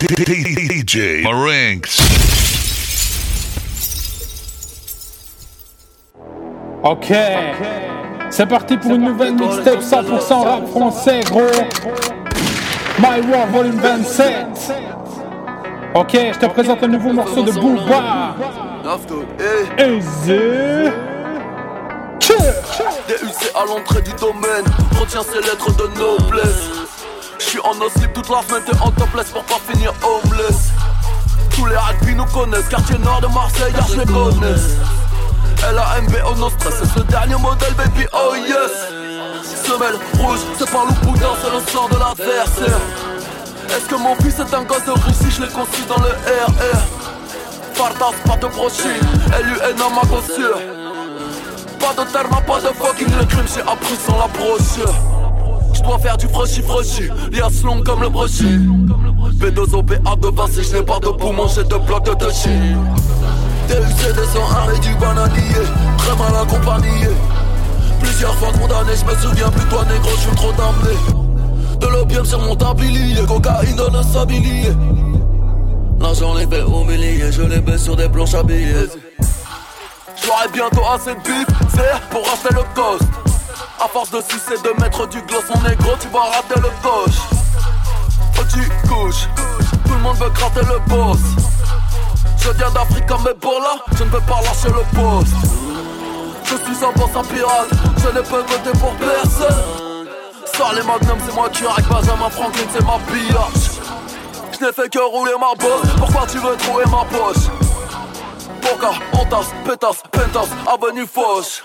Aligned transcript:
DJ 0.00 1.24
Marinks. 1.24 1.98
Ok. 6.84 7.12
C'est 8.30 8.46
parti 8.46 8.76
pour 8.76 8.92
une 8.92 9.06
nouvelle 9.06 9.34
mixtape 9.34 9.80
100% 9.80 10.44
rap 10.44 10.68
français, 10.68 11.20
gros. 11.28 11.40
My 13.00 13.20
War 13.28 13.48
Volume 13.48 13.80
27. 13.80 14.46
Ok, 15.94 16.12
je 16.12 16.38
te 16.38 16.46
présente 16.46 16.82
un 16.84 16.88
nouveau 16.88 17.12
morceau 17.12 17.42
de 17.42 17.50
Booba. 17.50 18.36
Easy. 19.78 20.92
DUC 23.08 23.50
à 23.54 23.64
l'entrée 23.66 24.02
du 24.02 24.12
domaine, 24.12 24.64
retiens 25.00 25.22
ces 25.22 25.40
lettres 25.40 25.74
de 25.76 25.88
noblesse. 25.98 26.77
J'suis 27.38 27.60
en 27.60 27.74
no 27.74 27.88
slip 27.88 28.12
toute 28.12 28.28
la 28.28 28.42
semaine, 28.42 28.62
t'es 28.64 28.76
en 28.80 28.90
topless 28.90 29.30
pour 29.30 29.44
pas 29.44 29.58
finir 29.70 29.92
homeless. 30.02 30.70
Tous 31.54 31.66
les 31.66 31.76
rugby 31.76 32.14
nous 32.14 32.24
connaissent, 32.26 32.68
quartier 32.68 32.98
nord 32.98 33.20
de 33.20 33.28
Marseille, 33.28 33.72
y'a 33.72 33.96
les 33.96 34.12
connaissent. 34.12 34.76
LAMB 35.62 36.14
au 36.30 36.34
no 36.36 36.50
stress, 36.50 36.74
c'est 36.82 36.98
le 36.98 37.04
dernier 37.04 37.36
modèle, 37.36 37.74
baby, 37.74 38.06
oh 38.12 38.34
yes. 38.34 38.98
Semelle 39.64 39.96
rouge, 40.18 40.40
c'est 40.58 40.70
pas 40.70 40.84
loup 40.84 41.14
c'est 41.14 41.50
le 41.50 41.60
sang 41.72 41.88
de 41.88 41.98
l'adversaire. 41.98 42.78
Est-ce 43.70 43.88
que 43.88 43.96
mon 43.96 44.14
fils 44.16 44.38
est 44.38 44.54
un 44.54 44.62
gosse 44.62 44.84
de 44.84 44.92
Russie, 44.92 45.30
je 45.30 45.42
l'ai 45.42 45.48
conçu 45.48 45.82
dans 45.88 46.00
le 46.02 46.08
RR. 46.08 46.80
Fardas, 47.74 48.16
pas 48.26 48.36
de 48.36 48.46
brochure, 48.46 48.94
LUN 49.30 49.82
à 49.84 49.88
ma 49.94 50.02
gossure. 50.02 50.58
Pas 51.78 52.04
de 52.04 52.10
terme, 52.10 52.42
pas 52.46 52.60
de 52.60 52.74
fucking 52.74 53.18
le 53.18 53.24
crime, 53.26 53.46
j'ai 53.52 53.60
appris 53.60 53.96
sans 54.06 54.18
la 54.18 54.26
brochure. 54.28 55.17
Je 55.78 55.82
dois 55.84 55.98
faire 56.00 56.16
du 56.16 56.26
froshy 56.26 56.60
froshy, 56.60 57.08
lias 57.30 57.62
long 57.64 57.82
comme 57.84 58.02
le 58.02 58.08
brochy. 58.08 58.58
B2O, 59.38 59.82
BA2, 59.84 60.34
Vinci, 60.34 60.64
je 60.64 60.76
n'ai 60.76 60.82
pas 60.82 60.98
de 60.98 61.06
poumon, 61.06 61.46
j'ai 61.46 61.62
deux 61.62 61.78
blocs 61.78 62.04
de 62.04 62.14
deux 62.14 62.26
DUC 62.26 64.14
201 64.14 64.74
et 64.74 64.78
du 64.80 64.94
bananier, 64.96 65.40
très 65.98 66.16
mal 66.16 66.42
accompagné. 66.42 67.08
Plusieurs 68.00 68.34
fois 68.34 68.48
condamné, 68.52 68.92
je 68.96 69.04
me 69.04 69.20
souviens 69.20 69.50
plus 69.50 69.64
toi 69.66 69.84
négro, 69.84 70.10
je 70.16 70.20
suis 70.20 70.36
trop 70.36 70.52
damné. 70.52 70.96
De 71.78 71.86
l'opium 71.86 72.24
sur 72.24 72.40
mon 72.40 72.56
tablier, 72.56 73.24
cocaïne 73.24 73.76
dans 73.76 73.94
un 73.94 74.02
sablier. 74.02 74.72
L'argent 76.00 76.34
les 76.34 76.46
fait 76.48 76.62
humilier, 76.62 77.30
je 77.30 77.42
les 77.42 77.60
baisse 77.60 77.84
sur 77.84 77.94
des 77.94 78.08
planches 78.08 78.34
habillées. 78.34 78.88
J'aurai 80.24 80.48
bientôt 80.52 80.82
assez 80.92 81.14
de 81.14 81.20
bif, 81.20 81.46
c'est 81.70 82.08
pour 82.10 82.26
racheter 82.26 82.52
le 82.52 82.62
cost. 82.74 83.27
A 83.80 83.86
force 83.86 84.10
de 84.10 84.20
sucer, 84.22 84.60
de 84.64 84.80
mettre 84.82 85.06
du 85.06 85.22
gloss, 85.22 85.44
mon 85.54 85.68
négro, 85.68 85.92
tu 86.00 86.08
vas 86.08 86.24
rater 86.24 86.56
le 86.56 86.70
coche. 86.82 87.20
Oh, 88.36 88.42
tu 88.52 88.68
couches, 88.88 89.28
tout 89.86 89.92
le 89.94 90.00
monde 90.00 90.16
veut 90.16 90.30
gratter 90.30 90.62
le 90.62 90.80
boss. 90.88 91.18
Je 92.38 92.50
viens 92.50 92.70
d'Afrique 92.70 93.06
comme 93.06 93.26
Ebola, 93.28 93.76
je 93.96 94.02
ne 94.02 94.08
veux 94.08 94.20
pas 94.20 94.40
lâcher 94.42 94.68
le 94.68 94.82
poste. 94.98 95.32
Je 96.42 96.56
suis 96.56 96.84
un 96.84 96.90
boss 96.92 97.10
en 97.14 97.22
pirate, 97.22 97.68
je 97.98 98.08
ne 98.08 98.20
peux 98.20 98.40
voter 98.40 98.78
pour 98.80 98.92
personne. 98.94 100.08
Sors 100.56 100.72
les 100.72 100.82
magnums, 100.82 101.20
c'est 101.24 101.34
moi 101.34 101.48
qui 101.48 101.64
avec 101.64 101.86
Benjamin 101.88 102.30
Franklin, 102.30 102.64
c'est 102.72 102.84
ma 102.84 102.98
pillage. 103.06 103.78
Je 104.58 104.64
n'ai 104.64 104.72
fait 104.72 104.88
que 104.88 104.98
rouler 104.98 105.34
ma 105.38 105.54
bosse, 105.54 105.88
pourquoi 105.98 106.26
tu 106.26 106.38
veux 106.38 106.56
trouver 106.56 106.84
ma 106.86 107.04
poche? 107.04 107.44
Boca, 108.60 108.90
entasse, 109.12 109.54
pétasse, 109.64 110.02
pentasse, 110.10 110.50
avenue 110.66 111.06
fauche. 111.06 111.62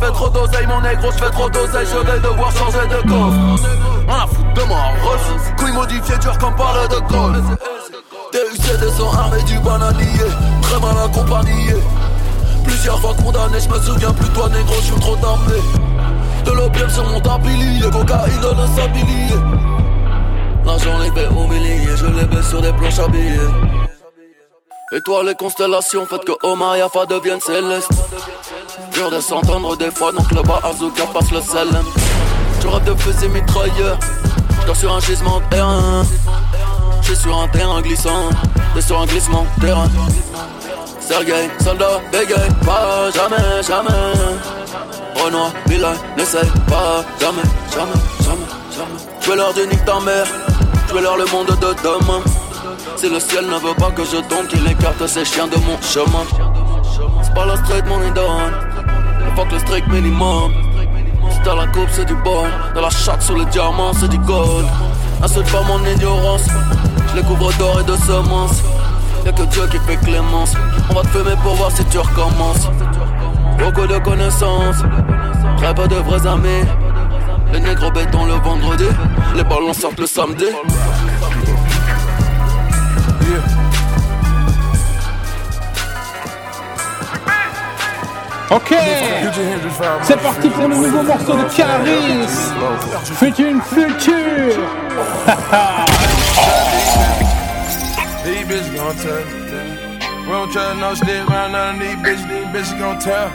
J'fais 0.00 0.12
trop 0.12 0.30
d'oseille 0.30 0.66
mon 0.66 0.80
négro, 0.80 1.10
j'fais 1.12 1.30
trop 1.30 1.50
d'oseille, 1.50 1.86
je 1.86 1.98
vais 1.98 2.20
devoir 2.20 2.50
changer 2.52 2.86
de 2.88 3.02
coffre. 3.06 3.68
Rien 4.08 4.16
à 4.16 4.26
foutre 4.26 4.52
de 4.54 4.62
moi, 4.62 4.78
rose, 5.02 5.52
couille 5.58 5.72
modifiée, 5.72 6.16
dur 6.16 6.38
comme 6.38 6.56
parle 6.56 6.88
de 6.88 6.94
col. 7.00 7.42
DUC 8.32 8.80
201 8.80 9.36
et 9.36 9.42
du 9.42 9.58
bananier, 9.58 10.06
très 10.62 10.80
mal 10.80 10.96
accompagné. 11.04 11.74
Plusieurs 12.64 12.98
fois 12.98 13.14
condamné, 13.22 13.58
je 13.60 13.68
me 13.68 13.78
souviens 13.78 14.12
plus 14.12 14.28
toi 14.30 14.48
négro, 14.48 14.74
je 14.76 14.86
suis 14.86 15.00
trop 15.00 15.16
damné. 15.16 15.60
De 16.46 16.50
l'opium 16.52 16.88
sur 16.88 17.04
mon 17.04 17.20
tablier, 17.20 17.82
cocaïne 17.90 18.40
dans 18.40 18.58
un 18.58 18.66
sablier. 18.68 19.34
L'argent 20.64 20.98
les 20.98 21.10
fait 21.10 21.28
humilier, 21.28 21.94
je 21.94 22.06
les 22.06 22.24
baisse 22.24 22.48
sur 22.48 22.62
des 22.62 22.72
planches 22.72 23.00
habillées. 23.00 23.38
Et 24.92 25.00
toi 25.02 25.22
les 25.24 25.34
constellations, 25.34 26.06
faites 26.06 26.24
que 26.24 26.32
Omar 26.42 26.76
et 26.76 26.80
Afa 26.80 27.04
deviennent 27.04 27.40
célestes. 27.40 27.92
Dur 28.92 29.10
de 29.10 29.20
s'entendre 29.20 29.76
des 29.76 29.90
fois, 29.90 30.12
donc 30.12 30.30
le 30.32 30.42
bas 30.42 30.60
Azuka 30.64 31.04
passe 31.12 31.30
le 31.30 31.40
sel. 31.40 31.68
Tu 32.60 32.66
rêves 32.66 32.84
de 32.84 32.94
fusil 32.94 33.28
mitrailleur, 33.28 33.98
je 34.66 34.72
sur 34.74 34.92
un 34.94 35.00
gisement 35.00 35.40
de 35.40 35.44
terrain. 35.54 36.02
J'suis 37.02 37.16
sur 37.16 37.38
un 37.38 37.48
terrain 37.48 37.80
glissant, 37.80 38.28
t'es 38.74 38.80
sur 38.80 39.00
un 39.00 39.06
glissement 39.06 39.46
de 39.56 39.66
terrain. 39.66 39.88
Sergei, 41.00 41.50
soldat, 41.62 42.00
bégaye, 42.12 42.48
pas 42.64 43.10
jamais, 43.14 43.62
jamais. 43.66 44.12
Renoir, 45.16 45.52
Bilal, 45.66 45.96
n'essaye 46.16 46.50
pas, 46.68 47.04
jamais, 47.20 47.42
jamais, 47.72 47.90
jamais, 48.24 48.46
jamais. 48.76 49.00
Je 49.20 49.32
leur 49.32 49.52
dire 49.54 49.66
nique 49.66 49.84
ta 49.84 50.00
mère, 50.00 50.26
je 50.88 50.98
leur 50.98 51.16
le 51.16 51.24
monde 51.26 51.48
de 51.48 51.74
demain. 51.82 52.22
Si 52.96 53.08
le 53.08 53.18
ciel 53.18 53.46
ne 53.46 53.58
veut 53.58 53.74
pas 53.74 53.90
que 53.90 54.04
je 54.04 54.18
tombe, 54.28 54.46
qu'il 54.48 54.66
écarte 54.70 55.06
ces 55.06 55.24
chiens 55.24 55.46
de 55.46 55.56
mon 55.56 55.80
chemin. 55.82 56.24
C'est 57.22 57.34
pas 57.34 57.46
la 57.46 57.56
street, 57.56 57.82
mon 57.88 58.02
idole. 58.02 58.52
Fuck 59.36 59.52
le 59.52 59.58
strict 59.58 59.88
minimum. 59.88 60.52
C'est 61.30 61.42
dans 61.44 61.56
la 61.56 61.66
coupe, 61.68 61.88
c'est 61.90 62.04
du 62.04 62.14
bon. 62.14 62.44
Dans 62.74 62.80
la 62.80 62.90
chatte, 62.90 63.22
sous 63.22 63.34
le 63.34 63.44
diamant, 63.46 63.92
c'est 63.92 64.08
du 64.08 64.18
gold. 64.18 64.66
Insulte 65.22 65.50
pas 65.50 65.62
mon 65.62 65.84
ignorance. 65.84 66.46
Je 67.10 67.16
les 67.16 67.22
couvre 67.22 67.52
d'or 67.58 67.80
et 67.80 67.84
de 67.84 67.96
semences. 67.96 68.62
Y'a 69.24 69.32
que 69.32 69.42
Dieu 69.42 69.66
qui 69.70 69.78
fait 69.80 69.96
clémence. 69.96 70.54
On 70.90 70.94
va 70.94 71.02
te 71.02 71.08
fumer 71.08 71.36
pour 71.42 71.54
voir 71.54 71.70
si 71.70 71.84
tu 71.86 71.98
recommences. 71.98 72.68
Beaucoup 73.58 73.86
de 73.86 73.98
connaissances, 73.98 74.82
très 75.58 75.74
peu 75.74 75.86
de 75.86 75.96
vrais 75.96 76.26
amis. 76.26 76.64
Les 77.52 77.60
nègres 77.60 77.92
béton 77.92 78.24
le 78.24 78.34
vendredi, 78.34 78.86
les 79.36 79.44
ballons 79.44 79.74
sortent 79.74 80.00
le 80.00 80.06
samedi. 80.06 80.46
Ok, 88.50 88.74
c'est 90.02 90.16
parti 90.20 90.48
pour 90.48 90.66
le 90.66 90.74
nouveau 90.74 91.02
morceau 91.02 91.34
de 91.34 91.44
Caris. 91.54 92.26
Future 93.16 93.62
Future. 93.64 94.58
These 98.24 98.44
bitches 98.46 98.70
gon' 98.74 98.94
tell. 98.96 99.24
We 100.26 100.32
don't 100.32 100.50
trust 100.50 100.78
no 100.80 100.94
stick 100.94 101.28
around 101.30 101.52
none 101.52 101.74
of 101.76 101.80
these 101.80 101.94
bitches. 101.96 102.26
These 102.28 102.46
bitches 102.46 102.76
gon' 102.78 102.98
tell. 102.98 103.30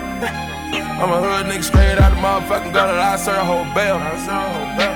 I'm 0.81 1.11
a 1.11 1.17
hood 1.21 1.45
nigga 1.47 1.63
straight 1.63 1.97
out 1.99 2.11
the 2.11 2.19
motherfucking 2.19 2.73
gutter. 2.73 2.97
I 2.97 3.15
serve 3.17 3.37
a 3.37 3.45
whole 3.45 3.65
bell. 3.75 3.99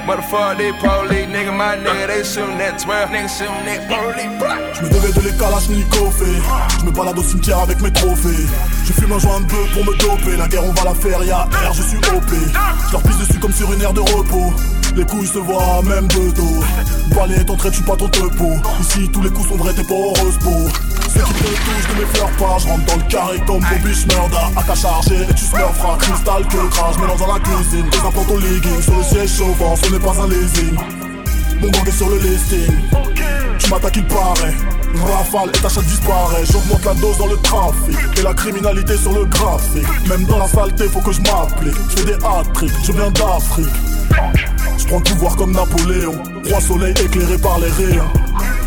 Motherfucker, 0.08 0.58
these 0.58 0.76
police 0.82 1.28
nigga, 1.28 1.56
my 1.56 1.78
nigga, 1.78 2.08
they 2.08 2.24
shootin' 2.24 2.58
that 2.58 2.80
12. 2.80 3.10
Nigga 3.10 3.30
shootin' 3.30 3.66
that 3.66 3.82
police. 3.88 4.30
Je 4.76 4.84
me 4.84 4.90
devais 4.90 5.12
de 5.12 5.22
les 5.28 5.38
Kalachnikov 5.38 6.16
Je 6.80 6.86
me 6.86 6.92
balade 6.92 7.20
au 7.20 7.24
cimetière 7.24 7.60
avec 7.60 7.82
mes 7.82 7.92
trophées. 7.92 8.48
Je 8.86 8.94
fume 8.94 9.12
un 9.12 9.20
joint 9.20 9.42
de 9.42 9.46
bœuf 9.46 9.74
pour 9.74 9.86
me 9.86 9.98
doper. 9.98 10.38
La 10.38 10.48
guerre 10.48 10.66
on 10.66 10.72
va 10.72 10.84
la 10.86 10.96
faire, 10.96 11.24
y'a 11.24 11.44
R, 11.44 11.74
je 11.74 11.84
suis 11.84 11.98
OP 11.98 12.32
Je 12.88 12.92
leur 12.92 13.04
pisse 13.04 13.18
dessus 13.18 13.40
comme 13.40 13.54
sur 13.54 13.72
une 13.74 13.82
aire 13.82 13.94
de 13.94 14.02
repos. 14.02 14.54
Les 14.96 15.06
couilles 15.06 15.28
se 15.28 15.40
voient 15.40 15.82
même 15.84 16.08
de 16.08 16.32
dos. 16.32 16.64
Balai 17.16 17.36
est 17.36 17.50
entré, 17.50 17.70
tu 17.72 17.84
pas 17.84 17.96
ton 17.96 18.08
tepo 18.08 18.54
Ici 18.80 19.10
tous 19.12 19.22
les 19.22 19.30
coups 19.30 19.50
sont 19.50 19.56
vrais, 19.56 19.74
t'es 19.74 19.84
pas 19.84 19.94
heureuse 19.94 20.38
qui 21.24 21.34
te 21.34 21.44
touchent 21.44 21.90
ne 21.94 22.02
m'effleurent 22.02 22.38
pas 22.38 22.58
Je 22.60 22.68
rentre 22.68 22.86
dans 22.86 22.96
le 22.96 23.10
carré 23.10 23.38
comme 23.46 23.60
Bobby 23.60 23.96
Schmurda 23.96 24.52
AK 24.58 24.76
chargé 24.76 25.16
et 25.30 25.34
tu 25.34 25.46
smurfras 25.46 25.98
Cristal 25.98 26.44
que 26.48 26.70
crash, 26.70 26.98
mélange 26.98 27.20
dans 27.20 27.34
la 27.34 27.40
cuisine 27.40 27.90
Des 27.90 27.98
implants 27.98 28.34
au 28.34 28.40
legging 28.40 28.82
sur 28.82 28.98
le 28.98 29.04
siège 29.04 29.38
chauffant 29.38 29.76
Ce 29.76 29.92
n'est 29.92 30.00
pas 30.00 30.22
un 30.22 30.28
leasing 30.28 30.76
Mon 31.62 31.70
gang 31.70 31.88
est 31.88 31.92
sur 31.92 32.10
le 32.10 32.18
listing 32.18 32.72
Tu 33.58 33.70
m'attaques 33.70 33.98
il 33.98 34.06
paraît 34.06 34.56
Rafale 34.96 35.50
et 35.54 35.60
ta 35.60 35.70
chatte 35.70 35.86
disparaît 35.86 36.46
J'augmente 36.52 36.86
la 36.86 36.94
dose 36.96 37.18
dans 37.18 37.28
le 37.28 37.38
trafic 37.38 37.98
Et 38.18 38.22
la 38.22 38.34
criminalité 38.34 38.98
sur 38.98 39.14
le 39.14 39.26
graphique 39.26 40.10
Même 40.10 40.24
dans 40.26 40.40
la 40.40 40.48
saleté 40.48 40.86
faut 40.86 41.02
que 41.02 41.12
je 41.12 41.22
m'applique 41.22 41.76
Je 41.90 41.98
fais 41.98 42.06
des 42.06 42.26
hat-tricks, 42.26 42.74
je 42.84 42.92
viens 42.92 43.12
d'Afrique 43.12 43.68
Je 44.80 44.88
prends 44.88 44.98
le 44.98 45.04
pouvoir 45.04 45.36
comme 45.36 45.52
Napoléon. 45.52 46.16
Roi 46.48 46.62
soleil 46.62 46.94
éclairé 47.04 47.38
par 47.38 47.60
les 47.60 47.68
rayons. 47.68 48.10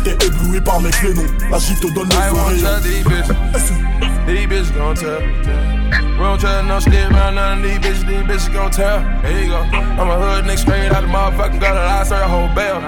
T'es 0.03 0.25
ébloui 0.25 0.61
par 0.61 0.79
mes 0.79 0.91
clénons. 0.91 1.23
La 1.49 1.57
te 1.57 1.93
donne 1.93 2.09
le 2.09 2.29
sourire. 2.29 2.61
tell 2.61 2.81
these 2.83 3.03
bitches. 3.03 3.73
These 4.27 4.47
bitches 4.47 4.71
gon' 4.73 4.93
tell. 4.93 5.72
We 6.23 6.29
don't 6.29 6.39
tell 6.39 6.63
no 6.63 6.79
shit 6.79 7.11
around 7.11 7.35
none 7.35 7.57
of 7.57 7.63
these 7.67 7.83
bitches. 7.83 8.07
These 8.07 8.23
bitches 8.23 8.53
gon' 8.55 8.71
tell. 8.71 9.03
Here 9.27 9.43
you 9.43 9.51
go. 9.51 9.59
I'm 9.59 10.07
a 10.07 10.15
hood 10.15 10.47
nigga 10.47 10.55
straight 10.55 10.87
out 10.87 11.03
the 11.03 11.11
motherfucking 11.11 11.59
gutter. 11.59 11.83
I 11.83 12.07
serve 12.07 12.23
a 12.23 12.31
whole 12.31 12.47
bell. 12.55 12.79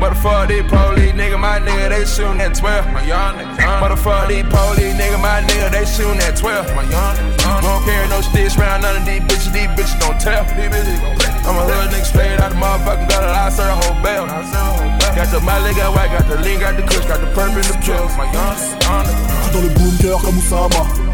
But 0.00 0.16
the 0.16 0.18
fuck 0.24 0.48
these 0.48 0.64
police 0.64 1.12
nigga, 1.12 1.36
my 1.36 1.60
nigga, 1.60 1.92
they 1.92 2.08
shootin' 2.08 2.40
at 2.40 2.56
12. 2.56 2.88
My 2.88 3.04
young 3.04 3.36
nigga. 3.36 3.52
But 3.84 3.92
the 3.92 4.00
fuck 4.00 4.32
these 4.32 4.48
police 4.48 4.96
nigga, 4.96 5.20
my 5.20 5.44
nigga, 5.44 5.68
they 5.76 5.84
shootin' 5.84 6.24
at 6.24 6.40
12. 6.40 6.72
My 6.72 6.88
young 6.88 7.20
nigga. 7.20 7.60
Don't 7.60 7.84
carry 7.84 8.08
no 8.08 8.24
sticks 8.24 8.56
around 8.56 8.80
none 8.80 8.96
of 8.96 9.04
these 9.04 9.20
bitches. 9.28 9.52
These 9.52 9.68
bitches 9.76 10.00
gon' 10.00 10.16
tell. 10.16 10.48
These 10.56 10.72
bitches 10.72 11.04
gon' 11.04 11.20
tell. 11.20 11.52
I'm 11.52 11.60
a 11.60 11.68
hood 11.68 11.92
nigga 11.92 12.08
straight 12.08 12.40
out 12.40 12.48
the 12.48 12.56
motherfucking 12.56 13.12
gutter. 13.12 13.28
I 13.28 13.52
serve 13.52 13.76
a 13.76 13.76
whole 13.76 14.00
bell. 14.00 14.24
Got 14.24 15.28
the 15.36 15.40
Miley, 15.44 15.76
got 15.76 15.92
white, 15.92 16.16
got 16.16 16.24
the 16.24 16.40
lean, 16.40 16.64
got 16.64 16.80
the 16.80 16.82
kush, 16.88 17.04
got 17.04 17.20
the 17.20 17.28
purple 17.36 17.60
and 17.60 17.68
the 17.68 17.76
pills. 17.84 18.16
My 18.16 18.24
young 18.32 18.56
nigga. 18.56 19.52
Dans 19.52 19.60
le 19.60 19.68
bunker 19.76 20.16
comme 20.24 20.40
Oussama. 20.40 21.07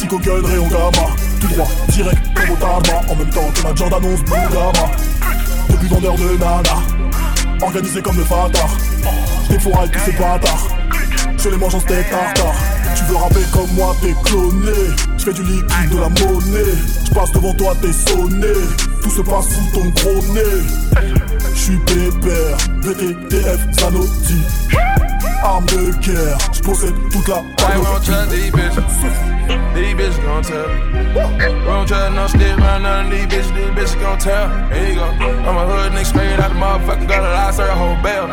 Psycho 0.00 0.18
gun, 0.18 0.42
rayon 0.42 0.66
gamma. 0.68 1.14
Tout 1.42 1.48
droit, 1.48 1.68
direct 1.90 2.22
comme 2.34 2.50
Otama. 2.52 3.02
En 3.10 3.16
même 3.16 3.28
temps 3.28 3.50
que 3.54 3.62
la 3.62 3.74
Jordan 3.74 4.02
11 4.02 4.24
Blue 4.24 4.32
Gamma. 4.50 4.90
Depuis 5.68 5.88
vendeur 5.88 6.14
de 6.14 6.38
nana. 6.38 6.62
Organisé 7.60 8.00
comme 8.00 8.16
le 8.16 8.24
Fatar. 8.24 8.70
J'défouraille 9.44 9.90
tous 9.90 9.98
ces 10.06 10.12
bâtards. 10.12 10.68
Je 11.36 11.48
les 11.50 11.56
mange 11.58 11.74
en 11.74 11.80
steak 11.80 12.08
tartare. 12.08 12.54
Tu 12.96 13.04
veux 13.04 13.16
rapper 13.16 13.44
comme 13.52 13.70
moi, 13.72 13.94
t'es 14.00 14.14
cloné. 14.24 14.72
J'fais 15.18 15.34
du 15.34 15.42
liquide, 15.42 15.90
de 15.90 15.98
la 15.98 16.08
monnaie. 16.08 16.78
J'passe 17.04 17.32
devant 17.32 17.52
toi, 17.52 17.74
t'es 17.82 17.92
sonné. 17.92 18.54
Tout 19.02 19.10
se 19.10 19.20
passe 19.20 19.48
sous 19.50 19.78
ton 19.78 19.86
gros 19.90 20.32
nez. 20.32 20.64
J'suis 21.54 21.78
pépère, 21.80 22.56
VTTF 22.80 23.60
Zanotti. 23.78 24.40
Arme 25.42 25.64
de 25.66 25.90
guerre, 26.00 26.38
j'possède 26.52 26.94
toute 27.10 27.28
la 27.28 27.36
I 27.36 27.78
won't 27.78 28.04
tell 28.04 28.26
these 28.26 28.50
bitches. 28.50 28.84
These 29.74 29.94
bitches 29.94 30.22
gon' 30.22 30.42
tell. 30.42 31.86
Tell 31.86 32.10
no 32.12 32.26
shit 32.28 32.58
around 32.58 32.82
none 32.82 33.06
of 33.06 33.10
these 33.10 33.26
bitches. 33.26 33.54
These 33.54 33.72
bitches 33.74 34.00
gon' 34.00 34.18
tell. 34.18 34.48
Here 34.68 34.88
you 34.88 34.94
go. 34.96 35.06
I'm 35.06 35.56
a 35.56 35.64
hood 35.64 35.92
nigga 35.92 36.04
straight 36.04 36.38
out 36.38 36.52
the 36.52 36.58
motherfucking 36.60 37.08
gutter. 37.08 37.26
I 37.26 37.50
serve 37.52 37.70
a 37.70 37.74
whole 37.74 37.96
bell. 38.02 38.28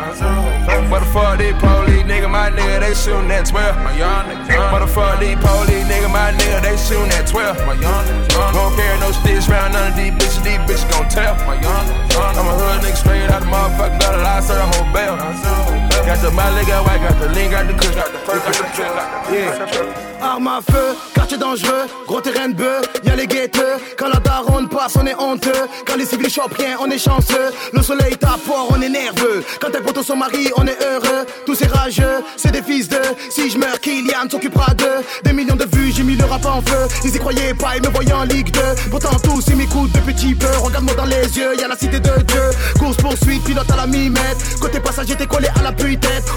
But 0.90 1.00
the 1.00 1.06
fuck 1.06 1.38
these 1.38 1.54
police 1.54 2.04
nigga, 2.04 2.28
my 2.30 2.50
nigga, 2.50 2.80
they 2.80 2.94
shootin' 2.94 3.30
at 3.30 3.46
12. 3.46 3.76
My 3.82 3.96
young 3.96 4.26
nigga. 4.28 4.70
But 4.70 4.80
the 4.80 4.86
fuck 4.86 5.18
these 5.18 5.36
police 5.40 5.88
nigga, 5.88 6.12
my 6.12 6.32
nigga, 6.32 6.60
they 6.60 6.76
shootin' 6.76 7.10
at 7.12 7.26
12. 7.26 7.66
My 7.66 7.72
young 7.72 8.04
nigga. 8.04 8.54
Won't 8.54 8.76
carry 8.76 9.00
no 9.00 9.12
sticks 9.12 9.48
around 9.48 9.72
none 9.72 9.92
of 9.92 9.96
these 9.96 10.12
bitches. 10.12 10.44
These 10.44 10.60
bitches 10.68 10.84
gon' 10.92 11.08
tell. 11.08 11.34
My 11.48 11.56
young 11.56 11.86
nigga. 11.88 12.36
I'm 12.36 12.46
a 12.46 12.52
hood 12.52 12.84
nigga 12.84 12.96
straight 12.96 13.30
out 13.32 13.40
the 13.40 13.48
motherfucking 13.48 13.98
gutter. 13.98 14.20
I 14.20 14.40
serve 14.40 14.60
a 14.60 14.66
whole. 14.76 14.77
Arme 20.20 20.48
à 20.48 20.60
feu, 20.60 20.96
quartier 21.14 21.38
dangereux, 21.38 21.86
gros 22.06 22.20
terrain 22.20 22.48
de 22.48 22.54
bœuf, 22.54 22.82
y'a 23.04 23.14
les 23.14 23.26
guetteux. 23.28 23.76
Quand 23.96 24.08
la 24.08 24.18
daronne 24.18 24.68
passe, 24.68 24.96
on 25.00 25.06
est 25.06 25.14
honteux. 25.14 25.52
Quand 25.86 25.96
les 25.96 26.06
civils 26.06 26.28
chopent 26.28 26.56
rien, 26.58 26.76
on 26.80 26.90
est 26.90 26.98
chanceux. 26.98 27.52
Le 27.72 27.82
soleil 27.82 28.16
tape 28.16 28.40
fort, 28.40 28.68
on 28.70 28.82
est 28.82 28.88
nerveux. 28.88 29.44
Quand 29.60 29.70
tes 29.70 29.78
potos 29.78 30.04
sont 30.04 30.16
mariés, 30.16 30.50
on 30.56 30.66
est 30.66 30.76
heureux. 30.82 31.24
Tous 31.46 31.54
ces 31.54 31.68
rageux, 31.68 32.24
c'est 32.36 32.50
des 32.50 32.62
fils 32.62 32.88
de. 32.88 33.00
Si 33.30 33.50
je 33.50 33.58
meurs, 33.58 33.78
Kylian 33.80 34.28
s'occupera 34.28 34.74
d'eux. 34.74 35.04
Des 35.24 35.32
millions 35.32 35.56
de 35.56 35.66
vues, 35.76 35.92
j'ai 35.94 36.02
mis 36.02 36.16
le 36.16 36.24
rap 36.24 36.44
en 36.46 36.62
feu. 36.62 36.88
Ils 37.04 37.14
y 37.14 37.18
croyaient 37.18 37.54
pas, 37.54 37.76
ils 37.76 37.82
me 37.82 37.88
voyaient 37.88 38.12
en 38.12 38.24
Ligue 38.24 38.50
2. 38.50 38.60
Pourtant, 38.90 39.16
tous 39.22 39.44
ils 39.48 39.56
m'écoutent 39.56 39.92
de 39.92 40.00
petit 40.00 40.34
peu. 40.34 40.48
Regarde-moi 40.62 40.94
dans 40.96 41.06
les 41.06 41.38
yeux, 41.38 41.56
y'a 41.60 41.68
la 41.68 41.76
cité 41.76 42.00
de 42.00 42.22
Dieu. 42.22 42.42
Course 42.78 42.96
poursuite, 42.96 43.44
pilote 43.44 43.70
à 43.70 43.76
la 43.76 43.86
mi-mètre. 43.86 44.58
Côté 44.60 44.80
passager, 44.80 45.14
t'es 45.14 45.26
collé 45.26 45.48
à 45.58 45.62
la 45.62 45.72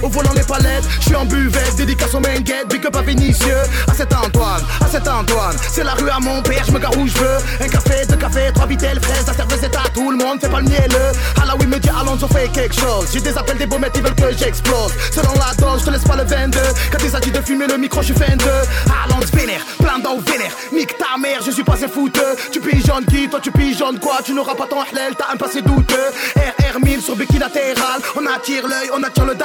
Au 0.01 0.09
volant, 0.09 0.33
les 0.35 0.44
palettes, 0.44 0.83
je 1.00 1.06
suis 1.06 1.15
en 1.15 1.25
buvette. 1.25 1.75
Dédicace 1.75 2.13
au 2.13 2.19
gate, 2.19 2.69
big 2.69 2.85
up 2.85 2.95
à 2.95 3.01
Vénitieux. 3.01 3.63
À 3.88 3.94
cet 3.94 4.13
Antoine, 4.13 4.63
à 4.81 4.88
cet 4.88 5.07
Antoine. 5.07 5.56
C'est 5.71 5.83
la 5.83 5.94
rue 5.94 6.09
à 6.09 6.19
mon 6.19 6.41
père, 6.41 6.63
je 6.65 6.71
me 6.71 6.79
gare 6.79 6.97
où 6.97 7.07
je 7.07 7.18
veux. 7.18 7.38
Un 7.62 7.68
café, 7.68 8.06
deux 8.07 8.15
cafés, 8.15 8.51
trois 8.53 8.68
vitelles, 8.68 9.00
fraises. 9.01 9.27
La 9.27 9.33
serveuse 9.33 9.63
est 9.63 9.75
à 9.75 9.89
tout 9.94 10.12
le 10.12 10.18
monde, 10.18 10.39
fais 10.41 10.50
pas 10.50 10.59
le 10.59 10.69
mielleux. 10.69 11.12
Oui, 11.59 11.68
me 11.68 11.79
dit 11.79 11.89
Alonso 11.89 12.27
fait 12.27 12.47
quelque 12.50 12.73
chose. 12.73 13.09
J'ai 13.12 13.19
des 13.19 13.38
appels 13.38 13.57
des 13.57 13.65
beaux 13.65 13.77
ils 13.94 14.01
veulent 14.01 14.15
que 14.15 14.31
j'explose. 14.38 14.94
Selon 15.12 15.33
la 15.33 15.53
dose, 15.56 15.81
je 15.81 15.85
te 15.85 15.89
laisse 15.91 16.03
pas 16.03 16.15
le 16.15 16.24
22. 16.24 16.59
Quand 16.91 16.97
il 17.03 17.09
s'agit 17.09 17.31
de 17.31 17.41
fumer 17.41 17.67
le 17.67 17.77
micro, 17.77 18.01
je 18.01 18.07
suis 18.07 18.15
fan 18.15 18.38
de. 18.38 18.45
Alonso 19.03 19.27
vénère, 19.33 19.65
plein 19.77 20.00
d'eau 20.00 20.19
vénère. 20.25 20.51
Nique 20.71 20.97
ta 20.97 21.17
mère, 21.19 21.41
je 21.45 21.51
suis 21.51 21.63
pas 21.63 21.75
un 21.83 21.88
fouteux. 21.88 22.35
Tu 22.51 22.62
pigeonnes 22.62 23.06
qui, 23.06 23.29
toi 23.29 23.39
tu 23.41 23.51
pigeonnes 23.51 24.00
quoi? 24.00 24.19
Tu 24.24 24.33
n'auras 24.33 24.56
pas 24.56 24.65
ton 24.65 24.81
hlel, 24.94 25.13
t'as 25.17 25.33
un 25.33 25.38
passé 25.38 25.62
douteux. 25.62 25.95
RR1000 26.38 27.01
sur 27.01 27.15
béquille 27.15 27.39
latéral. 27.39 28.01
On 28.15 28.25
attire 28.25 28.65
l'œil, 28.67 28.89
on 28.95 29.03
attire 29.03 29.25
le 29.25 29.35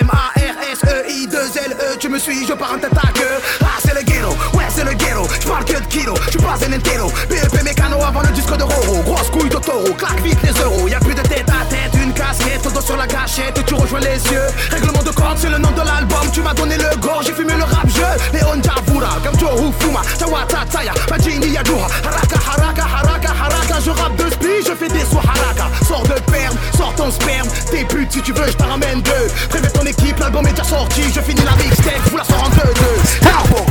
M-A-R-S-E-I, 0.00 1.26
2 1.26 1.36
L-E. 1.38 1.96
Tu 1.98 2.08
me 2.08 2.18
suis, 2.18 2.46
je 2.46 2.52
pars 2.52 2.72
en 2.72 2.78
tête 2.78 2.92
à 2.96 3.12
queue. 3.12 3.40
Ah, 3.62 3.78
c'est 3.78 3.94
le 3.94 4.02
ghetto, 4.02 4.30
ouais, 4.54 4.64
c'est 4.68 4.84
le 4.84 4.92
ghetto. 4.92 5.26
J'parle 5.40 5.64
que 5.64 5.80
de 5.80 5.86
kilo, 5.86 6.14
j'suis 6.28 6.38
pas 6.38 6.58
un 6.66 6.72
entero. 6.72 7.10
BEP 7.28 7.62
mécano 7.62 8.02
avant 8.02 8.22
le 8.22 8.28
disque 8.28 8.56
de 8.56 8.62
Roro. 8.62 9.02
Grosse 9.02 9.30
couille 9.30 9.48
de 9.48 9.56
claque 9.56 10.20
vite 10.22 10.38
les 10.42 10.62
euros. 10.62 10.88
Y'a 10.88 11.00
plus 11.00 11.14
de 11.14 11.22
tête 11.22 11.48
à 11.48 11.64
tête, 11.66 11.89
casquette, 12.30 12.72
dos 12.72 12.80
sur 12.80 12.96
la 12.96 13.06
gâchette 13.06 13.58
et 13.58 13.64
tu 13.64 13.74
rejoins 13.74 14.00
les 14.00 14.22
yeux. 14.30 14.46
Règlement 14.70 15.02
de 15.02 15.10
corde, 15.10 15.38
c'est 15.38 15.48
le 15.48 15.58
nom 15.58 15.70
de 15.70 15.82
l'album. 15.82 16.30
Tu 16.32 16.40
m'as 16.42 16.54
donné 16.54 16.76
le 16.76 16.96
gore, 16.98 17.22
j'ai 17.24 17.32
fumé 17.32 17.54
le 17.54 17.64
rap 17.64 17.88
jeu. 17.88 18.04
Léon 18.32 18.62
Javura, 18.62 19.18
Gamjo 19.24 19.48
Hufuma, 19.56 20.00
Tawata 20.18 20.64
Taya, 20.70 20.92
Majini 21.10 21.48
Yadura. 21.48 21.88
Haraka, 22.04 22.38
haraka, 22.38 22.82
haraka, 22.82 23.28
haraka. 23.28 23.80
Je 23.84 23.90
rappe 23.90 24.16
de 24.16 24.30
spi, 24.30 24.48
je 24.66 24.74
fais 24.74 24.88
des 24.88 25.04
soins 25.06 25.22
haraka. 25.22 25.66
Sors 25.86 26.02
de 26.02 26.20
perme, 26.30 26.56
sors 26.76 26.94
ton 26.94 27.10
sperme. 27.10 27.48
T'es 27.70 27.84
pute 27.84 28.12
si 28.12 28.22
tu 28.22 28.32
veux, 28.32 28.46
je 28.46 28.56
t'en 28.56 28.68
ramène 28.68 29.00
deux. 29.02 29.26
Préviens 29.48 29.70
ton 29.70 29.86
équipe, 29.86 30.18
l'album 30.18 30.46
est 30.46 30.52
déjà 30.52 30.64
sorti. 30.64 31.02
Je 31.12 31.20
finis 31.20 31.42
la 31.44 31.56
mixtape, 31.62 32.10
vous 32.10 32.16
la 32.16 32.24
sors 32.24 32.44
en 32.44 32.50
deux, 32.50 32.74
deux. 32.74 33.28
Bravo. 33.28 33.66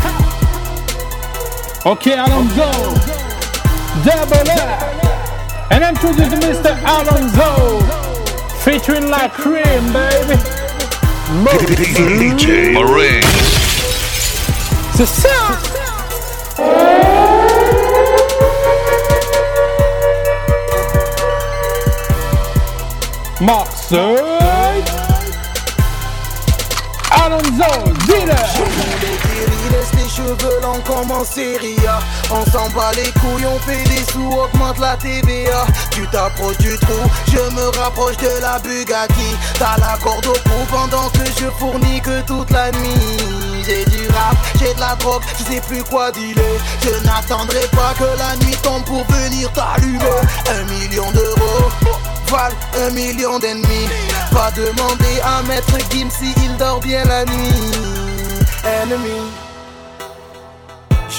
Okay, 1.85 2.13
Alonso. 2.13 2.95
Double 4.03 4.51
up. 4.51 4.99
And 5.71 5.83
introduce 5.83 6.33
Mr. 6.33 6.75
Alonso. 6.83 8.08
Featuring 8.59 9.09
La 9.09 9.29
Cream, 9.29 9.91
baby. 9.93 10.35
DJ 12.35 12.73
Marinx. 12.73 13.25
C'est 14.95 15.05
ça. 15.05 15.29
Marseille. 23.39 24.48
Alonso, 27.11 27.93
dis-le. 28.05 28.33
Il 29.65 29.71
laisse 29.71 29.93
les 29.93 30.09
cheveux 30.09 30.61
longs 30.61 30.81
comme 30.85 31.11
en 31.11 31.23
série 31.23 31.77
On 32.31 32.45
s'en 32.51 32.69
bat 32.69 32.91
les 32.95 33.11
couilles, 33.19 33.45
on 33.45 33.59
fait 33.59 33.83
des 33.89 34.03
sous, 34.11 34.31
augmente 34.31 34.79
la 34.79 34.95
TVA 34.97 35.65
Tu 35.91 36.07
t'approches 36.07 36.57
du 36.57 36.77
trou, 36.79 37.09
je 37.27 37.55
me 37.55 37.77
rapproche 37.77 38.17
de 38.17 38.41
la 38.41 38.59
Bugatti. 38.59 39.35
T'as 39.57 39.77
la 39.79 39.97
corde 40.01 40.27
au 40.27 40.33
cou 40.33 40.65
pendant 40.71 41.09
que 41.09 41.25
je 41.39 41.49
fournis 41.57 42.01
que 42.01 42.21
toute 42.21 42.51
la 42.51 42.71
nuit. 42.71 43.17
J'ai 43.65 43.85
du 43.85 44.07
rap, 44.09 44.35
j'ai 44.59 44.73
de 44.73 44.79
la 44.79 44.95
drogue, 44.95 45.23
je 45.37 45.53
sais 45.53 45.61
plus 45.61 45.83
quoi 45.83 46.11
dealer. 46.11 46.43
Je 46.83 47.05
n'attendrai 47.05 47.67
pas 47.71 47.93
que 47.97 48.17
la 48.17 48.35
nuit 48.45 48.57
tombe 48.63 48.83
pour 48.85 49.05
venir 49.05 49.51
t'allumer. 49.53 49.99
Un 50.49 50.63
million 50.63 51.11
d'euros 51.11 51.69
valent 52.27 52.55
un 52.85 52.91
million 52.91 53.39
d'ennemis 53.39 53.89
Pas 54.31 54.51
demander 54.51 55.19
à 55.23 55.41
Maître 55.43 55.77
Gim 55.91 56.09
si 56.09 56.33
il 56.43 56.57
dort 56.57 56.79
bien 56.79 57.03
la 57.05 57.25
nuit. 57.25 57.71
Ennemis 58.63 59.29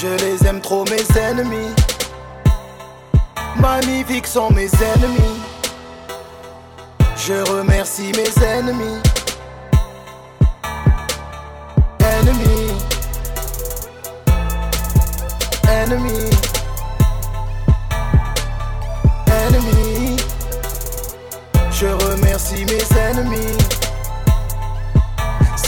je 0.01 0.07
les 0.07 0.47
aime 0.47 0.61
trop 0.61 0.83
mes 0.85 1.19
ennemis. 1.19 1.75
Magnifiques 3.57 4.25
sont 4.25 4.49
mes 4.49 4.69
ennemis. 4.95 5.39
Je 7.15 7.33
remercie 7.51 8.11
mes 8.15 8.43
Ennemis. 8.43 8.99
Ennemis. 11.99 12.73
Ennemis 15.69 16.40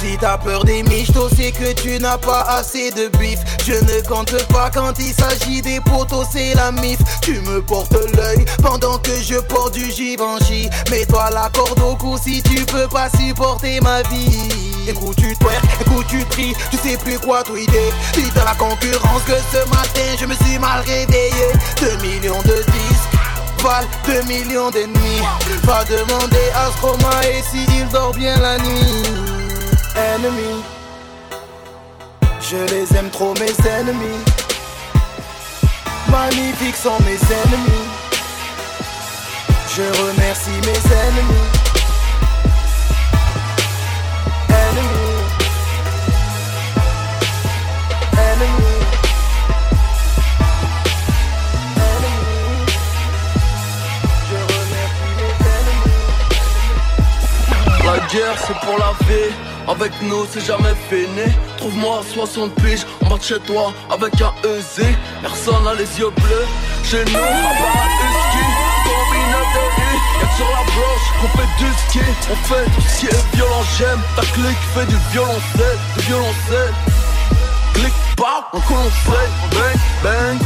si 0.03 0.17
t'as 0.17 0.37
peur 0.37 0.65
des 0.65 0.83
michtos, 0.83 1.29
c'est 1.35 1.51
que 1.51 1.73
tu 1.73 1.97
n'as 1.99 2.17
pas 2.17 2.41
assez 2.57 2.91
de 2.91 3.07
bif. 3.17 3.39
Je 3.65 3.73
ne 3.73 4.01
compte 4.07 4.35
pas 4.47 4.69
quand 4.69 4.93
il 4.99 5.13
s'agit 5.13 5.61
des 5.61 5.79
potos, 5.79 6.25
c'est 6.31 6.53
la 6.55 6.71
mif. 6.71 6.99
Tu 7.21 7.39
me 7.41 7.61
portes 7.61 7.95
l'œil 8.15 8.43
pendant 8.61 8.97
que 8.97 9.11
je 9.21 9.39
porte 9.39 9.73
du 9.73 9.91
Givenchy. 9.91 10.69
Mets-toi 10.91 11.29
la 11.31 11.49
corde 11.49 11.79
au 11.79 11.95
cou 11.95 12.17
si 12.21 12.43
tu 12.43 12.65
peux 12.65 12.87
pas 12.87 13.09
supporter 13.17 13.79
ma 13.81 14.01
vie. 14.03 14.49
Écoute, 14.87 15.15
tu 15.17 15.35
twerk, 15.37 15.63
écoute, 15.79 16.05
tu 16.09 16.25
tries, 16.25 16.53
tu 16.69 16.77
sais 16.77 16.97
plus 16.97 17.17
quoi 17.19 17.43
tweeter. 17.43 17.93
Dis 18.13 18.31
à 18.41 18.43
la 18.43 18.55
concurrence 18.55 19.23
que 19.23 19.33
ce 19.51 19.69
matin 19.69 20.17
je 20.19 20.25
me 20.25 20.33
suis 20.35 20.59
mal 20.59 20.81
réveillé. 20.81 21.47
2 21.79 21.97
millions 22.01 22.41
de 22.41 22.55
disques 22.71 23.22
balles, 23.63 23.87
2 24.05 24.21
millions 24.23 24.69
d'ennemis. 24.69 25.21
Pas 25.65 25.83
demander 25.85 26.49
à 26.53 26.69
Stroma 26.71 27.25
et 27.25 27.41
s'il 27.41 27.87
dort 27.89 28.13
bien 28.13 28.37
la 28.39 28.57
nuit. 28.57 29.03
Ennemis, 29.95 30.63
je 32.41 32.57
les 32.73 32.97
aime 32.97 33.09
trop 33.09 33.33
mes 33.35 33.69
ennemis. 33.69 34.21
Magnifiques 36.09 36.75
sont 36.75 36.99
mes 37.05 37.19
ennemis. 37.41 37.87
Je 39.75 39.81
remercie 40.03 40.51
mes. 40.65 40.83
Ennemis. 40.93 41.62
C'est 58.37 58.59
pour 58.65 58.77
la 58.77 58.93
vie, 59.07 59.33
avec 59.67 59.91
nous 60.01 60.25
c'est 60.31 60.45
jamais 60.45 60.75
fini. 60.89 61.31
Trouve-moi 61.57 62.01
60 62.13 62.53
piges 62.55 62.85
bas 63.09 63.17
de 63.17 63.23
chez 63.23 63.39
toi 63.39 63.73
avec 63.89 64.13
un 64.21 64.33
EZ 64.47 64.85
Personne 65.21 65.67
a 65.67 65.73
les 65.73 65.99
yeux 65.99 66.11
bleus, 66.11 66.47
chez 66.83 67.03
nous 67.05 67.17
à 67.17 67.53
part 67.61 67.77
un 67.83 67.89
husky 68.03 68.45
Combinat 68.85 69.47
de 69.53 69.65
I, 69.81 69.95
y'a 70.21 70.35
sur 70.37 70.49
la 70.49 70.63
broche 70.71 71.07
qu'on 71.19 71.37
fait 71.37 71.63
du 71.63 71.71
ski. 71.87 71.99
On 72.31 72.35
fait 72.47 72.65
tout 72.65 72.81
ce 72.81 73.05
est 73.07 73.35
violent, 73.35 73.63
j'aime. 73.77 74.01
Ta 74.15 74.21
clique 74.21 74.63
fait 74.75 74.85
du 74.85 74.97
violoncelle, 75.11 75.79
du 75.97 76.03
violoncelle 76.05 76.73
un 78.25 78.59
coup 78.59 78.73
on 78.75 78.89
fait, 78.89 79.29
bang, 79.51 79.77
bang. 80.03 80.37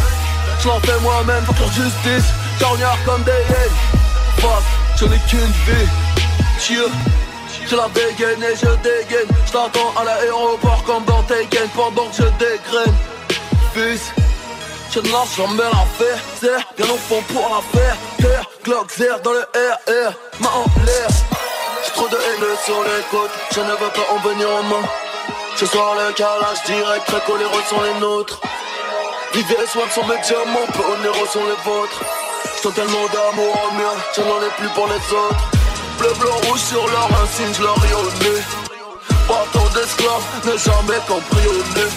Je 0.60 0.68
l'en 0.68 0.80
fais 0.80 1.00
moi-même, 1.02 1.44
faut 1.44 1.54
leur 1.60 1.72
justice. 1.72 2.32
Charognard 2.60 2.98
comme 3.06 3.24
des 3.24 3.32
hyènes 3.32 3.78
Fuck, 4.38 4.64
je 4.96 5.06
n'ai 5.06 5.20
qu'une 5.30 5.40
vie. 5.40 5.88
Cheer 6.60 6.90
je 7.70 7.76
la 7.76 7.88
dégaine 7.90 8.44
et 8.44 8.56
je 8.56 8.70
dégaine. 8.82 9.28
Je 9.46 9.52
t'attends 9.52 9.94
à 10.00 10.04
l'aéroport 10.04 10.84
comme 10.86 11.04
dans 11.06 11.24
Taken 11.24 11.70
Pendant 11.76 12.08
que 12.08 12.16
je 12.18 12.24
dégraine. 12.40 12.96
Fils 13.74 14.12
Je 14.92 15.00
ne 15.00 15.12
lâche 15.12 15.36
jamais 15.36 15.64
l'affaire. 15.64 16.20
Serre 16.40 16.64
bien 16.78 16.86
au 16.86 16.98
fond 16.98 17.22
pour 17.34 17.50
la 17.50 17.80
faire. 17.80 17.98
Terre, 18.18 18.46
Glock, 18.64 18.92
Zer 18.98 19.20
dans 19.22 19.34
le 19.34 19.42
RR 19.42 20.14
Main 20.40 20.50
en 20.50 20.86
l'air. 20.86 21.08
J'ai 21.84 21.92
trop 21.92 22.08
de 22.08 22.16
haine 22.16 22.58
sur 22.66 22.84
les 22.84 23.04
côtes. 23.12 23.32
Je 23.54 23.60
ne 23.60 23.72
veux 23.72 23.92
pas 23.98 24.14
en 24.14 24.18
venir 24.28 24.50
en 24.50 24.64
main. 24.64 24.88
Ce 25.56 25.66
soir 25.66 25.96
le 25.96 26.14
calage 26.14 26.64
direct 26.66 27.06
Très 27.08 27.22
coléreux 27.22 27.64
sont 27.70 27.82
les 27.82 28.00
nôtres. 28.00 28.40
Vivez 29.34 29.56
les 29.60 29.68
soins 29.68 29.90
sont 29.94 30.06
mes 30.08 30.20
diamants 30.22 30.68
Peu 30.74 30.84
onéreux 30.84 31.28
sont 31.28 31.44
les 31.44 31.70
vôtres. 31.70 32.02
J'tends 32.60 32.72
tellement 32.72 33.08
d'amour 33.14 33.54
en 33.70 33.74
mien 33.76 33.94
Je 34.16 34.22
n'en 34.22 34.42
ai 34.42 34.50
plus 34.58 34.70
pour 34.70 34.88
les 34.88 34.96
autres 34.96 35.57
Bleu, 35.98 36.14
blanc, 36.20 36.36
rouge 36.48 36.60
sur 36.60 36.88
leur 36.88 37.10
insigne, 37.24 37.54
je 37.54 37.64
ai 37.64 38.30
nez 38.30 38.42
Bâton 39.28 39.66
d'esclave, 39.74 40.24
ne 40.46 40.58
jamais 40.58 41.00
au 41.10 41.20
nez 41.76 41.92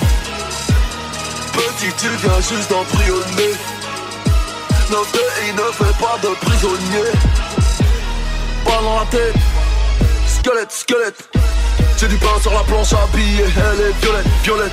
Petit, 1.52 1.92
tu 1.98 2.08
viens 2.08 2.40
juste 2.40 2.70
d'embrionner 2.70 3.54
Neuf 4.90 5.12
de 5.12 5.20
il 5.46 5.54
ne 5.54 5.70
fait 5.72 5.98
pas 6.00 6.18
de 6.22 6.34
prisonnier 6.44 7.10
Pas 8.64 8.82
dans 8.82 8.98
la 8.98 9.06
tête. 9.06 9.34
Squelette, 10.26 10.72
squelette. 10.72 11.28
J'ai 11.98 12.08
du 12.08 12.16
pain 12.16 12.40
sur 12.40 12.52
la 12.52 12.60
planche 12.60 12.92
habillée 12.92 13.44
Elle 13.44 13.80
est 13.80 14.02
violette, 14.02 14.26
violette. 14.42 14.72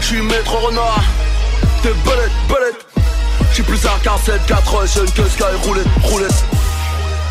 J'suis 0.00 0.22
maître 0.22 0.54
renard. 0.54 1.02
T'es 1.82 1.92
belette, 2.04 2.32
belette. 2.48 2.86
J'suis 3.52 3.62
plus 3.62 3.86
à 3.86 3.98
47, 4.02 4.46
4 4.46 4.86
jeune 4.86 5.10
que 5.12 5.28
Sky, 5.28 5.44
roulette, 5.62 5.86
roulette. 6.02 6.44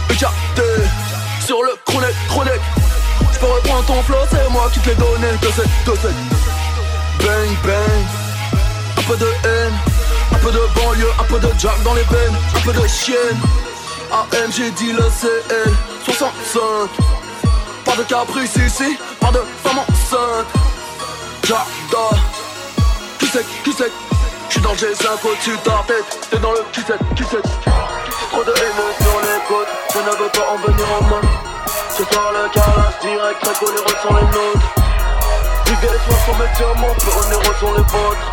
Écarté 0.10 0.62
sur 1.48 1.63
le 1.63 1.72
chronek, 1.86 2.13
chronek 2.27 2.60
Je 3.32 3.39
peux 3.39 3.46
reprendre 3.46 3.86
ton 3.86 4.04
flow, 4.04 4.18
c'est 4.30 4.50
moi 4.51 4.70
qui 4.74 4.82
te 4.82 4.89
l'ai 4.89 4.96
donné. 4.96 5.27
De 5.42 5.48
cette 5.48 6.06
Bang, 7.20 7.50
bang. 7.63 8.06
Un 8.98 9.01
peu 9.04 9.16
de 9.16 9.25
haine 9.46 9.74
Un 10.34 10.38
peu 10.39 10.51
de 10.51 10.60
banlieue, 10.75 11.10
un 11.18 11.24
peu 11.24 11.39
de 11.39 11.48
jack 11.58 11.82
dans 11.84 11.94
les 11.94 12.04
veines 12.04 12.36
Un 12.54 12.60
peu 12.60 12.74
de 12.74 12.86
chienne. 12.88 13.39
AMG 14.12 14.74
dit 14.75 14.92
le 14.92 15.04
CL 15.04 15.74
65 16.04 16.62
Pas 17.86 17.96
de 17.96 18.04
caprice 18.04 18.56
ici, 18.58 18.98
pas 19.22 19.32
de 19.32 19.39
femme 19.63 19.80
enceinte. 19.80 20.48
Jada 21.46 22.18
Qui 23.20 23.27
c'est, 23.27 23.46
qui 23.63 23.72
c'est? 23.72 24.07
J'suis 24.58 24.64
dans 24.64 24.72
le 24.72 24.78
G5 24.78 25.28
au-dessus 25.30 25.52
de 25.52 25.58
ta 25.58 25.84
tête 25.86 26.30
T'es 26.32 26.38
dans 26.40 26.52
le 26.52 26.60
qui 26.72 26.82
c'est, 26.82 26.98
qui 27.16 27.24
c'est 27.30 27.42
Trop 27.42 28.44
de 28.44 28.54
sur 28.56 29.22
les 29.22 29.40
côtes 29.48 29.68
Je 29.94 30.00
ne 30.00 30.10
veux 30.18 30.30
pas 30.30 30.50
en 30.52 30.58
venir 30.58 30.86
en 31.00 31.04
main 31.04 31.22
Ce 31.96 32.04
soir 32.04 32.32
le 32.34 32.50
calage 32.50 32.98
direct 33.02 33.40
Très 33.40 33.54
coléreux 33.54 33.98
sont 34.02 34.16
les 34.16 34.26
nôtres. 34.26 34.74
Vivez 35.68 35.94
les 35.94 36.00
soirs 36.00 36.26
sont 36.26 36.36
mes 36.42 36.50
diamants 36.58 36.96
Peu 36.98 37.28
onéreux 37.28 37.56
sont 37.60 37.74
les 37.74 37.84
vôtres. 37.84 38.32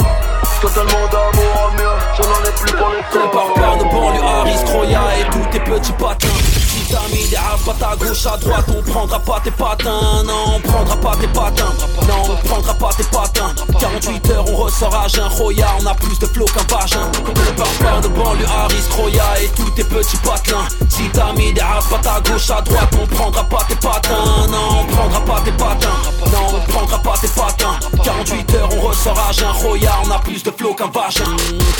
J'ai 0.63 0.69
tellement 0.69 1.07
d'amour 1.09 1.53
en 1.63 1.71
mieux 1.75 1.97
Je 2.17 2.23
n'en 2.23 2.49
ai 2.49 2.53
plus 2.59 2.73
pour 2.73 2.89
les 2.89 3.03
C'est 3.13 3.31
par 3.31 3.53
peur 3.53 3.77
de 3.77 3.85
banlieue 3.85 4.23
Harris, 4.25 4.65
Troya 4.65 5.03
et 5.19 5.25
tous 5.31 5.47
tes 5.51 5.61
petits 5.61 5.93
patins 5.93 6.54
Si 6.95 7.01
t'as 7.01 7.09
mis 7.09 7.29
des 7.29 7.37
à 7.37 7.97
gauche, 7.97 8.27
à 8.27 8.37
droite 8.37 8.67
On 8.69 8.83
prendra 8.83 9.19
pas 9.19 9.41
tes 9.43 9.51
patins. 9.51 10.23
Non, 10.25 10.55
on 10.55 10.61
prendra 10.61 10.97
pas 10.97 11.17
tes 11.17 11.27
patins. 11.27 11.73
Non, 12.07 12.23
on 12.31 12.49
prendra 12.49 12.75
pas 12.75 12.91
tes 12.97 13.03
patins. 13.05 13.53
48 13.81 14.31
heures, 14.31 14.45
on 14.49 14.57
ressort 14.57 14.95
à 14.95 15.09
jeun. 15.09 15.27
Roya, 15.27 15.67
on 15.81 15.87
a 15.87 15.95
plus 15.95 16.17
de 16.21 16.27
flow 16.27 16.45
qu'un 16.45 16.77
vagin. 16.77 17.11
Par 17.57 17.67
peur 17.67 18.01
de 18.01 18.09
banlieue 18.09 18.47
Harris, 18.47 18.85
Troya 18.91 19.25
et 19.43 19.49
tous 19.57 19.71
tes 19.71 19.85
petits 19.85 20.17
patins 20.19 20.67
Si 20.89 21.09
t'as 21.13 21.33
mis 21.33 21.53
des 21.53 21.61
pas 21.61 22.11
à 22.11 22.21
gauche, 22.21 22.51
à 22.51 22.61
droite 22.61 22.95
On 23.03 23.07
prendra 23.07 23.43
pas 23.45 23.65
tes 23.69 23.77
patins. 23.77 24.47
Non, 24.49 24.83
on 24.83 24.85
prendra 24.85 25.21
pas 25.21 25.41
tes 25.41 25.53
patins. 25.53 25.99
Non, 26.33 26.47
on 26.55 26.73
prendra 26.73 26.99
pas 27.01 27.15
tes 27.21 27.29
patins. 27.29 27.79
48 28.05 28.55
heures, 28.55 28.69
on 28.73 28.81
ressort 28.87 29.19
à 29.19 29.33
jeun. 29.33 29.51
Roya, 29.51 29.93
on 30.05 30.11
a 30.13 30.19
plus 30.21 30.45
de 30.45 30.51
flow 30.53 30.75
qu'un 30.75 30.91
vagin. 30.91 31.25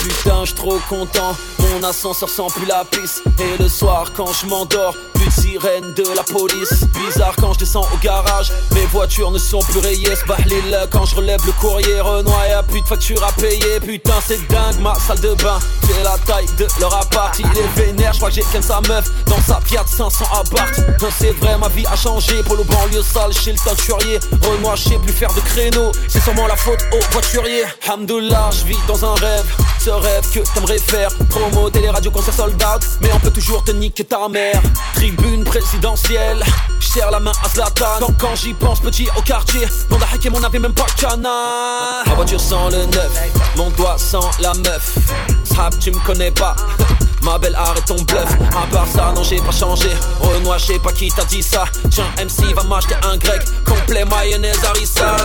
Putain, 0.03 0.43
j'suis 0.43 0.55
trop 0.55 0.77
content. 0.89 1.35
Mon 1.59 1.87
ascenseur 1.87 2.27
sent 2.27 2.47
plus 2.53 2.65
la 2.65 2.83
pisse. 2.83 3.21
Et 3.39 3.61
le 3.61 3.69
soir 3.69 4.11
quand 4.15 4.31
je 4.33 4.45
m'endors 4.47 4.93
Plus 5.13 5.31
sirène 5.31 5.93
de 5.93 6.03
la 6.15 6.23
police. 6.23 6.85
Bizarre 6.93 7.35
quand 7.39 7.53
je 7.53 7.59
descends 7.59 7.87
au 7.93 7.97
garage. 7.97 8.51
Mes 8.73 8.85
voitures 8.87 9.31
ne 9.31 9.37
sont 9.37 9.59
plus 9.59 9.79
rayées. 9.79 10.15
Sbahlil 10.15 10.77
quand 10.91 11.05
je 11.05 11.15
relève 11.15 11.41
le 11.45 11.51
courrier 11.53 11.99
Renoir 12.01 12.47
y'a 12.47 12.63
plus 12.63 12.81
de 12.81 12.87
facture 12.87 13.23
à 13.23 13.31
payer. 13.33 13.79
Putain 13.79 14.19
c'est 14.25 14.45
dingue 14.47 14.79
ma 14.81 14.95
salle 14.95 15.19
de 15.19 15.33
bain. 15.35 15.59
C'est 15.81 16.03
la 16.03 16.17
taille 16.25 16.47
de 16.57 16.67
leur 16.79 16.93
appart? 16.95 17.37
Il 17.39 17.45
est 17.45 17.81
vénère, 17.85 18.13
je 18.13 18.17
crois 18.17 18.29
que 18.29 18.35
j'ai 18.35 18.43
qu'un 18.43 18.61
sa 18.61 18.81
meuf. 18.81 19.09
Dans 19.25 19.41
sa 19.41 19.59
Fiat 19.61 19.85
500 19.85 20.25
appart 20.39 20.73
c'est 21.19 21.31
vrai 21.37 21.57
ma 21.57 21.69
vie 21.69 21.85
a 21.85 21.95
changé. 21.95 22.41
Pour 22.43 22.57
le 22.57 22.63
banlieue 22.63 23.01
sale 23.01 23.33
chez 23.33 23.51
le 23.51 23.57
teinturier. 23.57 24.19
Renoir 24.41 24.75
je 24.75 24.89
sais 24.89 24.97
plus 24.97 25.13
faire 25.13 25.33
de 25.33 25.41
créneau. 25.41 25.91
C'est 26.07 26.21
sûrement 26.21 26.47
la 26.47 26.55
faute 26.55 26.79
au 26.91 27.11
voiturier. 27.11 27.63
Hamdoullah 27.87 28.49
je 28.51 28.65
vis 28.65 28.79
dans 28.87 29.05
un 29.05 29.15
rêve. 29.15 29.45
Ce 29.79 29.89
rêve 29.89 30.27
que 30.31 30.39
t'aimerais 30.53 30.79
faire. 30.79 31.09
Promo, 31.29 31.69
télé, 31.69 31.89
radio, 31.89 32.09
concert 32.09 32.33
sold 32.33 32.55
Mais 33.01 33.09
on 33.13 33.19
peut 33.19 33.31
toujours 33.31 33.63
te 33.63 33.71
niquer 33.71 34.03
ta 34.03 34.27
mère 34.27 34.61
Tribune 34.95 35.43
présidentielle. 35.43 36.43
Je 36.79 36.99
la 37.11 37.19
main 37.19 37.31
à 37.43 37.49
Zlatan. 37.49 37.85
Quand, 37.99 38.13
quand 38.17 38.35
j'y 38.35 38.53
pense 38.53 38.79
petit 38.79 39.07
au 39.17 39.21
quartier. 39.21 39.67
Dans 39.89 39.97
la 39.97 40.05
hack 40.05 40.27
on 40.33 40.43
avait 40.43 40.59
même 40.59 40.73
pas 40.73 40.85
canard. 40.97 42.03
Ma 42.07 42.13
voiture 42.15 42.39
sans 42.39 42.69
le 42.69 42.85
neuf. 42.85 43.21
Mon 43.57 43.69
doigt 43.71 43.97
sans 43.97 44.29
la 44.39 44.53
meuf. 44.53 44.97
Srap 45.43 45.77
tu 45.79 45.91
me 45.91 45.99
connais 46.05 46.31
pas 46.31 46.55
Ma 47.25 47.39
belle 47.39 47.55
arrête 47.55 47.85
ton 47.85 47.95
bluff. 47.95 48.31
À 48.51 48.67
part 48.71 48.85
ça 48.87 49.11
non 49.15 49.23
j'ai 49.23 49.37
pas 49.37 49.51
changé. 49.51 49.89
Renoir 50.19 50.59
je 50.59 50.65
sais 50.65 50.79
pas 50.79 50.91
qui 50.91 51.09
t'a 51.09 51.25
dit 51.25 51.41
ça. 51.41 51.65
Tiens 51.89 52.05
MC 52.19 52.53
va 52.53 52.63
m'acheter 52.63 52.93
un 53.03 53.17
grec 53.17 53.41
Complet 53.65 54.05
mayonnaise 54.05 54.63
harissa. 54.63 55.17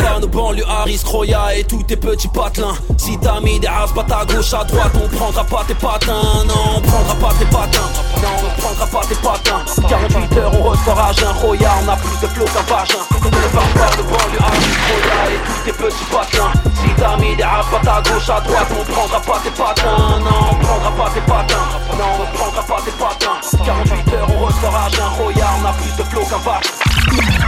Par 0.00 0.20
nos 0.20 0.28
banlieues 0.28 0.64
Harris, 0.68 1.00
Croya 1.04 1.56
et 1.56 1.64
tous 1.64 1.82
tes 1.82 1.96
petits 1.96 2.28
patelins. 2.28 2.76
Si 2.96 3.18
t'as 3.18 3.40
mis 3.40 3.58
des 3.58 3.66
as 3.66 3.92
pas 3.92 4.06
à 4.16 4.24
gauche 4.24 4.54
à 4.54 4.62
droite 4.62 4.92
On 4.94 5.08
prendra 5.16 5.44
pas 5.44 5.64
tes 5.66 5.74
patins. 5.74 6.44
Non 6.46 6.76
on 6.76 6.80
prendra 6.80 7.14
pas 7.16 7.34
tes 7.36 7.46
patins. 7.46 7.90
Non 8.22 8.28
on 8.38 8.60
prendra 8.60 8.86
pas 8.86 9.06
tes 9.08 9.16
patins. 9.16 9.88
48 9.88 10.36
heures 10.38 10.52
on 10.54 10.62
ressort 10.62 11.00
à 11.00 11.12
jeun 11.12 11.28
Roya 11.42 11.72
on 11.84 11.88
a 11.88 11.96
plus 11.96 12.20
de 12.22 12.32
flow 12.32 12.44
qu'un 12.44 12.72
vagin. 12.72 13.02
On 13.20 13.26
ne 13.26 13.48
parle 13.48 13.72
pas 13.74 13.96
de 13.96 14.02
banlieue 14.02 14.38
Harris, 14.40 14.76
Croya 14.86 15.34
et 15.34 15.40
tous 15.46 15.64
tes 15.64 15.72
petits 15.72 16.04
patins 16.04 16.71
Si 16.82 16.88
t'as 16.96 17.16
mis 17.16 17.36
des 17.36 17.42
pas 17.42 17.92
à 17.92 18.02
gauche 18.02 18.28
à 18.28 18.40
droite 18.40 18.68
On 18.78 18.92
prendra 18.92 19.20
pas 19.20 19.40
tes 19.42 19.50
patins 19.50 20.18
Non 20.20 20.50
on 20.50 20.54
prendra 20.56 20.90
pas 20.90 21.10
tes 21.14 21.20
patins 21.20 21.66
Non 21.98 22.10
on 22.20 22.36
prendra 22.36 22.62
pas 22.62 22.82
tes 22.84 22.92
patins 22.92 23.64
48 23.64 24.14
heures 24.14 24.28
on 24.28 24.46
ressort 24.46 24.76
à 24.76 24.88
jeun 24.90 25.08
Roya 25.18 25.46
on 25.60 25.66
a 25.66 25.72
plus 25.72 25.96
de 25.96 26.02
flow 26.10 26.24
qu'un 26.24 26.38
vagin 26.38 26.92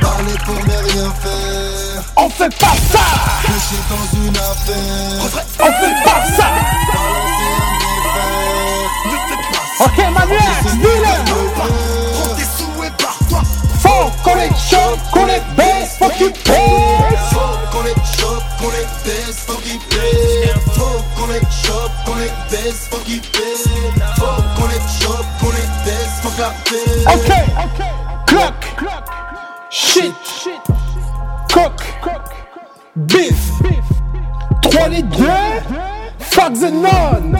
Parler 0.00 0.34
pour 0.44 0.54
ne 0.54 0.60
rien 0.60 1.10
faire. 1.22 2.02
On 2.16 2.28
fait 2.28 2.54
pas 2.58 2.76
ça 2.92 3.00
Caché 3.42 3.78
dans 3.88 4.06
une 4.18 4.36
affaire. 4.36 5.22
On 5.60 5.64
fait 5.64 5.98
pas 6.04 6.20
ça 6.36 6.48
un 9.80 9.84
Ok 9.84 9.98
Manuel, 10.12 10.40
dis-le. 10.74 11.14
Faut 13.80 14.10
qu'on 14.22 14.34
les 14.36 14.48
chope, 14.48 15.00
qu'on 15.10 15.26
les 15.26 15.42
baisse, 15.56 15.96
faut 15.98 16.08
qu'ils 16.10 16.32
baissent 16.32 17.13
faut 19.44 21.02
qu'on 21.16 21.26
les 21.28 21.40
chope, 21.40 21.92
qu'on 22.06 22.14
les 22.16 22.30
baise, 22.50 22.88
faut 22.90 22.96
qu'on 22.96 24.68
les 24.68 24.80
chope, 25.00 25.26
qu'on 25.40 25.50
les 25.50 25.64
Ok, 27.06 27.30
ok, 27.58 27.84
clock, 28.26 28.54
clock, 28.76 29.04
shit, 29.70 30.14
shit, 30.24 30.62
coq, 31.52 31.72
beef, 32.96 33.36
beef, 33.62 33.84
3 34.62 34.88
litres 34.88 35.18
2, 35.18 35.26
fuck 36.18 36.52
the 36.54 36.70
none. 36.72 37.38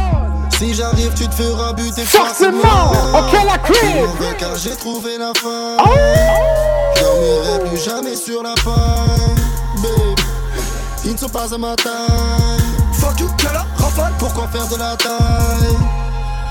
Si 0.58 0.72
j'arrive, 0.74 1.12
tu 1.14 1.26
te 1.26 1.34
feras 1.34 1.72
buter 1.72 2.04
forcément. 2.04 2.92
Ok, 3.12 3.32
la 3.44 3.58
crib. 3.58 4.06
Car 4.38 4.56
j'ai 4.56 4.76
trouvé 4.76 5.18
la 5.18 5.32
fin. 5.34 5.76
Ah. 5.78 5.84
Oh. 5.84 7.00
Dormirai 7.00 7.68
plus 7.68 7.84
jamais 7.84 8.14
sur 8.14 8.42
la 8.42 8.54
fin. 8.56 9.13
Ils 11.04 11.12
ne 11.12 11.18
sont 11.18 11.28
pas 11.28 11.52
à 11.54 11.58
ma 11.58 11.76
taille. 11.76 11.94
Fuck 12.94 13.20
you, 13.20 13.28
la 13.44 13.66
rafale. 13.76 14.12
Pourquoi 14.18 14.48
faire 14.48 14.66
de 14.68 14.76
la 14.76 14.96
taille? 14.96 15.76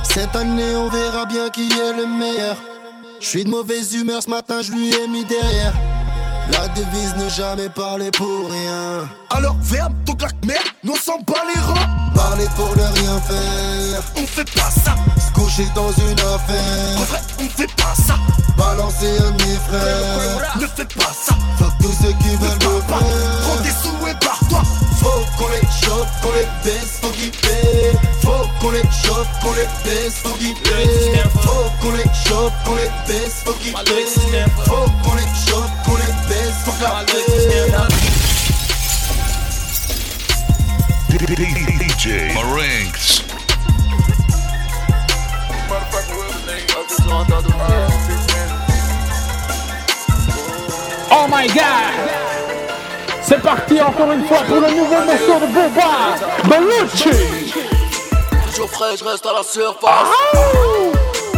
Cette 0.04 0.36
année, 0.36 0.76
on 0.76 0.90
verra 0.90 1.26
bien 1.26 1.50
qui 1.50 1.72
est 1.72 1.94
le 1.94 2.06
meilleur. 2.06 2.56
Je 3.20 3.26
suis 3.28 3.44
de 3.44 3.50
mauvaise 3.50 3.94
humeur 3.94 4.22
ce 4.22 4.30
matin, 4.30 4.62
je 4.62 4.72
lui 4.72 4.94
ai 4.94 5.08
mis 5.08 5.26
derrière. 5.26 5.74
La 6.52 6.68
devise 6.70 7.16
ne 7.16 7.30
jamais 7.30 7.70
parler 7.70 8.12
pour 8.12 8.50
rien. 8.52 9.08
Alors 9.30 9.56
ferme 9.64 9.94
ton 10.06 10.14
claque-merde, 10.14 10.68
nous 10.84 10.98
s'en 10.98 11.20
bat 11.26 11.42
les 11.48 11.60
reins. 11.62 11.88
Parler 12.14 12.48
pour 12.56 12.76
ne 12.76 12.84
rien 12.84 13.20
faire. 13.22 14.04
On 14.18 14.28
fait 14.28 14.52
pas 14.54 14.70
ça. 14.70 14.96
Se 15.18 15.32
coucher 15.34 15.68
dans 15.74 15.92
une 15.92 16.20
affaire. 16.20 16.98
En 16.98 17.04
vrai, 17.04 17.22
on 17.40 17.50
fait 17.50 17.74
pas 17.76 17.96
ça. 17.96 18.16
Balancer 18.58 19.18
un 19.20 19.32
de 19.32 19.44
mes 19.44 19.58
frères. 19.68 20.58
Ne 20.60 20.68
fais 20.68 20.86
pas 20.86 21.14
ça. 21.14 21.36
Fuck 21.58 21.74
tous 21.82 21.96
ceux 22.02 22.14
qui 22.22 22.36
veulent 22.36 22.74
me 22.74 22.80
pas. 22.82 23.00
Prends 23.42 23.62
des 23.64 23.72
sous 23.72 24.08
et 24.08 24.14
barre-toi. 24.26 24.62
Faut 25.00 25.26
qu'on 25.38 25.50
les 25.50 25.68
chope, 25.82 26.08
qu'on 26.22 26.32
les 26.34 26.48
baisse, 26.64 27.00
faut 27.02 27.10
qu'ils 27.10 27.32
paient. 27.32 27.92
Faut 28.22 28.48
qu'on 28.60 28.72
les 28.72 28.84
chope, 29.04 29.28
qu'on 29.42 29.54
les 29.54 29.68
baisse, 29.84 30.16
faut 30.24 30.38
qu'ils 30.38 30.54
paient. 30.56 31.24
Faut 31.42 31.66
qu'on 31.82 31.92
les 31.94 32.04
chope, 32.28 32.54
qu'on 32.66 32.76
les 32.76 32.92
baisse, 33.08 33.42
faut 33.44 33.54
qu'ils. 33.54 33.74
Faut 33.74 34.86
qu'on 35.04 35.16
les 35.16 35.32
chope, 35.48 35.72
qu'on 35.86 35.96
les 35.98 36.13
DJ. 41.84 42.32
Oh 51.12 51.28
my 51.30 51.48
god! 51.48 51.64
C'est 53.22 53.42
parti 53.42 53.82
encore 53.82 54.12
une 54.12 54.26
fois 54.26 54.44
pour 54.48 54.62
le 54.62 54.70
nouveau 54.70 55.02
morceau 55.04 55.40
de 55.42 55.48
Boba, 55.54 56.16
Bellucci! 56.46 57.54
Toujours 58.48 58.70
frais, 58.70 58.96
je 58.98 59.04
reste 59.04 59.26
à 59.26 59.34
la 59.34 59.44
surface. 59.44 60.08
Oh 60.36 60.92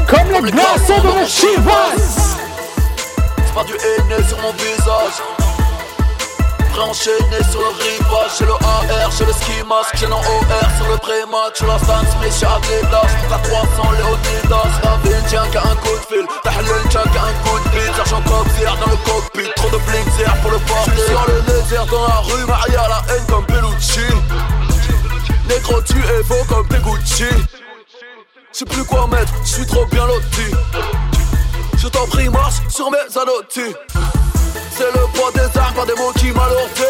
Comme 0.08 0.32
les 0.32 0.52
glaçons 0.52 1.02
de 1.02 1.20
mes 1.20 1.28
Chivas! 1.28 2.25
Pas 3.56 3.64
du 3.64 3.72
haine 3.72 4.28
sur 4.28 4.38
mon 4.42 4.52
visage. 4.52 5.24
Enchaîné 6.78 7.40
sur 7.50 7.62
le 7.62 7.68
rivage, 7.68 8.32
j'ai 8.38 8.46
le 8.46 8.52
AR, 8.52 9.10
j'ai 9.18 9.24
le 9.24 9.32
ski 9.32 9.64
mask, 9.66 9.96
j'ai 9.96 10.08
OR 10.08 10.20
sur 10.76 10.88
le 10.92 10.98
pré-match, 10.98 11.56
sur 11.56 11.68
la 11.68 11.80
stance, 11.80 12.12
mais 12.22 12.28
j'ai 12.38 12.46
Adidas, 12.46 13.08
j'monte 13.08 13.32
à 13.32 13.40
300 13.48 13.92
Léonidas, 13.94 15.26
tiens 15.30 15.48
qu'à 15.54 15.62
un 15.62 15.76
coup 15.78 15.96
de 15.96 16.06
fil, 16.06 16.26
Tahlil, 16.44 16.84
tiens 16.90 17.04
qu'à 17.14 17.24
un 17.24 17.34
coup 17.44 17.58
de 17.58 17.70
bite, 17.70 17.96
sergent 17.96 18.22
Cobzière 18.24 18.76
dans 18.78 18.92
le 18.92 18.98
cockpit, 18.98 19.50
trop 19.56 19.70
de 19.70 19.78
bling 19.88 20.06
pour 20.42 20.52
le 20.52 20.58
J'suis 20.58 21.08
sur 21.08 21.26
le 21.28 21.42
désert 21.44 21.86
dans 21.86 22.08
la 22.08 22.20
rue, 22.20 22.46
Maria 22.46 22.88
la 22.90 23.16
haine 23.16 23.26
comme 23.30 23.46
Bellucci, 23.46 24.02
Négro 25.48 25.82
tu 25.82 25.98
es 25.98 26.24
beau 26.24 26.44
comme 26.50 26.68
Pegucci, 26.68 27.24
J'sais 28.52 28.66
plus 28.66 28.84
quoi 28.84 29.08
mettre, 29.08 29.32
j'suis 29.46 29.66
trop 29.66 29.86
bien 29.86 30.06
loti, 30.06 30.52
Je 31.86 31.90
t'en 31.92 32.08
prie 32.08 32.30
marche 32.30 32.56
sur 32.68 32.90
mes 32.90 32.98
annotis 32.98 33.76
c'est 34.78 34.92
le 34.92 35.08
poids 35.14 35.32
des 35.34 35.58
armes, 35.58 35.74
pas 35.74 35.86
des 35.86 35.94
mots 35.94 36.12
qui 36.18 36.32
m'alourdissent 36.32 36.86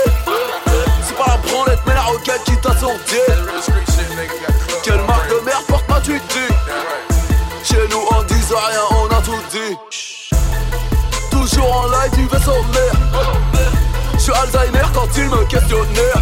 C'est 1.03 1.15
pas 1.15 1.27
la 1.27 1.37
branlette, 1.37 1.79
mais 1.85 1.93
la 1.93 2.01
roquette 2.01 2.43
qui 2.43 2.57
t'assourdit 2.57 3.15
Quelle 4.81 5.01
marque 5.01 5.29
de 5.29 5.45
merde 5.45 5.63
porte 5.67 5.87
ma 5.87 6.01
tu 6.01 6.19
Chez 7.63 7.87
nous 7.91 8.01
on 8.09 8.23
dit 8.23 8.33
rien, 8.49 8.79
on 8.89 9.07
a 9.13 9.21
tout 9.21 9.43
dit. 9.51 9.77
Toujours 11.29 11.77
en 11.77 11.87
live 11.89 12.11
du 12.15 12.27
vaisseau 12.27 12.63
mère 12.73 12.95
J'suis 14.17 14.33
Alzheimer 14.33 14.87
quand 14.91 15.07
il 15.17 15.29
me 15.29 15.45
questionnait. 15.45 16.13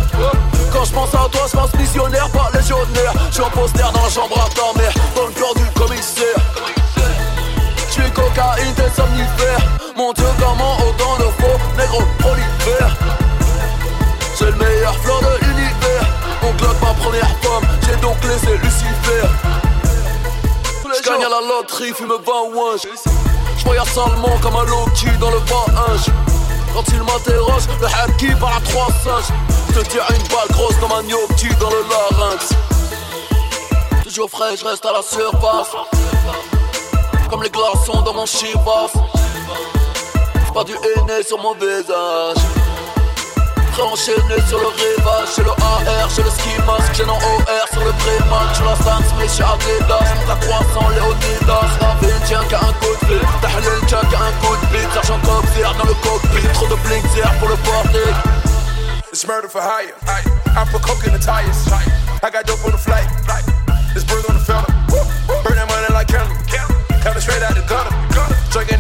Quand 0.74 0.84
j'pense 0.84 1.15
à 1.15 1.30
toi, 1.32 1.43
j'pense 1.50 1.74
missionnaire, 1.76 2.30
pas 2.32 2.50
légionnaire. 2.54 3.13
J'suis 3.32 3.43
en 3.43 3.50
poster 3.50 3.89
dans 3.93 4.04
la 4.04 4.10
chambre 4.10 4.38
à 4.38 4.50
ta 4.50 4.78
Mon 9.96 10.12
dieu, 10.13 10.26
comment 10.39 10.78
autant 10.78 11.17
de 11.17 11.30
faux 11.39 11.60
négro 11.78 12.02
prolifère 12.19 12.96
C'est 14.36 14.46
le 14.46 14.56
meilleur 14.56 14.96
flow 14.98 15.19
de 15.22 15.46
l'univers. 15.46 16.06
On 16.41 16.52
glock 16.54 16.76
ma 16.82 16.93
première 16.93 17.30
femme, 17.41 17.67
j'ai 17.86 17.96
donc 17.98 18.17
laissé 18.24 18.58
Lucifer. 18.58 19.28
J'gagne 21.04 21.26
à 21.26 21.30
la 21.30 21.41
loterie, 21.41 21.91
fume 21.93 22.13
20 22.26 22.56
winch 22.56 22.88
J'voyage 23.58 23.88
salement 23.88 24.38
comme 24.41 24.56
un 24.56 24.63
Loki 24.65 25.10
dans 25.19 25.32
le 25.32 25.39
bas 25.39 25.65
inch 25.89 26.08
Quand 26.74 26.84
il 26.89 27.02
m'interroge, 27.02 27.63
le 27.82 27.88
haki 27.88 28.36
par 28.39 28.54
la 28.54 28.62
trois 28.62 28.88
singes. 29.04 29.34
Je 29.69 29.80
te 29.80 29.86
tire 29.89 30.06
une 30.10 30.28
balle 30.28 30.48
grosse 30.52 30.80
dans 30.80 30.89
ma 30.89 31.02
gnocchi 31.02 31.50
dans 31.60 31.69
le 31.69 31.84
larynx. 31.89 32.50
Toujours 34.04 34.30
frais, 34.30 34.56
je 34.56 34.65
reste 34.65 34.86
à 34.86 34.93
la 34.93 35.02
surface. 35.02 35.76
Comme 37.30 37.41
les 37.43 37.50
glaçons 37.50 38.02
dans 38.02 38.13
mon 38.13 38.26
chivas 38.26 38.91
Pas 40.54 40.63
du 40.63 40.74
henné 40.74 41.24
sur 41.26 41.42
mon 41.42 41.56
visage. 41.56 42.38
Enchaîné 43.82 44.38
sur 44.48 44.60
le 44.60 44.68
rivage 44.68 45.30
J'ai 45.36 45.44
le 45.44 45.50
AR, 45.50 46.08
j'ai 46.16 46.22
le 46.22 46.30
ski 46.30 46.62
mask 46.68 46.94
J'ai 46.94 47.06
non 47.06 47.18
OR 47.18 47.68
sur 47.72 47.84
le 47.84 47.92
pré-match 47.92 48.56
Sur 48.56 48.66
la 48.66 48.76
stance, 48.76 49.10
mais 49.18 49.26
j'ai 49.28 49.42
Adidas. 49.42 50.13
À 50.30 50.36
300 50.36 50.89
Léonidas 50.89 51.68
Ravine, 51.82 52.22
tiens 52.28 52.44
qu'à 52.50 52.60
un 52.60 52.74
coup 52.74 52.94
de 53.02 53.06
fil. 53.08 53.22
Tahlil, 53.42 53.82
tiens 53.88 54.02
qu'à 54.12 54.20
un 54.20 54.32
coup 54.46 54.56
de 54.56 54.66
bite. 54.72 54.94
Cobzière 55.26 55.74
dans 55.74 55.86
le 55.86 55.96
cockpit. 55.96 56.48
Trop 56.54 56.68
de 56.68 56.76
bling 56.86 57.04
pour 57.39 57.50
le 57.50 57.56
portique 57.56 58.16
It's 59.12 59.26
murder 59.26 59.48
for 59.50 59.62
hire. 59.62 59.96
I 60.06 60.66
put 60.72 60.84
coke 60.84 61.08
in 61.08 61.13
the 61.13 61.20
tires. 61.20 61.66
I 62.22 62.30
got 62.30 62.46
dope 62.46 62.63
on 62.63 62.72
the 62.72 62.78
flight. 62.78 63.08
It's 63.96 64.06
bird 64.06 64.24
on 64.30 64.36
the 64.36 64.46
fella 64.46 65.22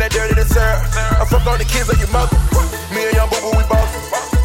that 0.03 0.11
dirty 0.11 0.35
dessert. 0.35 0.83
I 1.15 1.23
fuck 1.23 1.47
on 1.47 1.63
the 1.63 1.67
kids 1.67 1.87
like 1.87 1.99
your 2.03 2.11
mother. 2.11 2.35
Me 2.91 3.07
and 3.07 3.15
young 3.15 3.31
boo 3.31 3.55
we 3.55 3.63
boss. 3.71 3.87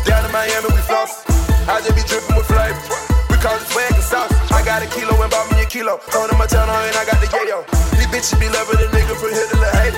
Down 0.06 0.22
in 0.22 0.30
Miami, 0.30 0.70
we 0.70 0.82
floss. 0.86 1.26
I 1.66 1.82
just 1.82 1.98
be 1.98 2.02
dripping 2.06 2.38
with 2.38 2.46
flavor. 2.46 2.78
We 3.26 3.34
call 3.42 3.58
it 3.58 3.66
swag 3.66 3.90
and 3.90 4.06
sauce. 4.06 4.30
I 4.54 4.62
got 4.62 4.86
a 4.86 4.88
kilo 4.94 5.18
and 5.18 5.30
bought 5.30 5.50
me 5.50 5.58
a 5.58 5.66
kilo. 5.66 5.98
Throwing 6.14 6.30
in 6.30 6.38
my 6.38 6.46
town 6.46 6.70
on 6.70 6.78
and 6.86 6.94
I 6.94 7.02
got 7.02 7.18
the 7.18 7.26
yayo. 7.26 7.66
These 7.98 8.06
bitches 8.06 8.38
be 8.38 8.46
loving 8.46 8.78
the 8.78 8.86
nigga 8.94 9.18
from 9.18 9.34
here 9.34 9.50
to 9.50 9.58
the 9.58 9.70
hate. 9.82 9.96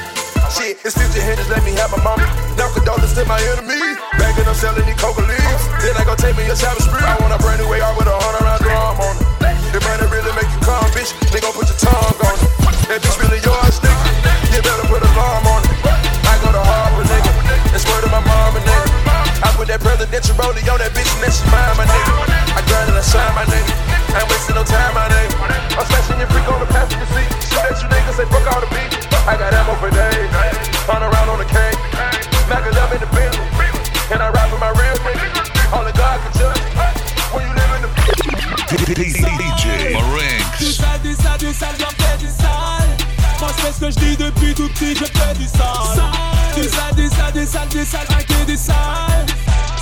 Shit, 0.48 0.80
it's 0.80 0.96
50 0.96 1.20
hitters, 1.20 1.48
let 1.52 1.60
me 1.62 1.76
have 1.76 1.92
my 1.92 2.00
mama. 2.00 2.24
Now 2.56 2.72
condolences 2.72 3.12
to 3.20 3.28
my 3.28 3.38
enemy. 3.52 4.00
Bagging 4.16 4.48
up 4.48 4.56
selling 4.56 4.82
these 4.88 4.96
coca 4.96 5.20
leaves. 5.28 5.64
Then 5.84 5.92
I 6.00 6.08
go 6.08 6.16
take 6.16 6.40
me 6.40 6.48
a 6.48 6.56
shower 6.56 6.80
spree. 6.80 7.04
I 7.04 7.20
want 7.20 7.36
a 7.36 7.38
brand 7.38 7.60
new 7.60 7.68
AR 7.68 7.92
with 8.00 8.08
a 8.08 8.16
hundred 8.16 8.48
round 8.48 8.60
drum 8.64 8.96
on 8.96 9.12
it. 9.12 9.60
The 9.76 9.80
money 9.84 10.08
really 10.08 10.32
make 10.40 10.48
you 10.48 10.60
calm, 10.64 10.88
bitch. 10.96 11.12
Nigga, 11.30 11.52
put 11.52 11.68
your 11.68 11.78
tongue 11.78 12.16
on 12.16 12.34
it. 12.40 12.48
That 12.88 12.98
bitch 13.04 13.16
really 13.20 13.44
yours, 13.44 13.76
nigga. 13.84 14.29
You 14.50 14.62
better 14.66 14.86
put 14.90 14.98
alarm 14.98 15.46
on 15.46 15.62
it. 15.62 15.78
I 16.26 16.34
go 16.42 16.50
to 16.50 16.58
Harvard, 16.58 17.06
nigga. 17.06 17.30
That's 17.70 17.86
word 17.86 18.02
of 18.02 18.10
my 18.10 18.18
mama, 18.18 18.58
nigga. 18.58 18.90
I 19.46 19.48
put 19.54 19.70
that 19.70 19.78
presidential 19.78 20.34
rollie 20.34 20.66
on 20.66 20.82
that 20.82 20.90
bitch 20.90 21.06
and 21.06 21.22
that 21.22 21.34
mine, 21.54 21.74
my 21.78 21.86
nigga. 21.86 22.12
I 22.58 22.60
grind 22.66 22.90
and 22.90 22.98
I 22.98 23.04
shine, 23.06 23.30
my 23.38 23.46
nigga. 23.46 23.72
I 24.10 24.20
ain't 24.20 24.28
wasting 24.28 24.58
no 24.58 24.66
time, 24.66 24.90
my 24.90 25.06
nigga. 25.06 25.38
I'm 25.78 25.86
smashing 25.86 26.18
your 26.18 26.26
freak 26.34 26.50
on 26.50 26.58
the 26.58 26.66
passenger 26.66 27.06
seat. 27.14 27.30
Shoot 27.46 27.62
at 27.62 27.78
you 27.78 27.88
niggas, 27.94 28.18
say 28.18 28.26
fuck 28.26 28.42
all 28.50 28.58
the 28.58 28.70
beat. 28.74 28.90
I 29.22 29.38
got 29.38 29.54
ammo 29.54 29.78
for 29.78 29.90
days. 29.94 30.28
Hunt 30.90 31.06
around 31.06 31.30
on 31.30 31.38
the 31.38 31.46
cane. 31.46 31.78
Smack 32.50 32.66
it 32.66 32.74
up 32.74 32.90
in 32.90 32.98
the 32.98 33.10
Bentley. 33.14 33.46
And 34.10 34.18
I 34.18 34.34
ride 34.34 34.50
with 34.50 34.58
my 34.58 34.74
real 34.74 34.98
nigga. 35.06 35.30
Only 35.70 35.94
God 35.94 36.18
can 36.26 36.32
judge. 36.34 36.58
When 37.30 37.46
you 37.46 37.52
live 37.54 37.70
in 37.78 37.82
the 37.86 37.90
DJ 38.98 39.94
Marinx. 39.94 40.74
Fais 43.60 43.72
ce 43.72 43.80
que 43.80 43.90
je 43.90 44.06
dis 44.06 44.16
depuis 44.16 44.54
tout 44.54 44.68
petit, 44.68 44.94
je 44.94 45.04
fais 45.04 45.34
du 45.38 45.46
sale. 45.46 46.02
Du 46.54 46.62
sale, 46.68 46.94
du 46.94 47.08
sale, 47.08 47.32
du 47.32 47.46
sale, 47.46 47.68
du 47.68 47.84
sale, 47.84 48.06
un 48.10 48.22
que 48.22 48.46
du 48.46 48.56
sale. 48.56 49.26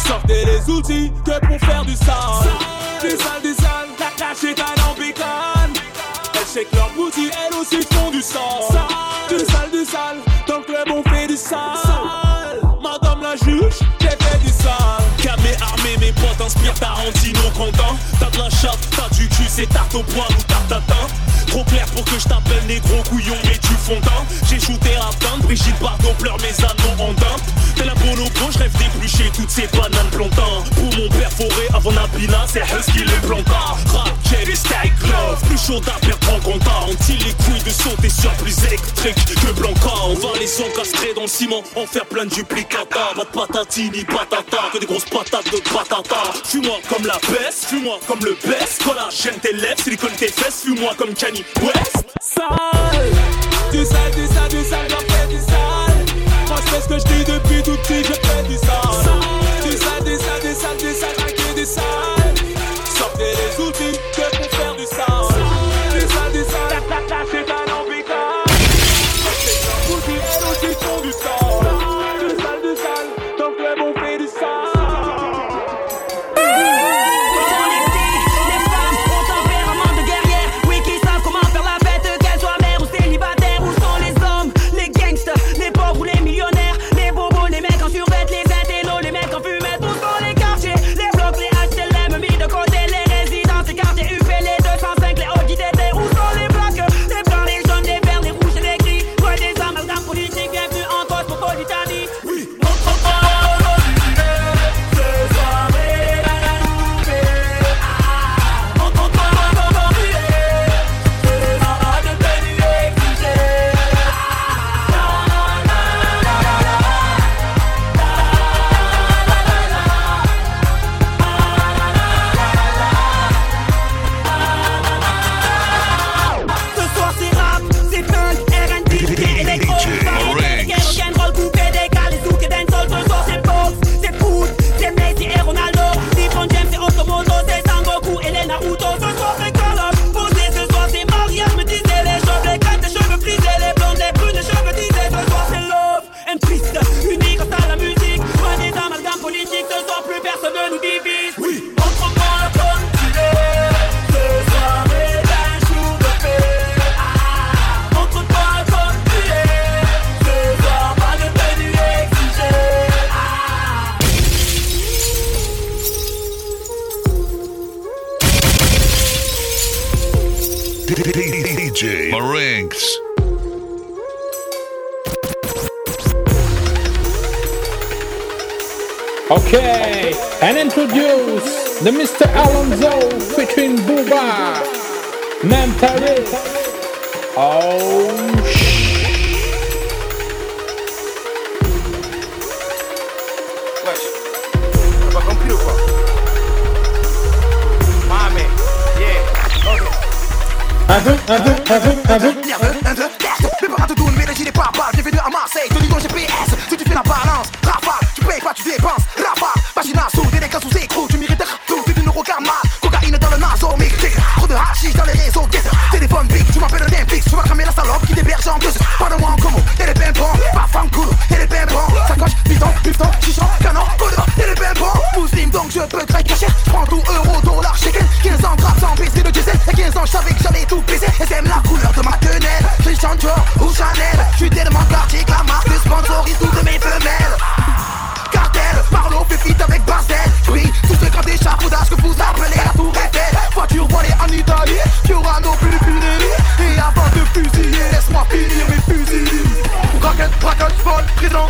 Sortez 0.07 0.45
les 0.45 0.71
outils 0.71 1.12
que 1.25 1.47
pour 1.47 1.59
faire 1.61 1.85
du 1.85 1.95
sale. 1.95 2.49
Du 3.03 3.11
sale, 3.11 3.43
du 3.43 3.55
sale, 3.55 3.88
la 3.99 4.11
caché 4.17 4.55
ta 4.55 4.75
lambicane. 4.83 5.73
Elles 6.35 6.47
shake 6.53 6.73
leur 6.75 6.91
boutique, 6.97 7.33
elles 7.33 7.57
aussi 7.57 7.81
font 7.93 8.11
du 8.11 8.23
sale. 8.23 8.43
Du 9.29 9.38
sale, 9.38 9.71
du 9.73 9.85
sale, 9.85 10.19
dans 10.47 10.59
le 10.59 10.64
club 10.64 10.88
on 10.91 11.03
fait 11.11 11.27
du 11.27 11.37
sale. 11.37 11.59
Madame 12.83 13.23
la 13.23 13.37
juge, 13.37 13.79
j'ai 14.01 14.09
fait 14.09 14.38
du 14.45 14.51
sale. 14.51 15.17
Armé, 15.88 16.07
mes 16.07 16.12
potes 16.12 16.40
inspirent 16.40 16.74
Tarantino 16.74 17.40
content. 17.57 17.96
T'as 18.18 18.31
de 18.31 18.38
la 18.38 18.51
chatte, 18.51 18.79
t'as 18.96 19.14
du 19.14 19.29
cul, 19.29 19.44
c'est 19.48 19.68
tarte 19.68 19.94
au 19.94 20.03
poing 20.03 20.27
ou 20.31 20.42
tarte 20.42 20.68
tatin. 20.68 21.07
Trop 21.46 21.64
clair 21.64 21.87
pour 21.87 22.05
que 22.05 22.18
je 22.18 22.24
t'appelle 22.24 22.64
négro 22.66 23.03
couillon, 23.09 23.37
mais 23.44 23.59
tu 23.59 23.72
fondant. 23.74 24.24
J'ai 24.48 24.61
shooté 24.61 24.94
à 24.96 25.11
teinte 25.18 25.42
Brigitte 25.42 25.79
Bardot 25.81 26.12
pleure 26.18 26.37
mes 26.40 26.64
amants 26.64 27.09
andins. 27.09 27.37
T'es 27.74 27.85
la 27.85 27.94
bonobo, 27.94 28.51
je 28.53 28.59
rêve 28.59 28.77
d'éplucher 28.77 29.31
toutes 29.35 29.51
ces 29.51 29.66
bananes 29.68 30.11
plantain. 30.11 30.62
Pour 30.74 30.98
mon 30.98 31.09
père 31.09 31.33
forêt 31.33 31.68
avant 31.72 31.92
Nabila, 31.92 32.44
c'est 32.46 32.62
Husky 32.62 33.05
les 33.05 33.27
plantain. 33.27 33.77
Rap, 33.92 34.12
Jerry, 34.29 34.57
Style, 34.57 34.92
Glove, 35.01 35.40
plus 35.48 35.59
chaud 35.59 35.81
à 35.87 35.98
perdre 36.05 36.35
en 36.35 36.40
comptant. 36.40 36.87
On-t-il 36.88 37.18
les 37.18 37.33
couilles 37.33 37.62
de 37.64 37.70
sauter 37.70 38.11
sur 38.11 38.31
plus 38.33 38.57
électrique 38.64 39.24
que 39.24 39.53
Blanca. 39.53 39.94
On 40.05 40.14
va 40.14 40.38
les 40.38 40.61
encastrer 40.61 41.14
dans 41.14 41.22
le 41.22 41.29
ciment, 41.29 41.62
en 41.77 41.87
faire 41.87 42.05
plein 42.07 42.27
de 42.27 42.31
duplicata. 42.31 43.14
Pas 43.16 43.24
de 43.24 43.31
patatini, 43.31 44.05
patata, 44.05 44.68
que 44.72 44.79
des 44.79 44.87
grosses 44.87 45.07
patates 45.07 45.51
de 45.51 45.59
patata. 45.79 46.33
Fuis-moi 46.45 46.79
comme 46.88 47.07
la 47.07 47.19
baisse, 47.31 47.67
fuis-moi 47.67 47.99
comme 48.07 48.21
le 48.21 48.37
best. 48.47 48.83
Collagène 48.83 49.38
tes 49.41 49.53
lèvres, 49.53 49.81
silicone 49.81 50.12
tes 50.17 50.29
fesses, 50.29 50.62
fuis-moi 50.64 50.93
comme 50.97 51.14
Kanye 51.14 51.45
West. 51.62 52.07
Sale, 52.21 53.11
du 53.73 53.85
sale, 53.85 54.11
du 54.12 54.27
sale, 54.27 54.49
du 54.49 54.64
sale, 54.64 54.88
j'en 54.91 55.14
fais 55.14 55.27
du 55.29 55.38
sale. 55.38 56.05
Moi 56.49 56.59
je 56.64 56.71
fais 56.71 56.81
ce 56.81 56.88
que 56.88 56.99
je 56.99 57.05
dis 57.05 57.25
depuis 57.25 57.62
tout 57.62 57.78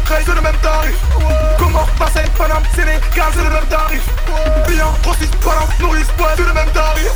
crée, 0.09 0.23
c'est 0.25 0.35
le 0.35 0.41
même 0.41 0.57
tarif 0.63 0.97
Comment 1.59 1.87
passer, 1.99 2.25
Paname, 2.37 2.63
Sénégal, 2.75 3.31
c'est 3.35 3.45
le 3.45 3.51
même 3.51 3.67
tarif 3.69 4.03
Client, 4.67 4.93
grossiste, 5.03 5.35
nourrice, 5.81 6.07
c'est 6.37 6.43
le 6.45 6.53
même 6.53 6.71
tarif 6.71 7.13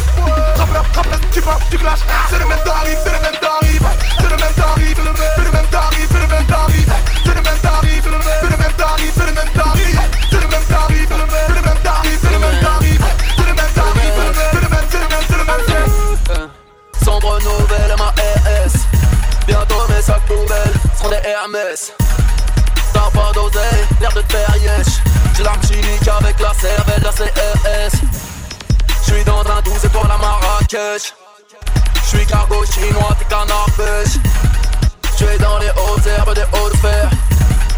Rappeur, 0.56 0.84
rappeur, 0.94 1.20
tu 1.32 1.40
vas, 1.40 1.58
tu 1.70 1.78
clashes, 1.78 2.04
c'est 2.28 2.38
le 2.38 2.46
même 2.46 2.58
tarif, 2.64 2.98
c'est 3.02 3.12
le 3.12 3.20
même 3.20 3.40
tarif 3.40 3.82
C'est 4.18 4.30
le 4.30 4.36
même 4.36 4.54
tarif, 4.54 4.96
c'est 4.96 5.44
le 5.44 5.52
même, 5.52 5.66
tarif, 5.70 6.08
c'est 6.10 6.20
le 6.20 6.26
même 6.26 6.46
tarif 6.46 6.86
C'est 7.24 7.34
le 7.34 7.42
même 7.42 7.58
tarif, 7.62 8.02
c'est 8.04 8.10
le 8.10 8.18
même, 8.18 8.72
tarif, 8.76 9.12
c'est 9.16 9.26
le 9.26 9.32
même 9.32 9.50
tarif 9.56 9.92
C'est 10.30 10.40
le 10.40 10.48
même 10.48 10.66
tarif, 10.72 11.08
c'est 11.08 11.16
le 11.16 11.64
même, 11.64 11.82
tarif, 11.82 12.18
le 12.22 12.34
même 12.34 12.60
le 13.42 13.56
même 13.56 13.72
le 13.72 14.36
même, 17.12 17.40
le 17.40 17.78
même, 17.78 17.98
ma 17.98 18.08
RS. 18.08 18.74
Bientôt 19.46 19.74
mes 19.88 20.02
sacs 20.02 20.26
poubelles 20.26 20.76
seront 20.96 21.10
des 21.10 21.28
Hermès. 21.28 22.01
L'air 24.02 24.12
de 24.14 24.22
faire. 24.32 24.52
J'ai 25.36 25.44
l'arme 25.44 25.60
chimique 25.62 26.08
avec 26.08 26.40
la 26.40 26.52
cervelle 26.54 27.02
la 27.04 27.12
CRS. 27.12 28.00
J'suis 29.04 29.22
dans 29.22 29.42
un 29.42 29.62
12 29.62 29.84
étoiles 29.84 30.10
à 30.10 30.18
Marrakech. 30.18 31.14
J'suis 32.04 32.26
cargo 32.26 32.64
chinois, 32.66 33.16
t'es 33.16 33.24
canard 33.26 33.68
pêche. 33.76 34.18
J'suis 35.14 35.38
dans 35.38 35.56
les 35.58 35.70
hautes 35.70 36.04
herbes 36.04 36.34
des 36.34 36.42
hautes 36.58 36.76
sphères. 36.78 37.10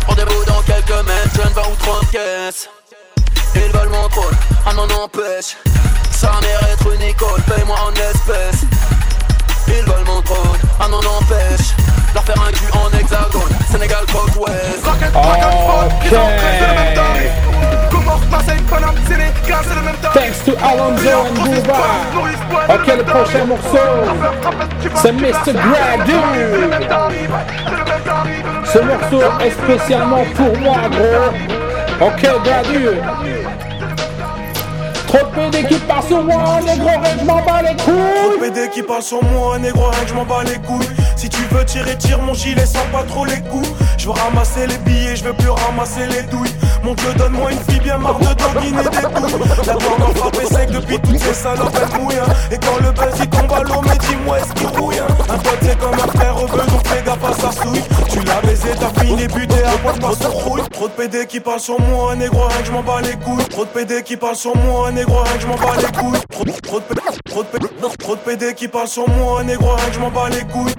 Rendez-vous 0.08 0.44
dans 0.46 0.62
quelques 0.62 1.06
mansions, 1.06 1.52
20 1.54 1.60
ou 1.60 1.76
30 1.78 2.10
caisses. 2.10 2.70
Ils 3.56 3.78
veulent 3.78 3.90
mon 3.90 4.08
trône, 4.08 4.34
un 4.64 4.72
m'en 4.72 5.04
empêche. 5.04 5.56
Sa 6.10 6.32
mère 6.40 6.68
être 6.72 6.90
une 6.94 7.02
icône, 7.02 7.42
paye-moi 7.42 7.76
en 7.86 7.92
espèces. 7.92 8.64
Ils 9.76 9.84
veulent 9.84 10.04
mon 10.06 10.20
trône, 10.22 10.58
un 10.80 10.88
m'en 10.88 10.98
empêche. 10.98 11.74
Leur 12.14 12.24
faire 12.24 12.40
un 12.46 12.52
cul 12.52 12.70
en 12.72 12.96
hexagone, 12.96 13.52
Sénégal, 13.70 14.04
côte 14.12 14.36
ouest. 14.36 14.84
Rocket, 14.84 15.12
rocket, 15.14 15.42
fraude, 15.50 15.98
prison, 16.00 16.16
crée, 16.36 16.58
c'est 16.58 16.68
le 16.68 16.74
même 16.74 16.94
tarif 16.94 17.32
Comment 17.90 18.20
Marseille, 18.30 18.60
Paname, 18.70 18.94
Sénégal, 19.08 19.64
c'est 19.68 19.74
le 19.74 19.82
même 19.82 19.96
tarif 20.00 20.14
Thanks 20.14 20.44
to 20.44 20.52
Alonso 20.64 21.10
and 21.10 21.34
Booba. 21.34 22.74
Ok, 22.74 22.86
le 22.96 23.02
prochain 23.04 23.44
morceau, 23.44 23.78
c'est 24.94 25.12
Mr. 25.12 25.52
Gradu. 25.52 26.18
Ce 28.64 28.78
morceau 28.78 29.22
est 29.44 29.50
spécialement 29.50 30.24
pour 30.36 30.56
moi, 30.58 30.76
gros. 30.90 32.06
Ok, 32.06 32.22
Gradure. 32.44 33.43
Trop 35.14 35.26
de 35.26 35.30
PD 35.30 35.68
qui 35.68 35.78
passe 35.78 36.08
sur 36.08 36.24
moi, 36.24 36.60
négro, 36.66 36.88
rien 36.88 37.16
je 37.20 37.24
m'en 37.24 37.40
bats 37.44 37.62
les 37.62 37.76
couilles. 37.84 37.94
Trop 38.16 38.32
de 38.32 38.50
PD 38.50 38.68
qui 38.70 38.82
passe 38.82 39.06
sur 39.06 39.22
moi, 39.22 39.58
négro, 39.60 39.88
rien 39.90 40.06
je 40.08 40.14
m'en 40.14 40.24
bats 40.24 40.42
les 40.42 40.58
couilles. 40.58 41.03
Si 41.24 41.30
tu 41.30 41.42
veux 41.54 41.64
tirer, 41.64 41.96
tire 41.96 42.20
mon 42.20 42.34
gilet 42.34 42.66
sans 42.66 42.84
pas 42.92 43.02
trop 43.02 43.24
les 43.24 43.40
coups. 43.40 43.66
Je 43.96 44.04
veux 44.04 44.10
ramasser 44.12 44.66
les 44.66 44.76
billets, 44.76 45.16
je 45.16 45.24
veux 45.24 45.32
plus 45.32 45.48
ramasser 45.48 46.06
les 46.06 46.20
douilles. 46.24 46.54
Mon 46.82 46.92
dieu, 46.92 47.14
donne-moi 47.16 47.50
une 47.52 47.60
fille 47.60 47.80
bien 47.80 47.96
marre 47.96 48.18
de 48.18 48.26
doguiner 48.26 48.82
des 48.82 49.06
couilles. 49.08 49.48
La 49.66 49.72
gloire 49.72 49.98
m'a 50.00 50.14
frappé 50.14 50.44
sec 50.44 50.70
depuis 50.70 50.98
toutes 51.00 51.18
ces 51.18 51.32
salopes, 51.32 51.72
mouillent. 51.98 52.16
hein. 52.18 52.26
Et 52.52 52.58
quand 52.58 52.76
le 52.84 52.92
buzz 52.92 53.18
il 53.18 53.28
tombe 53.30 53.50
à 53.54 53.62
l'eau, 53.62 53.80
mais 53.84 53.96
dis-moi, 54.06 54.38
est-ce 54.38 54.52
qu'il 54.52 54.66
rouille 54.66 54.98
hein. 54.98 55.06
Un 55.30 55.38
pote, 55.38 55.58
c'est 55.62 55.78
comme 55.78 55.94
un 55.94 56.18
frère 56.18 56.34
bœuf, 56.34 56.66
donc 56.70 56.86
fais 56.88 57.02
gaffe 57.02 57.24
à 57.24 57.32
sa 57.32 57.62
souille. 57.62 57.82
Tu 58.10 58.18
l'as 58.20 58.42
baisé, 58.42 58.68
t'as 58.78 59.00
fini 59.02 59.26
buté 59.26 59.64
à 59.64 59.78
poil 59.78 59.98
par 59.98 60.12
son 60.12 60.30
rouille. 60.30 60.62
Trop 60.72 60.88
de 60.88 60.92
PD 60.92 61.26
qui 61.26 61.40
parlent 61.40 61.58
sur 61.58 61.80
moi, 61.80 62.14
négro, 62.16 62.46
rien 62.48 62.58
que 62.58 62.66
je 62.66 62.72
m'en 62.72 62.82
bats 62.82 63.00
les 63.00 63.16
couilles. 63.24 63.44
Trop 63.48 63.64
de 63.64 63.70
PD 63.70 64.02
qui 64.02 64.18
parlent 64.18 64.36
sur 64.36 64.54
moi, 64.58 64.92
négro, 64.92 65.22
rien 65.22 65.32
que 65.36 65.40
je 65.40 65.46
m'en 65.46 65.56
bats 65.56 65.76
les 65.78 65.98
couilles. 65.98 66.20
Trop, 66.30 66.44
trop 66.62 66.80
de 66.80 66.84
PD, 66.84 67.00
trop 67.24 67.42
de 67.42 67.48
trop 67.98 68.16
de 68.16 68.20
PD 68.20 68.54
qui 68.54 68.68
parlent 68.68 68.88
sur 68.88 69.08
moi, 69.08 69.42
négro, 69.42 69.74
rien 69.74 69.86
que 69.88 69.94
je 69.94 70.00
m'en 70.00 70.10
bats 70.10 70.28
les 70.28 70.42
couilles. 70.52 70.74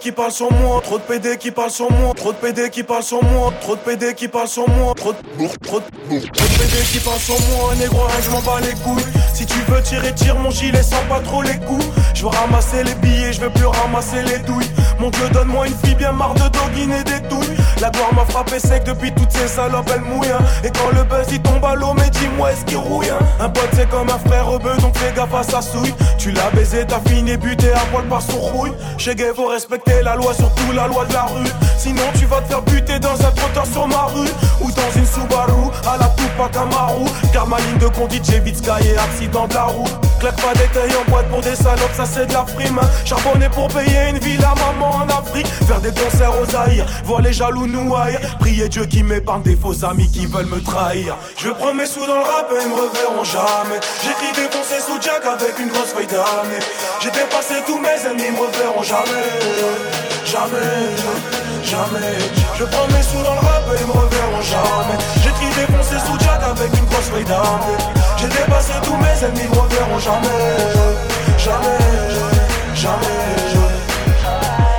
Qui 0.00 0.12
parlent 0.12 0.32
sur 0.32 0.52
moi, 0.52 0.80
trop 0.82 0.98
de 0.98 1.02
PD 1.04 1.36
qui 1.38 1.50
parlent 1.50 1.70
sur 1.70 1.90
moi, 1.92 2.12
trop 2.14 2.32
de 2.32 2.38
PD 2.38 2.68
qui 2.70 2.82
parlent 2.82 3.02
sur 3.02 3.22
moi, 3.22 3.52
trop 3.60 3.76
de 3.76 3.80
PD 3.80 4.14
qui 4.14 4.26
parlent 4.26 4.48
sur 4.48 4.68
moi, 4.68 4.92
trop 4.94 5.12
de 5.12 5.18
trop 5.62 5.78
de 5.78 5.84
trop 6.08 6.18
de 6.18 6.24
PD 6.24 6.82
qui 6.92 6.98
parlent 6.98 7.18
sur 7.20 7.36
moi, 7.50 7.74
négro, 7.76 8.00
je 8.22 8.30
m'en 8.30 8.40
bats 8.40 8.60
les 8.60 8.74
couilles. 8.82 9.04
Si 9.34 9.46
tu 9.46 9.58
veux 9.68 9.80
tirer, 9.82 10.12
tire 10.14 10.36
mon 10.36 10.50
gilet 10.50 10.82
sans 10.82 11.04
pas 11.08 11.20
trop 11.20 11.42
les 11.42 11.58
coups. 11.58 11.84
Je 12.14 12.22
veux 12.22 12.28
ramasser 12.28 12.82
les 12.82 12.94
billets, 12.96 13.32
je 13.32 13.40
veux 13.40 13.50
plus 13.50 13.66
ramasser 13.66 14.22
les 14.22 14.38
douilles. 14.38 14.66
Dieu, 15.10 15.28
donne-moi 15.32 15.66
une 15.66 15.74
fille 15.84 15.94
bien 15.94 16.12
marre 16.12 16.34
de 16.34 16.48
doguiner 16.48 17.02
des 17.04 17.20
douilles. 17.28 17.56
La 17.80 17.90
gloire 17.90 18.12
m'a 18.14 18.24
frappé 18.24 18.58
sec 18.58 18.84
depuis 18.84 19.12
toutes 19.12 19.30
ces 19.30 19.48
salopes, 19.48 19.90
elles 19.94 20.00
mouillent. 20.00 20.30
hein. 20.30 20.44
Et 20.64 20.70
quand 20.70 20.90
le 20.96 21.04
buzz 21.04 21.26
il 21.30 21.40
tombe 21.40 21.64
à 21.64 21.74
l'eau, 21.74 21.94
mais 21.96 22.10
dis-moi, 22.10 22.52
est-ce 22.52 22.64
qu'il 22.64 22.76
rouille 22.78 23.10
hein 23.10 23.18
Un 23.40 23.48
pote, 23.48 23.68
c'est 23.72 23.88
comme 23.88 24.08
un 24.10 24.18
frère 24.28 24.48
au 24.50 24.58
donc 24.58 24.96
fais 24.96 25.12
gaffe 25.14 25.34
à 25.34 25.42
sa 25.42 25.62
souille. 25.62 25.94
Tu 26.18 26.32
l'as 26.32 26.50
baisé, 26.50 26.84
t'as 26.86 27.00
fini 27.08 27.36
buté 27.36 27.72
à 27.72 27.80
poil 27.92 28.04
par 28.06 28.22
son 28.22 28.38
rouille. 28.38 28.72
Chez 28.98 29.14
Gay, 29.14 29.32
faut 29.34 29.46
respecter 29.46 30.02
la 30.02 30.16
loi, 30.16 30.34
surtout 30.34 30.72
la 30.74 30.86
loi 30.88 31.04
de 31.06 31.12
la 31.12 31.22
rue. 31.22 31.48
Sinon, 31.78 32.02
tu 32.18 32.26
vas 32.26 32.40
te 32.40 32.48
faire 32.48 32.62
buter 32.62 32.98
dans 32.98 33.14
un 33.14 33.30
trottoir 33.30 33.66
sur 33.66 33.86
ma 33.86 34.06
rue. 34.06 34.28
Ou 34.60 34.70
dans 34.72 34.90
une 34.96 35.06
Subaru, 35.06 35.70
à 35.86 35.96
la 35.96 36.08
Tupac 36.16 36.56
Amaru. 36.56 37.04
Car 37.32 37.46
ma 37.46 37.58
ligne 37.58 37.78
de 37.78 37.88
conduite, 37.88 38.24
j'ai 38.30 38.40
vite 38.40 38.58
sky 38.58 38.86
et 38.86 38.98
accident 38.98 39.46
de 39.46 39.54
la 39.54 39.64
roue. 39.64 39.84
Claque 40.20 40.40
pas 40.40 40.52
des 40.54 40.68
tailles 40.72 40.96
en 40.96 41.10
boîte 41.10 41.28
pour 41.28 41.40
des 41.40 41.54
salopes, 41.54 41.94
ça 41.94 42.04
c'est 42.04 42.26
de 42.26 42.32
la 42.32 42.42
prime. 42.42 42.80
Charbonner 43.04 43.48
pour 43.48 43.68
payer 43.68 44.10
une 44.10 44.18
ville 44.18 44.44
à 44.44 44.54
maman 44.54 44.90
en 44.96 45.08
Afrique. 45.08 45.46
Faire 45.46 45.80
des 45.80 45.90
concerts 45.90 46.32
aux 46.40 46.46
Zaïre, 46.46 46.86
voir 47.04 47.20
les 47.22 47.32
jaloux 47.32 47.66
nous 47.66 47.94
haïr. 47.94 48.18
Prier 48.40 48.68
Dieu 48.68 48.84
qui 48.86 49.02
m'épargne 49.02 49.42
des 49.42 49.56
faux 49.56 49.84
amis 49.84 50.10
qui 50.10 50.26
veulent 50.26 50.46
me 50.46 50.60
trahir. 50.60 51.16
Je 51.36 51.50
prends 51.50 51.74
mes 51.74 51.86
sous 51.86 52.06
dans 52.06 52.18
le 52.18 52.24
rap 52.24 52.50
et 52.50 52.62
ils 52.62 52.68
me 52.68 52.74
reverront 52.74 53.24
jamais. 53.24 53.80
J'écris 54.02 54.32
défoncer 54.34 54.80
sous 54.80 55.00
Jack 55.00 55.24
avec 55.24 55.58
une 55.58 55.68
grosse 55.68 55.92
feuille 55.92 56.06
d'année. 56.06 56.64
J'ai 57.00 57.10
dépassé 57.10 57.54
tous 57.66 57.78
mes 57.78 57.88
ennemis, 58.10 58.24
ils 58.26 58.32
me 58.32 58.40
reverront 58.40 58.82
jamais. 58.82 59.78
Jamais, 60.24 61.37
jamais. 61.68 62.18
Je 62.58 62.64
prends 62.64 62.88
mes 62.88 63.02
sous 63.02 63.22
dans 63.22 63.34
le 63.34 63.44
rap 63.46 63.64
et 63.72 63.80
ils 63.80 63.86
me 63.86 63.92
reverront 63.92 64.42
jamais. 64.42 64.98
J'écris 65.22 65.52
défoncer 65.60 65.98
sous 66.06 66.18
Jack 66.24 66.40
avec 66.42 66.70
une 66.78 66.86
grosse 66.86 67.08
feuille 67.12 67.24
d'année. 67.24 67.80
J'ai 68.18 68.28
dépassé 68.28 68.72
tous 68.82 68.96
mes 68.96 69.16
ennemis, 69.24 69.44
ils 69.44 69.50
me 69.50 69.60
reverront 69.60 69.98
jamais. 69.98 70.42
Jamais, 71.38 71.78
jamais. 72.74 73.18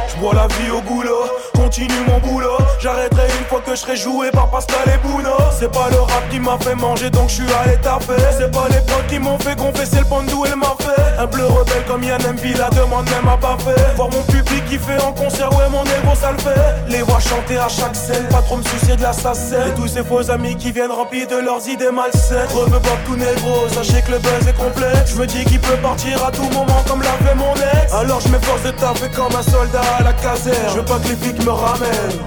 Je 0.09 0.15
bois 0.19 0.33
la 0.33 0.47
vie 0.47 0.71
au 0.71 0.81
goulot, 0.81 1.25
continue 1.69 2.03
mon 2.07 2.17
boulot. 2.19 2.57
J'arrêterai 2.79 3.27
une 3.39 3.45
fois 3.45 3.61
que 3.63 3.71
je 3.71 3.75
serai 3.75 3.95
joué 3.95 4.31
par 4.31 4.49
Pascal 4.49 4.79
et 4.87 4.97
Bruno. 5.07 5.35
C'est 5.51 5.71
pas 5.71 5.87
le 5.91 5.99
rap 5.99 6.27
qui 6.31 6.39
m'a 6.39 6.57
fait 6.59 6.73
manger 6.73 7.11
donc 7.11 7.29
je 7.29 7.35
suis 7.35 7.53
allé 7.61 7.77
taper. 7.77 8.19
C'est 8.35 8.49
pas 8.49 8.67
les 8.69 8.81
potes 8.87 9.05
qui 9.07 9.19
m'ont 9.19 9.37
fait 9.37 9.55
c'est 9.85 9.99
le 9.99 10.05
bandou 10.05 10.45
et 10.45 10.49
le 10.49 10.55
fait 10.83 11.19
Un 11.19 11.25
bleu 11.27 11.45
rebelle 11.45 11.85
comme 11.87 12.03
Yann 12.03 12.21
MV, 12.21 12.57
la 12.57 12.69
demande 12.69 13.07
même 13.11 13.27
à 13.27 13.37
pas 13.37 13.57
fait. 13.59 13.95
Voir 13.95 14.09
mon 14.09 14.23
public 14.23 14.65
qui 14.65 14.77
fait 14.77 14.99
en 15.03 15.11
concert, 15.11 15.51
ouais 15.51 15.69
mon 15.69 15.83
ego 15.83 16.15
ça 16.15 16.31
le 16.31 16.39
fait. 16.39 16.75
Les 16.87 17.03
voir 17.03 17.21
chanter 17.21 17.57
à 17.57 17.67
chaque 17.67 17.95
scène, 17.95 18.27
pas 18.29 18.41
trop 18.41 18.57
me 18.57 18.63
soucier 18.63 18.95
de 18.95 19.03
la. 19.03 19.11
Et 19.11 19.73
tous 19.75 19.87
ces 19.87 20.03
faux 20.03 20.31
amis 20.31 20.55
qui 20.55 20.71
viennent 20.71 20.91
remplis 20.91 21.27
de 21.27 21.35
leurs 21.35 21.67
idées 21.67 21.91
malsaines. 21.91 22.47
Reveux 22.55 22.79
pas 22.79 22.97
tout 23.05 23.15
négro, 23.15 23.67
sachez 23.69 24.01
que 24.01 24.11
le 24.11 24.19
buzz 24.19 24.47
est 24.47 24.57
complet. 24.57 24.93
Je 25.05 25.15
me 25.17 25.27
dis 25.27 25.45
qu'il 25.45 25.59
peut 25.59 25.77
partir 25.83 26.25
à 26.25 26.31
tout 26.31 26.49
moment 26.49 26.83
comme 26.87 27.01
l'a 27.01 27.17
fait 27.23 27.35
mon 27.35 27.53
ex. 27.53 27.93
Alors 27.93 28.21
je 28.21 28.29
m'efforce 28.29 28.63
de 28.63 28.71
taper 28.71 29.09
comme 29.15 29.35
un 29.35 29.43
soldat 29.43 29.81
à 29.99 30.03
la 30.03 30.13
caserne. 30.13 30.69
Je 30.69 30.79
veux 30.79 30.85
pas 30.85 30.97
que 30.99 31.09
les 31.09 31.15
flics 31.15 31.45
me 31.45 31.51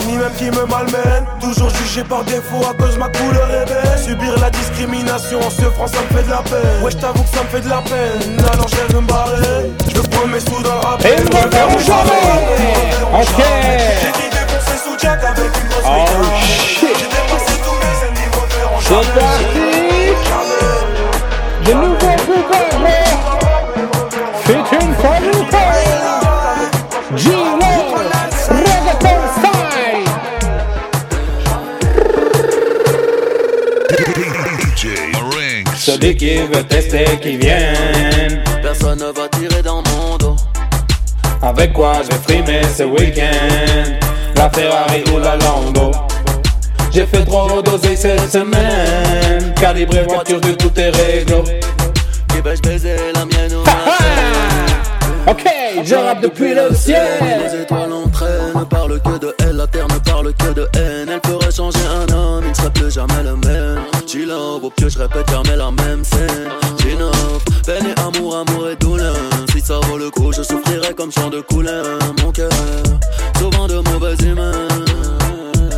ni 0.07 0.17
même 0.17 0.33
qu'ils 0.37 0.51
me 0.53 0.65
malmènent. 0.67 1.27
Toujours 1.41 1.71
jugé 1.71 2.03
par 2.05 2.25
défaut 2.25 2.63
à 2.69 2.75
cause 2.75 2.97
ma 2.99 3.09
couleur 3.09 3.47
belle. 3.67 3.99
Subir 3.99 4.39
la 4.41 4.51
discrimination 4.51 5.39
en 5.41 5.51
ce 5.51 5.63
France, 5.71 5.91
ça 5.93 6.01
me 6.03 6.17
fait 6.17 6.25
de 6.25 6.31
la 6.31 6.43
peine. 6.43 6.83
Ouais, 6.83 6.91
je 6.91 6.97
t'avoue 6.99 7.23
que 7.23 7.29
ça 7.37 7.43
me 7.43 7.49
fait 7.49 7.61
de 7.61 7.69
la 7.69 7.83
peine. 7.83 8.41
Alors 8.53 8.69
je 8.69 8.77
vais 8.77 9.01
me 9.01 9.07
barrer. 9.07 9.71
Je 9.95 10.01
prends 10.01 10.27
mes 10.27 10.41
sous 10.41 10.63
dans 10.63 10.75
le. 10.75 11.07
Et 11.07 11.21
me 11.23 11.29
reverront 11.37 11.79
jamais. 11.79 12.27
Ok. 13.15 13.43
J'ai 14.03 14.13
dit 14.13 14.29
défoncer 14.31 14.79
sous 14.85 14.97
Jack 15.01 15.25
avec 15.25 15.51
une 15.61 15.69
grosse 15.69 15.85
Oh 15.87 16.25
shit. 16.41 16.89
J'ai 16.99 17.05
dépassé 17.07 17.55
tous 17.65 17.77
mes 17.81 17.97
ennemis, 18.07 18.29
me 18.29 18.37
reverront 18.41 18.81
C'est 18.81 18.95
jamais. 18.95 19.21
parti. 19.21 19.83
De 21.65 21.73
gouvernements. 21.73 22.72
Celui 35.77 36.17
qui 36.17 36.37
veut 36.37 36.63
tester, 36.65 37.05
qui 37.21 37.37
vienne. 37.37 38.43
Personne 38.63 38.99
ne 38.99 39.07
va 39.07 39.29
tirer 39.29 39.63
dans 39.63 39.83
mon 39.83 40.17
dos. 40.19 40.37
Avec 41.43 41.73
quoi 41.73 42.03
j'ai 42.09 42.19
frimé 42.19 42.61
ce 42.77 42.85
week-end? 42.85 43.99
La 44.37 44.49
Ferrari 44.51 45.03
ou 45.13 45.19
la 45.19 45.37
Lambo 45.37 45.91
J'ai 46.93 47.07
fait 47.07 47.25
trop 47.25 47.61
doser 47.63 47.97
cette 47.97 48.31
semaine 48.31 49.55
Calibré 49.61 50.03
voiture 50.03 50.41
de 50.41 50.53
tout 50.53 50.71
est 50.77 50.91
réglo 50.91 51.45
Qui 52.29 52.41
vais-je 52.41 52.63
baiser 52.63 52.97
la 53.15 53.25
mienne 53.25 53.53
ou 53.55 55.31
Ok, 55.31 55.45
je 55.85 55.95
rappe 55.95 56.23
depuis 56.23 56.55
le 56.55 56.75
ciel 56.75 57.21
Les 57.21 57.63
étoiles 57.63 57.91
elles 58.23 58.59
ne 58.61 58.65
parlent 58.65 59.01
que 59.01 59.19
de 59.19 59.35
elle, 59.41 59.57
la 59.57 59.67
terre 59.67 59.89
ne 59.89 59.99
parle 59.99 60.33
que 60.35 60.53
de 60.53 60.69
haine. 60.75 61.09
Elle 61.13 61.21
pourrait 61.21 61.51
changer 61.51 61.79
un 61.87 62.13
homme, 62.15 62.45
il 62.45 62.51
ne 62.51 62.55
serait 62.55 62.71
plus 62.71 62.91
jamais 62.91 63.23
le 63.25 63.37
même. 63.37 63.81
Chill 64.13 64.29
love, 64.29 64.63
au 64.63 64.69
pied, 64.69 64.91
je 64.91 64.99
répète 64.99 65.27
jamais 65.31 65.57
la 65.57 65.71
même 65.71 66.05
scène. 66.05 66.51
J'innove, 66.81 67.43
peine 67.65 67.87
et 67.87 67.99
amour, 67.99 68.37
amour 68.37 68.69
et 68.69 68.77
douleur. 68.77 69.17
Si 69.51 69.63
ça 69.63 69.81
vaut 69.89 69.97
le 69.97 70.11
coup, 70.11 70.31
je 70.35 70.43
souffrirai 70.43 70.93
comme 70.95 71.11
chant 71.11 71.31
de 71.31 71.41
couleur. 71.41 71.99
Mon 72.23 72.31
cœur, 72.31 72.51
souvent 73.39 73.67
de 73.67 73.77
mauvaise 73.89 74.21
humeur. 74.21 74.69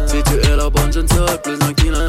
Si 0.09 0.21
tu 0.25 0.51
es 0.51 0.57
la 0.57 0.69
bonne, 0.69 0.93
je 0.93 0.99
ne 0.99 1.07
serai 1.07 1.39
plus 1.43 1.59
killer. 1.77 2.09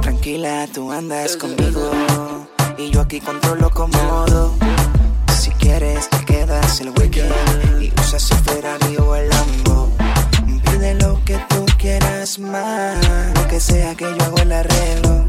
Tranquila, 0.00 0.68
tú 0.72 0.92
andas 0.92 1.36
conmigo 1.36 1.90
y 2.78 2.90
yo 2.92 3.00
aquí 3.00 3.18
controlo 3.18 3.70
cómodo. 3.70 4.54
Si 5.40 5.50
quieres 5.58 6.08
te 6.08 6.24
quedas 6.24 6.80
el 6.82 6.90
weekend 6.90 7.32
y 7.82 7.92
usas 8.00 8.30
el 8.30 8.38
Ferrari 8.38 8.96
o 8.96 9.16
el 9.16 9.28
Lambo. 9.28 9.88
Pide 10.70 10.94
lo 10.94 11.14
que 11.14 11.17
tú 11.17 11.17
quieras 11.88 12.38
más, 12.38 12.98
lo 13.34 13.48
que 13.48 13.58
sea 13.58 13.94
que 13.94 14.04
yo 14.04 14.24
hago 14.24 14.36
el 14.38 14.52
arreglo. 14.52 15.24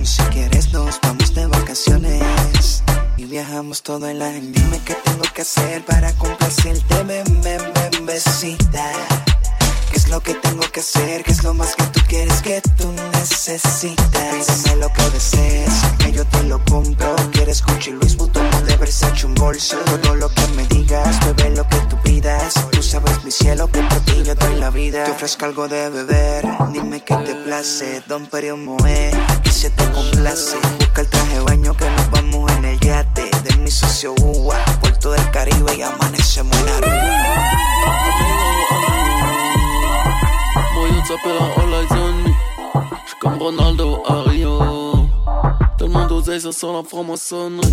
Y 0.00 0.04
si 0.04 0.20
quieres 0.34 0.72
nos 0.72 1.00
vamos 1.00 1.32
de 1.32 1.46
vacaciones 1.46 2.82
y 3.16 3.24
viajamos 3.24 3.84
todo 3.84 4.08
el 4.08 4.20
año. 4.20 4.50
Dime 4.52 4.80
qué 4.84 4.94
tengo 5.04 5.22
que 5.32 5.42
hacer 5.42 5.84
para 5.84 6.12
complacerte, 6.14 7.04
ven, 7.04 8.04
besita. 8.04 8.90
¿Qué 9.92 9.98
es 9.98 10.08
lo 10.08 10.20
que 10.20 10.32
tengo 10.32 10.62
que 10.72 10.80
hacer? 10.80 11.22
¿Qué 11.22 11.32
es 11.32 11.44
lo 11.44 11.52
más 11.52 11.76
que 11.76 11.84
tú 11.84 12.00
quieres 12.08 12.40
que 12.40 12.62
tú 12.78 12.90
necesitas? 13.12 14.00
Pídeme 14.10 14.76
lo 14.80 14.90
que 14.90 15.10
desees, 15.10 15.70
que 15.98 16.12
yo 16.12 16.24
te 16.24 16.42
lo 16.44 16.64
compro. 16.64 17.14
¿Quieres 17.30 17.62
Gucci, 17.62 17.90
Luis 17.90 18.16
Vuitton 18.16 18.48
de 18.64 18.74
Versace 18.78 19.26
un 19.26 19.34
bolso? 19.34 19.76
Todo 20.00 20.14
lo 20.14 20.30
que 20.30 20.46
me 20.56 20.66
digas, 20.68 21.20
bebé 21.26 21.50
lo 21.54 21.68
que 21.68 21.76
tú 21.90 21.98
pidas. 22.02 22.54
Tú 22.70 22.82
sabes 22.82 23.22
mi 23.22 23.30
cielo 23.30 23.68
que 23.70 23.82
por 23.82 24.00
ti 24.00 24.22
yo 24.24 24.34
doy 24.34 24.56
la 24.56 24.70
vida. 24.70 25.04
Te 25.04 25.10
ofrezco 25.10 25.44
algo 25.44 25.68
de 25.68 25.90
beber, 25.90 26.46
dime 26.72 27.04
qué 27.04 27.14
te 27.16 27.34
place. 27.34 28.02
Don 28.08 28.24
Perio 28.28 28.56
Moe, 28.56 29.10
aquí 29.28 29.50
se 29.50 29.68
te 29.68 29.84
complace. 29.90 30.56
Busca 30.78 31.02
el 31.02 31.08
traje 31.08 31.34
de 31.34 31.40
baño 31.40 31.76
que 31.76 31.90
nos 31.90 32.10
vamos 32.10 32.50
en 32.52 32.64
el 32.64 32.80
yate. 32.80 33.30
De 33.44 33.56
mi 33.58 33.70
socio 33.70 34.14
Uwa, 34.22 34.56
Puerto 34.80 35.10
del 35.12 35.30
Caribe 35.32 35.74
y 35.76 35.82
amanecemos 35.82 36.56
en 36.56 36.68
Aruba. 36.68 38.51
Moyen 40.82 41.04
s'appelle 41.04 41.38
All 41.38 41.72
Eyes 41.74 41.92
on 41.92 42.12
Me. 42.24 42.32
J'suis 43.06 43.18
comme 43.20 43.38
Ronaldo 43.38 44.02
à 44.04 44.22
Rio. 44.28 44.58
Tellement 45.78 46.06
d'oseille, 46.08 46.40
ça 46.40 46.50
sent 46.50 46.66
la 46.74 46.82
franc-maçonnerie. 46.82 47.68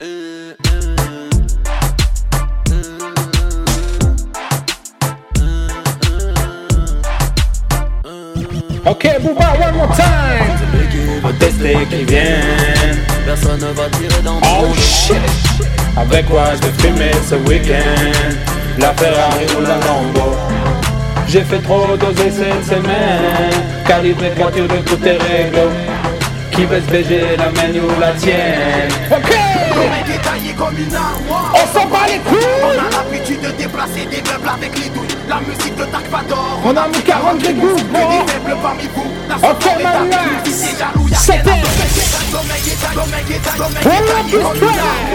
Eh, 0.00 0.04
eh, 0.04 0.68
eh, 2.70 2.80
eh, 8.04 8.88
Ok, 8.88 9.08
Booba, 9.20 9.52
one 9.60 9.74
more 9.74 9.92
time. 9.96 11.24
Un 11.24 11.32
testé 11.32 11.76
qui 11.90 12.04
vient. 12.04 12.42
Personne 13.26 13.60
ne 13.60 13.72
va 13.72 13.88
tirer 13.90 14.22
dans 14.22 14.38
Oh 14.38 14.72
shit. 14.76 15.16
Avec 15.96 16.26
quoi 16.26 16.44
je 16.54 16.68
vais 16.68 16.74
fumer 16.80 17.12
ce 17.28 17.34
week-end 17.48 18.36
La 18.78 18.94
Ferrari 18.94 19.46
ou 19.56 19.62
la 19.62 19.78
Lambo 19.78 20.61
J'ai 21.32 21.44
fait 21.44 21.60
trop 21.60 21.96
d'oser 21.96 22.30
cette 22.30 22.62
semaine. 22.62 23.54
Calibré 23.86 24.32
voiture 24.36 24.68
de 24.68 24.76
toutes 24.84 25.00
tes 25.00 25.12
règles 25.12 25.70
Qui 26.50 26.66
veut 26.66 26.78
se 26.78 26.90
beiger 26.90 27.38
la 27.38 27.50
mienne 27.52 27.80
ou 27.82 27.98
la 27.98 28.12
tienne. 28.12 28.90
Ok. 29.10 29.34
Comme 30.58 30.76
une 30.76 30.94
armoire. 30.94 31.31
On 31.54 31.78
s'en 31.78 31.86
bat 31.86 32.06
les 32.08 32.18
couilles 32.18 32.46
On 32.62 32.70
a 32.70 32.90
l'habitude 32.90 33.40
de 33.40 33.50
déplacer 33.52 34.06
des 34.06 34.22
meubles 34.30 34.48
avec 34.48 34.78
les 34.78 34.88
douilles. 34.90 35.08
La 35.28 35.40
musique 35.40 35.74
de 35.76 35.84
Dark 35.86 36.06
Vador. 36.10 36.60
On 36.64 36.76
a 36.76 36.88
mis 36.88 37.02
40 37.02 37.38
Que 37.38 37.46
dégoûts, 37.46 37.74
des 37.76 38.32
faibles 38.32 38.56
parmi 38.62 38.88
vous. 38.94 39.06
La 39.28 39.38
soirée 39.38 39.54
C'était- 39.60 39.80
à 39.82 40.04
est 41.42 42.72
est 42.72 42.76
taillé, 42.82 42.96
sommeil 42.96 43.32
est 43.32 43.42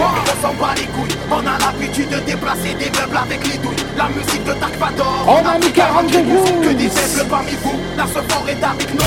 On 0.00 0.42
s'en 0.42 0.54
bat 0.54 0.74
les 0.76 0.86
couilles. 0.86 1.16
On 1.30 1.38
a 1.40 1.58
l'habitude 1.58 2.08
de 2.08 2.18
déplacer 2.20 2.74
des 2.78 2.90
meubles 2.98 3.16
avec 3.16 3.46
les 3.46 3.58
douilles. 3.58 3.76
La 3.96 4.08
musique 4.08 4.44
de 4.44 4.52
Dark 4.54 4.74
Vador. 4.78 5.24
On 5.26 5.46
a 5.46 5.58
mis 5.58 5.72
40 5.72 6.06
dégoûts 6.06 6.44
Que 6.62 6.68
des 6.68 6.88
faibles 6.88 7.28
parmi 7.28 7.56
vous. 7.62 7.78
La 7.96 8.04
soirée 8.06 8.54
d'Afrique, 8.54 8.94
nos 8.94 9.04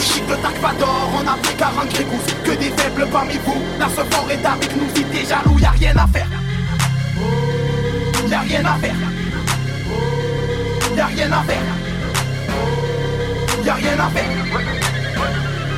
Musique 0.00 0.26
de 0.28 0.34
Dark 0.36 0.56
Vador, 0.62 1.10
on 1.14 1.28
a 1.28 1.36
pris 1.36 1.54
40 1.56 1.88
grégousse 1.92 2.34
Que 2.42 2.52
des 2.52 2.70
faibles 2.70 3.06
parmi 3.12 3.34
vous, 3.44 3.62
la 3.78 3.86
ce 3.86 4.02
fort 4.10 4.26
est 4.30 4.46
avec 4.46 4.74
nous. 4.74 4.88
Si 4.94 5.04
t'es 5.04 5.26
jaloux, 5.28 5.58
y'a 5.60 5.72
rien 5.72 5.94
à 5.94 6.06
faire. 6.06 6.26
Y'a 8.26 8.40
rien 8.40 8.64
à 8.64 8.78
faire. 8.78 8.94
Y'a 10.96 11.04
rien 11.04 11.30
à 11.30 11.42
faire. 11.42 11.66
Y'a 13.62 13.74
rien 13.74 14.00
à 14.00 14.08
faire. 14.08 14.30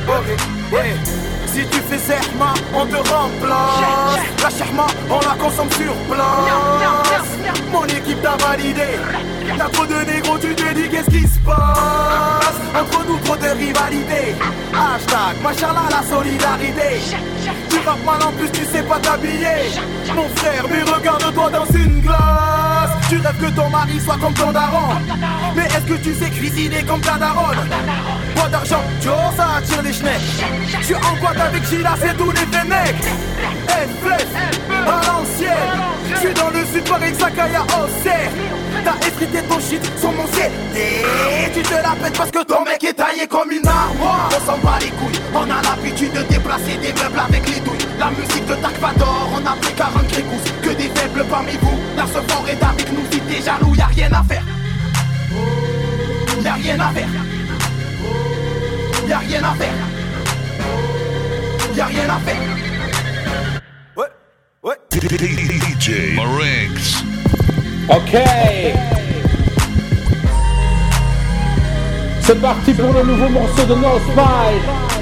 Ok, 0.07 0.71
ouais. 0.71 0.95
Si 1.45 1.67
tu 1.67 1.79
fais 1.79 1.97
serma, 1.97 2.53
on 2.73 2.85
te 2.85 2.95
remplace. 2.95 4.23
La 4.41 4.49
sherma, 4.49 4.87
on 5.09 5.19
la 5.19 5.35
consomme 5.35 5.71
sur 5.71 5.93
place. 6.09 7.59
Mon 7.73 7.83
équipe 7.87 8.21
t'a 8.21 8.37
validé 8.37 8.99
Y'a 9.57 9.69
trop 9.69 9.85
de 9.85 10.11
négros, 10.11 10.37
tu 10.39 10.55
te 10.55 10.73
dis 10.73 10.89
qu'est-ce 10.89 11.09
qui 11.09 11.27
se 11.27 11.39
passe? 11.39 12.59
Entre 12.79 13.05
nous 13.07 13.17
trop 13.19 13.35
de 13.35 13.47
rivalité 13.47 14.35
Hashtag, 14.73 15.41
machallah 15.43 15.87
la 15.91 16.03
solidarité. 16.03 17.01
Tu 17.69 17.77
rappes 17.85 18.05
mal 18.05 18.23
en 18.23 18.31
plus, 18.31 18.49
tu 18.51 18.65
sais 18.65 18.83
pas 18.83 18.99
t'habiller. 18.99 19.69
Mon 20.15 20.29
frère, 20.35 20.65
mais 20.69 20.83
regarde-toi 20.91 21.49
dans 21.49 21.65
une 21.77 22.01
glace 22.01 22.62
Tu 23.09 23.17
rêves 23.17 23.37
que 23.39 23.55
ton 23.55 23.69
mari 23.69 23.99
soit 23.99 24.17
comme 24.17 24.33
ton 24.33 24.51
daron. 24.51 24.95
Mais 25.55 25.65
est-ce 25.65 25.85
que 25.85 25.93
tu 26.01 26.13
sais 26.13 26.29
cuisiner 26.29 26.83
comme 26.83 27.01
ta 27.01 27.17
daronne? 27.17 27.57
Pas 28.35 28.47
d'argent, 28.49 28.81
Joe, 29.01 29.13
ça 29.37 29.57
attire 29.57 29.81
les 29.83 29.93
schnecks 29.93 30.43
Je 30.79 30.85
suis 30.85 30.95
en 30.95 31.15
boîte 31.19 31.39
avec 31.39 31.63
Sheila, 31.65 31.95
c'est 32.01 32.17
tous 32.17 32.31
les 32.31 32.37
fennecs 32.37 33.03
F-Flef, 33.67 34.27
à 34.69 35.07
l'ancienne 35.07 35.81
Je 36.09 36.15
suis 36.17 36.33
dans 36.33 36.49
le 36.49 36.65
sud, 36.65 36.83
Paris, 36.89 37.13
Sakaya, 37.17 37.61
Auxerre. 37.63 38.31
T'as 38.83 39.07
effrité 39.07 39.41
ton 39.43 39.59
shit 39.59 39.81
sur 39.99 40.11
mon 40.11 40.27
CD 40.27 40.51
Tu 41.53 41.61
te 41.61 41.73
la 41.73 41.95
pètes 42.01 42.17
parce 42.17 42.31
que 42.31 42.43
ton 42.43 42.63
mec 42.65 42.83
est 42.83 42.93
taillé 42.93 43.27
comme 43.27 43.51
une 43.51 43.67
armoire. 43.67 44.29
On 44.35 44.45
s'en 44.45 44.57
bat 44.57 44.79
les 44.81 44.89
couilles, 44.89 45.21
on 45.33 45.43
a 45.43 45.61
l'habitude 45.61 46.11
de 46.13 46.23
déplacer 46.23 46.77
des 46.81 46.93
meubles 47.01 47.19
avec 47.19 47.47
les 47.47 47.59
douilles 47.61 47.82
La 48.03 48.09
musique 48.09 48.45
de 48.45 48.55
Dark 48.55 48.77
Vador, 48.81 49.29
on 49.33 49.45
a 49.47 49.55
pris 49.55 49.73
40 49.75 50.07
grégousse 50.09 50.51
Que 50.61 50.71
des 50.71 50.89
faibles 50.89 51.23
parmi 51.29 51.53
vous, 51.61 51.79
la 51.95 52.05
ce 52.05 52.19
fort 52.29 52.45
est 52.49 52.61
avec 52.61 52.91
nous 52.91 53.05
Si 53.09 53.21
t'es 53.21 53.41
jaloux, 53.41 53.73
y'a 53.75 53.85
rien 53.85 54.11
à 54.11 54.21
faire. 54.23 54.43
Y'a 56.43 56.53
rien 56.55 56.79
à 56.81 56.89
faire. 56.89 57.07
Y'a 59.07 59.19
rien 59.19 59.41
à 59.41 59.53
faire. 59.53 59.73
Y'a 61.77 61.85
rien 61.85 62.09
à 62.09 62.19
faire. 62.19 62.35
Ouais, 63.95 64.07
ouais. 64.63 64.75
DJ 64.91 66.17
Marinx. 66.17 67.05
Ok. 67.87 68.17
C'est 72.19 72.41
parti 72.41 72.73
pour 72.73 72.91
le 72.91 73.03
nouveau 73.03 73.29
morceau 73.29 73.63
de 73.63 73.75
No 73.75 73.97
Smile. 74.11 74.92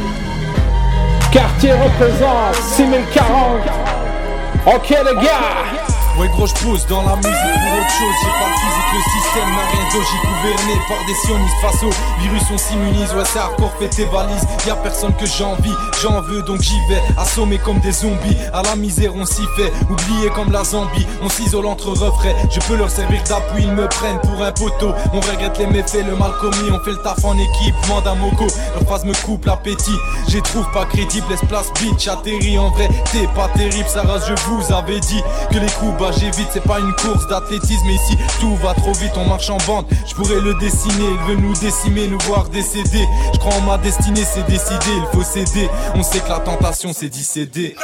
Quartier 1.32 1.72
représente 1.74 2.56
6040. 2.56 3.62
Ok 4.66 4.90
les 4.90 5.16
gars. 5.24 5.91
Ouais 6.20 6.28
gros 6.28 6.46
je 6.46 6.54
pose 6.56 6.86
dans 6.88 7.04
la 7.04 7.16
musique 7.16 7.32
pour 7.32 7.80
autre 7.80 7.90
chose. 7.90 8.16
J'ai 8.22 8.30
pas 8.30 8.48
le 8.48 8.56
physique, 8.56 8.92
le 8.94 9.02
système 9.12 9.50
n'a 9.50 9.66
rien 9.72 9.86
de 9.88 10.02
Gouverné 10.02 10.82
par 10.88 11.06
des 11.06 11.14
sionistes. 11.14 11.56
Face 11.62 11.84
au 11.84 11.90
virus 12.22 12.44
on 12.54 12.58
s'immunise. 12.58 13.14
Ouais 13.14 13.24
c'est 13.26 13.40
hardcore, 13.40 13.72
fais 13.80 13.88
tes 13.88 14.06
valises. 14.06 14.46
Y'a 14.68 14.76
personne 14.76 15.14
que 15.16 15.26
j'envie, 15.26 15.74
j'en 16.02 16.22
veux 16.22 16.42
donc 16.44 16.62
j'y 16.62 16.78
vais. 16.90 17.02
Assommé 17.18 17.58
comme 17.58 17.80
des 17.80 17.92
zombies, 17.92 18.38
à 18.54 18.62
la 18.62 18.76
misère 18.76 19.16
on 19.16 19.26
s'y 19.26 19.46
fait. 19.56 19.72
Oublié 19.90 20.30
comme 20.36 20.52
la 20.52 20.64
Zambie, 20.64 21.08
on 21.22 21.30
s'isole 21.30 21.66
entre 21.66 21.90
refrains 21.90 22.36
Je 22.50 22.60
peux 22.68 22.76
leur 22.76 22.90
servir 22.90 23.22
d'appui, 23.24 23.64
ils 23.64 23.72
me 23.72 23.88
prennent 23.88 24.20
pour 24.20 24.44
un 24.44 24.52
poteau. 24.52 24.94
On 25.14 25.20
regrette 25.20 25.58
les 25.58 25.68
méfaits, 25.68 26.06
le 26.06 26.16
mal 26.16 26.32
commis. 26.40 26.72
On 26.72 26.80
fait 26.84 26.92
le 26.92 27.02
taf 27.02 27.24
en 27.24 27.38
équipe, 27.38 27.76
demande 27.84 28.08
à 28.08 28.16
Mogo 28.16 28.48
Leur 28.76 28.84
phrase 28.86 29.06
me 29.06 29.14
coupe 29.26 29.46
l'appétit, 29.46 29.98
j'ai 30.28 30.42
trouve 30.42 30.70
pas 30.72 30.86
crédible. 30.86 31.26
Laisse 31.30 31.46
place 31.48 31.72
bitch, 31.80 32.08
atterri 32.08 32.58
en 32.60 32.70
vrai 32.72 32.90
T'es 33.12 33.28
pas 33.36 33.48
terrible, 33.56 33.88
Sarah 33.88 34.20
je 34.28 34.34
vous 34.48 34.74
avais 34.74 35.00
dit 35.00 35.22
Que 35.52 35.58
les 35.60 35.70
coups 35.80 36.01
bas 36.02 36.12
j'évite, 36.12 36.48
c'est 36.52 36.64
pas 36.64 36.80
une 36.80 36.94
course 36.94 37.28
d'athlétisme. 37.28 37.88
Ici 37.90 38.18
tout 38.40 38.56
va 38.58 38.74
trop 38.74 38.94
vite, 38.94 39.12
on 39.16 39.26
marche 39.26 39.50
en 39.50 39.58
bande. 39.68 39.86
Je 40.08 40.16
pourrais 40.16 40.42
le 40.42 40.54
dessiner, 40.56 41.06
il 41.06 41.36
veut 41.36 41.42
nous 41.42 41.54
décimer, 41.54 42.08
nous 42.08 42.20
voir 42.28 42.50
décéder. 42.50 43.08
Je 43.34 43.40
crois 43.40 43.54
en 43.54 43.62
ma 43.62 43.78
destinée, 43.78 44.24
c'est 44.26 44.46
décidé, 44.48 44.92
il 44.98 45.06
faut 45.14 45.24
céder. 45.24 45.70
On 45.96 46.04
sait 46.04 46.20
que 46.20 46.30
la 46.30 46.40
tentation 46.40 46.92
c'est 46.94 47.10
d'y 47.10 47.24
céder. 47.24 47.76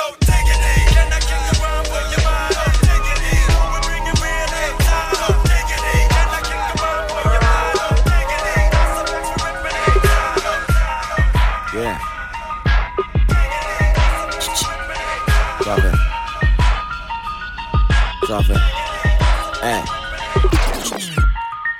Hey. 18.29 19.81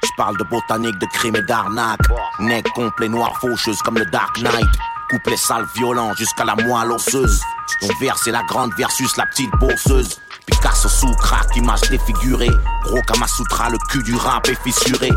J'parle 0.01 0.38
de 0.38 0.45
botanique, 0.45 0.97
de 0.97 1.05
crime 1.07 1.36
et 1.36 1.41
d'arnaque. 1.41 1.99
Nec 2.39 2.65
complet, 2.73 3.10
noir, 3.10 3.33
faucheuse 3.41 3.81
comme 3.81 3.97
le 3.97 4.05
Dark 4.05 4.38
Knight. 4.39 4.67
Couplet 5.10 5.36
sale, 5.36 5.65
violent 5.75 6.13
jusqu'à 6.13 6.45
la 6.45 6.55
moelle 6.55 6.93
osseuse. 6.93 7.41
Ton 7.81 7.89
vers 7.99 8.17
c'est 8.17 8.31
la 8.31 8.43
grande 8.43 8.73
versus 8.77 9.17
la 9.17 9.25
petite 9.25 9.51
bourseuse. 9.60 10.21
Picasso 10.45 10.88
sous 10.88 11.13
crack, 11.15 11.53
image 11.57 11.81
défigurée. 11.89 12.51
Gros 12.83 13.01
Kamasutra, 13.01 13.69
le 13.69 13.77
cul 13.89 14.03
du 14.03 14.15
rap 14.15 14.47
est 14.47 14.62
fissuré. 14.63 15.10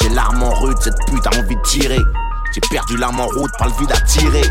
J'ai 0.00 0.08
l'arme 0.08 0.42
en 0.42 0.54
rude, 0.54 0.78
cette 0.80 0.96
pute 1.06 1.26
a 1.26 1.38
envie 1.38 1.56
de 1.56 1.62
tirer. 1.62 2.00
J'ai 2.54 2.60
perdu 2.70 2.96
l'âme 2.96 3.20
en 3.20 3.26
route, 3.26 3.52
pas 3.58 3.66
le 3.66 3.72
vide 3.78 3.92
à 3.92 4.00
tirer. 4.00 4.44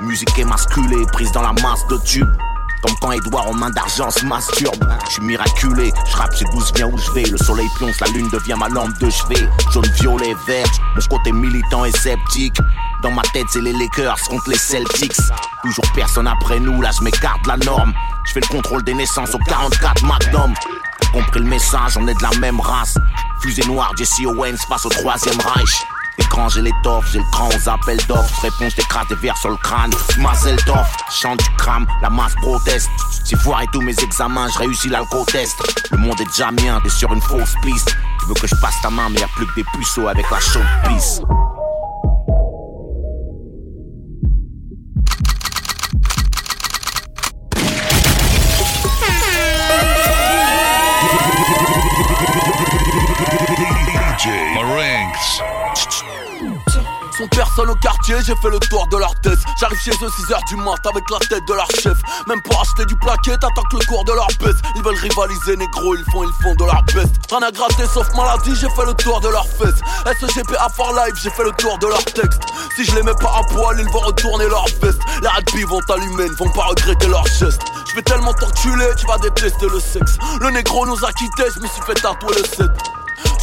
Musique 0.00 0.38
émasculée, 0.38 1.04
prise 1.12 1.32
dans 1.32 1.42
la 1.42 1.52
masse 1.52 1.86
de 1.88 1.98
tubes. 1.98 2.34
Comme 2.86 2.96
quand 3.00 3.12
Edouard 3.12 3.48
en 3.48 3.54
main 3.54 3.70
d'argent 3.70 4.10
se 4.10 4.24
masturbe. 4.24 4.84
Je 5.06 5.14
suis 5.14 5.22
miraculé, 5.22 5.92
je 6.08 6.16
rappe, 6.16 6.34
j'ai 6.36 6.44
douce, 6.46 6.72
viens 6.74 6.86
où 6.86 6.96
je 6.96 7.10
vais. 7.12 7.24
Le 7.24 7.36
soleil 7.36 7.68
pionce, 7.78 7.98
la 8.00 8.06
lune 8.08 8.28
devient 8.28 8.54
ma 8.56 8.68
lampe 8.68 8.96
de 8.98 9.10
chevet. 9.10 9.48
Jaune, 9.72 9.88
violet, 10.00 10.34
vert, 10.46 10.66
mon 10.94 11.16
côté 11.16 11.32
militant 11.32 11.84
et 11.84 11.90
sceptique. 11.90 12.56
Dans 13.02 13.10
ma 13.10 13.22
tête, 13.22 13.46
c'est 13.50 13.60
les 13.60 13.72
Lakers 13.72 14.20
contre 14.28 14.50
les 14.50 14.58
Celtics. 14.58 15.16
Toujours 15.62 15.84
personne 15.94 16.28
après 16.28 16.60
nous, 16.60 16.80
là 16.80 16.90
je 16.96 17.02
m'écarte 17.02 17.44
la 17.46 17.56
norme. 17.56 17.92
Je 18.24 18.32
fais 18.32 18.40
le 18.40 18.48
contrôle 18.48 18.84
des 18.84 18.94
naissances 18.94 19.34
au 19.34 19.38
44 19.38 20.04
Magnum. 20.04 20.54
T'as 21.00 21.08
compris 21.10 21.40
le 21.40 21.46
message, 21.46 21.96
on 21.96 22.06
est 22.06 22.14
de 22.14 22.22
la 22.22 22.38
même 22.38 22.60
race. 22.60 22.96
Fusée 23.40 23.66
noire, 23.66 23.92
Jesse 23.98 24.20
Owens 24.24 24.58
face 24.68 24.86
au 24.86 24.90
troisième 24.90 25.40
Reich. 25.40 25.86
Écran, 26.36 26.50
j'ai 26.50 26.60
l'étoffe, 26.60 27.06
j'ai 27.12 27.18
le 27.18 27.24
cran 27.32 27.48
aux 27.48 27.68
appels 27.70 27.96
d'offres. 28.08 28.42
Réponse, 28.42 28.74
j'écrase 28.76 29.08
des 29.08 29.14
verres 29.14 29.38
sur 29.38 29.48
le 29.48 29.56
crâne. 29.56 29.90
Mazel 30.18 30.56
d'off, 30.66 30.94
chante 31.10 31.38
du 31.38 31.48
crame, 31.56 31.86
la 32.02 32.10
masse 32.10 32.34
proteste. 32.34 32.90
J'ai 33.24 33.36
foiré 33.36 33.64
tous 33.72 33.80
mes 33.80 33.98
examens, 34.00 34.46
je 34.52 34.58
réussis 34.58 34.90
l'alco-test. 34.90 35.56
Le 35.92 35.96
monde 35.96 36.20
est 36.20 36.26
déjà 36.26 36.50
mien, 36.50 36.78
t'es 36.82 36.90
sur 36.90 37.10
une 37.14 37.22
fausse 37.22 37.54
piste. 37.62 37.96
Tu 38.20 38.26
veux 38.26 38.34
que 38.34 38.46
je 38.46 38.54
passe 38.56 38.74
ta 38.82 38.90
main, 38.90 39.08
mais 39.08 39.20
y 39.20 39.22
a 39.22 39.28
plus 39.28 39.46
que 39.46 39.54
des 39.54 39.64
puceaux 39.78 40.08
avec 40.08 40.30
la 40.30 40.38
chaude 40.40 40.66
pisse. 40.86 41.22
Personne 57.36 57.68
au 57.68 57.74
quartier, 57.74 58.16
j'ai 58.24 58.34
fait 58.36 58.50
le 58.50 58.58
tour 58.58 58.86
de 58.88 58.96
leur 58.96 59.14
tête. 59.20 59.38
J'arrive 59.60 59.78
chez 59.78 59.90
eux 59.90 60.08
6h 60.08 60.48
du 60.48 60.56
mat 60.56 60.80
avec 60.86 61.04
la 61.10 61.18
tête 61.18 61.44
de 61.46 61.52
leur 61.52 61.68
chef. 61.82 61.98
Même 62.26 62.40
pour 62.42 62.58
acheter 62.60 62.86
du 62.86 62.96
plaquet, 62.96 63.36
t'attends 63.36 63.62
que 63.70 63.76
le 63.76 63.84
cours 63.84 64.04
de 64.04 64.12
leur 64.12 64.26
baisse. 64.40 64.56
Ils 64.74 64.82
veulent 64.82 64.96
rivaliser, 64.96 65.56
négro, 65.56 65.94
ils 65.94 66.04
font, 66.10 66.24
ils 66.24 66.42
font 66.42 66.54
de 66.54 66.64
leur 66.64 66.82
best. 66.94 67.12
Rien 67.30 67.42
à 67.42 67.50
gratter 67.50 67.86
sauf 67.92 68.08
maladie, 68.16 68.56
j'ai 68.56 68.70
fait 68.70 68.86
le 68.86 68.94
tour 68.94 69.20
de 69.20 69.28
leur 69.28 69.46
fesses. 69.46 69.80
SGP 70.18 70.56
à 70.58 70.70
fort 70.70 70.94
live, 70.94 71.14
j'ai 71.22 71.30
fait 71.30 71.44
le 71.44 71.52
tour 71.52 71.76
de 71.78 71.86
leur 71.86 72.04
texte. 72.06 72.40
Si 72.74 72.84
je 72.84 72.94
les 72.94 73.02
mets 73.02 73.14
pas 73.20 73.40
à 73.40 73.42
poil, 73.52 73.76
ils 73.78 73.88
vont 73.90 74.00
retourner 74.00 74.48
leur 74.48 74.64
veste. 74.80 75.00
Les 75.20 75.28
rugby 75.28 75.62
vont 75.64 75.80
t'allumer, 75.86 76.28
ne 76.28 76.36
vont 76.36 76.50
pas 76.50 76.64
regretter 76.64 77.06
leur 77.06 77.26
geste. 77.26 77.60
Je 77.90 77.96
vais 77.96 78.02
tellement 78.02 78.32
t'enculer, 78.32 78.88
tu 78.96 79.06
vas 79.06 79.18
détester 79.18 79.68
le 79.68 79.80
sexe. 79.80 80.16
Le 80.40 80.50
négro 80.50 80.86
nous 80.86 81.04
a 81.04 81.12
quittés, 81.12 81.50
je 81.54 81.60
me 81.60 81.66
suis 81.68 81.82
fait 81.82 81.94
tatouer 81.94 82.34
le 82.34 82.44
7. 82.44 82.95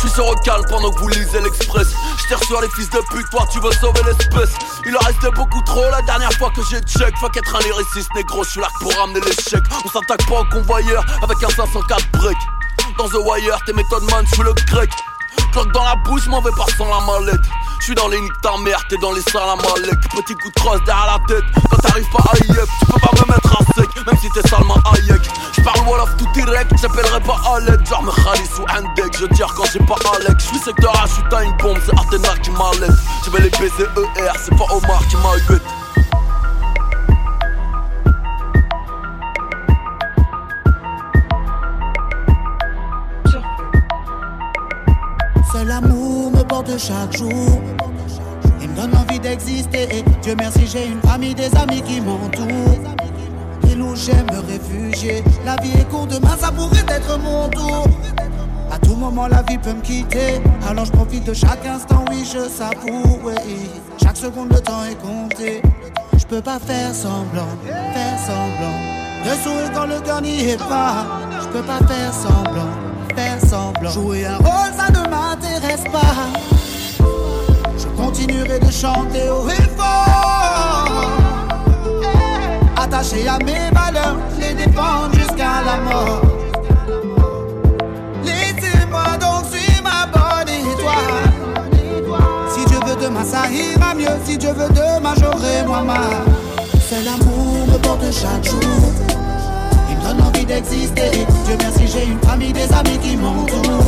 Suis 0.03 0.15
sur 0.15 0.25
recal 0.25 0.59
pendant 0.67 0.91
que 0.91 0.99
vous 0.99 1.07
lisez 1.07 1.39
l'express. 1.39 1.87
Je 2.17 2.27
tire 2.27 2.43
sur 2.43 2.59
les 2.59 2.67
fils 2.71 2.89
de 2.89 2.99
pute, 3.09 3.29
toi 3.31 3.47
tu 3.49 3.61
veux 3.61 3.71
sauver 3.71 4.01
l'espèce. 4.05 4.49
Il 4.85 4.93
en 4.97 4.99
restait 4.99 5.31
beaucoup 5.31 5.61
trop 5.61 5.89
la 5.89 6.01
dernière 6.01 6.33
fois 6.33 6.51
que 6.53 6.61
j'ai 6.69 6.81
check. 6.81 7.15
Fuck 7.19 7.37
être 7.37 7.55
un 7.55 7.59
lyriciste 7.59 8.13
négro, 8.13 8.43
je 8.43 8.49
suis 8.49 8.59
là 8.59 8.67
pour 8.81 8.93
ramener 8.95 9.21
l'échec. 9.21 9.63
On 9.85 9.87
s'attaque 9.87 10.27
pas 10.27 10.41
au 10.41 10.45
convoyeur 10.51 11.05
avec 11.23 11.41
un 11.41 11.47
504 11.47 12.11
break. 12.19 12.37
Dans 12.97 13.07
The 13.07 13.25
Wire, 13.25 13.57
t'es 13.65 13.71
méthode 13.71 14.03
man, 14.11 14.25
je 14.35 14.41
le 14.41 14.51
grec. 14.67 14.89
Cloque 15.53 15.71
dans 15.71 15.83
la 15.83 15.95
bouche, 15.97 16.25
m'en 16.27 16.41
vais 16.41 16.51
pas 16.51 16.65
sans 16.75 16.87
la 16.87 16.99
mallette. 17.05 17.45
Je 17.79 17.85
suis 17.85 17.95
dans 17.95 18.07
les 18.07 18.19
niques 18.19 18.41
ta 18.41 18.57
mère, 18.57 18.83
t'es 18.89 18.97
dans 18.97 19.11
les 19.11 19.21
salles 19.21 19.49
à. 19.49 19.55
Petit 19.55 20.33
coup 20.33 20.49
de 20.49 20.53
crosse 20.55 20.83
derrière 20.83 21.05
la 21.05 21.19
tête. 21.27 21.43
Quand 21.69 21.77
t'arrives 21.77 22.09
pas 22.09 22.23
à 22.31 22.37
yep, 22.37 22.69
tu 22.79 22.85
peux 22.87 22.99
pas 22.99 23.11
me 23.21 23.31
mettre 23.31 23.61
à 23.61 23.73
sec, 23.75 23.89
même 24.07 24.17
si 24.19 24.29
t'es 24.31 24.47
salement 24.49 24.77
Hayek. 24.91 25.21
Je 25.55 25.61
parle 25.61 25.87
Wolof 25.87 26.17
tout 26.17 26.27
direct, 26.33 26.71
j'appellerai 26.81 27.19
pas 27.21 27.59
l'aide. 27.59 27.85
Genre 27.87 28.01
me 28.01 28.11
Khalis 28.11 28.49
ou 28.59 28.65
un 28.67 28.81
deck, 28.95 29.15
je 29.19 29.25
tire 29.27 29.53
quand 29.55 29.65
j'ai 29.71 29.79
pas 29.79 29.97
Alex. 30.15 30.43
Je 30.43 30.47
suis 30.47 30.59
secteur 30.59 30.91
H, 30.93 31.29
t'as 31.29 31.43
une 31.43 31.55
bombe, 31.57 31.77
c'est 31.85 31.95
Artena 31.99 32.29
qui 32.41 32.49
m'a 32.49 32.71
laisse. 32.79 32.99
Je 33.23 33.29
vais 33.29 33.43
les 33.43 33.49
baiser 33.51 33.83
ER, 34.17 34.31
c'est 34.43 34.57
pas 34.57 34.65
Omar 34.73 35.05
qui 35.07 35.17
m'a. 35.17 35.33
Seul 45.53 45.67
l'amour 45.67 46.31
me 46.31 46.41
porte 46.41 46.75
chaque 46.79 47.15
jour. 47.15 47.61
Il 48.59 48.69
me 48.69 48.75
donne 48.75 48.95
envie 48.95 49.19
d'exister. 49.19 49.83
Et 49.97 50.03
Dieu 50.23 50.33
merci, 50.35 50.65
j'ai 50.65 50.87
une 50.87 50.99
famille, 51.01 51.35
des 51.35 51.55
amis 51.55 51.83
qui 51.83 52.01
m'entourent. 52.01 52.79
Et 53.69 53.75
où 53.79 53.95
j'aime 53.95 54.25
me 54.31 54.39
réfugier. 54.51 55.23
La 55.45 55.55
vie 55.57 55.79
est 55.79 55.87
courte, 55.89 56.09
demain 56.09 56.35
ça 56.39 56.51
pourrait 56.51 56.85
être 56.87 57.19
mon 57.19 57.49
tour. 57.49 57.85
À 58.71 58.79
tout 58.79 58.95
moment, 58.95 59.27
la 59.27 59.43
vie 59.43 59.59
peut 59.59 59.73
me 59.73 59.81
quitter. 59.81 60.41
Alors 60.67 60.85
je 60.85 60.91
profite 60.91 61.25
de 61.25 61.33
chaque 61.33 61.63
instant, 61.67 62.03
oui, 62.09 62.25
je 62.25 62.49
savoure. 62.49 63.19
oui. 63.23 63.35
Chaque 64.01 64.17
seconde, 64.17 64.51
le 64.51 64.59
temps 64.59 64.83
est 64.89 64.99
compté. 64.99 65.61
Je 66.17 66.25
peux 66.25 66.41
pas 66.41 66.57
faire 66.57 66.95
semblant, 66.95 67.47
faire 67.67 68.19
semblant. 68.25 68.79
De 69.23 69.29
sourire 69.43 69.71
quand 69.71 69.85
le 69.85 69.99
cœur 70.01 70.19
n'y 70.19 70.49
est 70.49 70.57
pas. 70.57 71.05
Je 71.43 71.47
peux 71.49 71.61
pas 71.61 71.79
faire 71.85 72.11
semblant, 72.11 72.73
Jouer 73.93 74.25
un 74.25 74.37
rôle, 74.37 74.73
ça 74.75 74.89
ne 74.89 75.07
m'intéresse 75.07 75.83
pas. 75.91 76.15
Je 77.77 77.85
continuerai 78.01 78.59
de 78.59 78.71
chanter 78.71 79.29
au 79.29 79.47
et 79.49 79.69
fort. 79.77 80.87
Attaché 82.75 83.27
à 83.27 83.37
mes 83.39 83.69
valeurs, 83.71 84.17
les 84.39 84.53
défendre 84.53 85.13
jusqu'à 85.13 85.61
la 85.65 85.77
mort. 85.83 86.21
Laissez-moi 88.23 89.17
donc 89.19 89.45
suivre 89.51 89.83
ma 89.83 90.07
bonne 90.07 90.49
étoile. 90.49 91.33
Si 92.49 92.65
Dieu 92.65 92.79
veut 92.85 92.95
demain, 92.99 93.25
ça 93.25 93.47
ira 93.51 93.93
mieux. 93.93 94.17
Si 94.25 94.37
Dieu 94.37 94.53
veut 94.53 94.69
demain, 94.69 95.13
j'aurai 95.19 95.63
moi 95.67 95.83
ma. 95.83 95.99
C'est 96.89 97.03
l'amour 97.03 97.67
me 97.67 97.77
porte 97.77 98.11
chaque 98.11 98.45
jour. 98.45 99.12
Dieu 100.61 101.57
merci, 101.59 101.87
j'ai 101.87 102.05
une 102.05 102.19
famille, 102.19 102.53
des 102.53 102.71
amis 102.71 102.99
qui 103.01 103.17
m'entourent. 103.17 103.83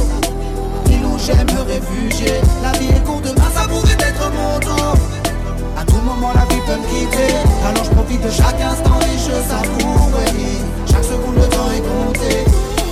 Ils 0.89 1.05
où 1.05 1.15
j'aime 1.19 1.45
me 1.53 1.61
réfugier. 1.61 2.41
La 2.63 2.71
vie 2.79 2.87
est 2.87 3.03
courte, 3.03 3.23
demain 3.23 3.49
ça 3.53 3.67
pourrait 3.67 3.93
être 3.93 4.31
mon 4.31 4.59
tour. 4.59 4.95
À 5.77 5.85
tout 5.85 6.01
moment, 6.03 6.31
la 6.33 6.41
vie 6.45 6.61
peut 6.65 6.75
me 6.75 6.87
quitter. 6.87 7.35
Alors 7.63 7.83
je 7.83 7.91
profite 7.91 8.21
de 8.21 8.31
chaque 8.31 8.59
instant 8.59 8.99
et 9.01 9.17
je 9.17 9.31
savoure. 9.47 10.09
Chaque 10.89 11.03
seconde, 11.03 11.35
le 11.35 11.47
temps 11.49 11.69
est 11.71 11.81
compté. 11.81 12.43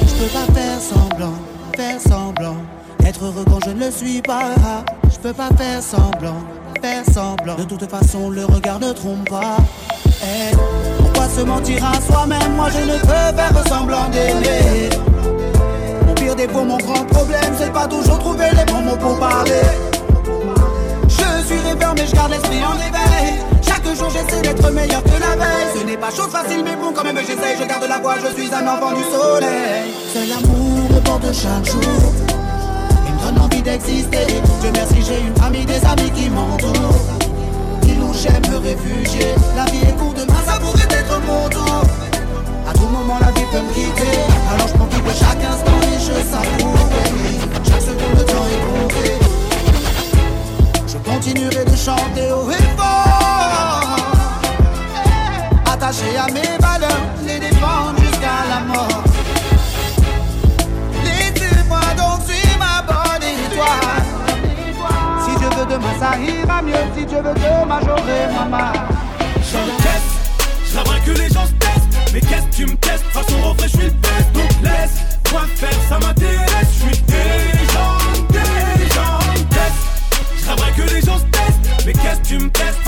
Je 0.02 0.14
peux 0.14 0.30
pas 0.30 0.54
faire 0.54 0.80
semblant, 0.80 1.34
faire 1.76 2.00
semblant. 2.00 2.58
Être 3.04 3.26
heureux 3.26 3.46
quand 3.50 3.60
je 3.66 3.72
ne 3.72 3.86
le 3.86 3.92
suis 3.92 4.22
pas. 4.22 4.52
Je 5.12 5.18
peux 5.18 5.34
pas 5.34 5.50
faire 5.58 5.82
semblant, 5.82 6.38
faire 6.80 7.04
semblant. 7.12 7.56
De 7.56 7.64
toute 7.64 7.90
façon, 7.90 8.30
le 8.30 8.46
regard 8.46 8.80
ne 8.80 8.92
trompe 8.92 9.28
pas. 9.30 9.58
Eh, 10.22 10.56
se 11.30 11.42
mentir 11.42 11.84
à 11.86 12.02
soi-même 12.02 12.54
Moi, 12.56 12.70
je 12.70 12.80
ne 12.80 12.98
peux 12.98 13.08
faire 13.08 13.68
semblant 13.68 14.10
d'aimer. 14.10 14.90
Mon 16.06 16.14
pire 16.14 16.36
défaut, 16.36 16.64
mon 16.64 16.78
grand 16.78 17.06
problème, 17.06 17.54
c'est 17.58 17.68
de 17.68 17.72
pas 17.72 17.88
toujours 17.88 18.20
trouver 18.20 18.50
les 18.56 18.66
bons 18.72 18.82
mots 18.82 18.98
pour 18.98 19.18
parler. 19.20 19.62
Je 21.08 21.46
suis 21.46 21.60
rêveur, 21.60 21.94
mais 21.96 22.08
je 22.08 22.16
garde 22.16 22.32
l'esprit 22.32 22.64
en 22.64 22.76
éveil. 22.76 23.40
Chaque 23.62 23.86
jour, 23.96 24.10
j'essaie 24.10 24.42
d'être 24.42 24.72
meilleur 24.72 25.04
que 25.04 25.20
la 25.20 25.36
veille. 25.36 25.80
Ce 25.80 25.86
n'est 25.86 25.98
pas 25.98 26.12
chose 26.12 26.30
facile, 26.30 26.64
mais 26.64 26.76
bon, 26.76 26.92
quand 26.94 27.04
même, 27.04 27.18
j'essaie. 27.18 27.58
Je 27.60 27.68
garde 27.68 27.86
la 27.88 28.00
voix, 28.00 28.16
je 28.18 28.42
suis 28.42 28.54
un 28.54 28.68
enfant 28.68 28.92
du 28.92 29.04
soleil. 29.04 29.94
C'est 30.14 30.26
l'amour 30.26 30.90
me 30.90 31.00
porte 31.02 31.34
chaque 31.34 31.66
jour. 31.66 32.14
Il 33.08 33.14
me 33.14 33.20
donne 33.26 33.44
envie 33.44 33.62
d'exister. 33.62 34.26
Dieu 34.62 34.72
merci, 34.74 34.96
j'ai 35.08 35.20
une 35.22 35.36
famille, 35.36 35.66
des 35.66 35.86
amis 35.86 36.12
qui 36.12 36.30
m'entourent. 36.30 37.12
J'aime 38.24 38.42
me 38.50 38.58
réfugier. 38.58 39.36
La 39.54 39.66
vie 39.66 39.82
est 39.82 39.98
courte, 39.98 40.16
demain, 40.18 40.42
ça 40.46 40.54
pourrait 40.54 40.88
être 40.98 41.20
mon 41.28 41.50
tour. 41.50 41.84
À 42.66 42.72
tout 42.72 42.88
moment, 42.88 43.20
la 43.20 43.32
vie 43.32 43.46
peut 43.52 43.60
me 43.60 43.74
quitter. 43.74 44.18
Alors 44.50 44.66
je 44.66 44.74
profite 44.76 45.04
de 45.04 45.12
chaque 45.12 45.44
instant 45.44 45.82
et 45.92 46.00
je 46.00 46.14
savoure. 46.32 46.88
Chaque 47.66 47.82
seconde, 47.82 48.18
le 48.18 48.24
temps 48.24 48.48
est 48.48 48.64
compté. 48.72 49.20
Je 50.88 50.98
continuerai 51.12 51.66
de 51.66 51.76
chanter 51.76 52.32
au 52.32 52.50
et 52.50 52.78
fort. 52.78 53.98
Attaché 55.66 56.16
à 56.18 56.32
mes 56.32 56.62
demain, 65.74 65.94
ça 66.00 66.18
ira 66.20 66.62
mieux. 66.62 66.74
Si 66.96 67.06
Dieu 67.06 67.18
veut 67.18 67.34
demain, 67.34 67.80
j'aurai 67.82 68.34
maman. 68.34 68.74
Je 70.74 70.78
l'aimerais 70.78 71.00
que 71.06 71.12
les 71.12 71.30
gens 71.30 71.46
se 71.46 71.54
testent 71.54 72.14
Mais 72.14 72.22
qu'est-ce 72.22 72.48
que 72.48 72.56
tu 72.56 72.66
me 72.66 72.76
testes 72.78 73.04
Façon 73.12 73.42
refrain 73.42 73.68
je 73.68 73.78
suis 73.78 73.84
le 73.84 73.92
best 73.92 74.32
Donc 74.34 74.50
laisse-moi 74.64 75.42
faire? 75.56 75.70
Ça 75.88 76.00
m'intéresse 76.00 76.68
Je 76.74 76.80
suis 76.80 77.04
gens 77.70 77.90
me 79.30 79.44
testent 79.54 79.86
Je 80.38 80.82
que 80.82 80.94
les 80.96 81.02
gens 81.02 81.20
se 81.20 81.26
testent 81.26 81.86
Mais 81.86 81.94
qu'est-ce 81.94 82.22
que 82.22 82.28
tu 82.28 82.44
me 82.44 82.50
testes 82.50 82.80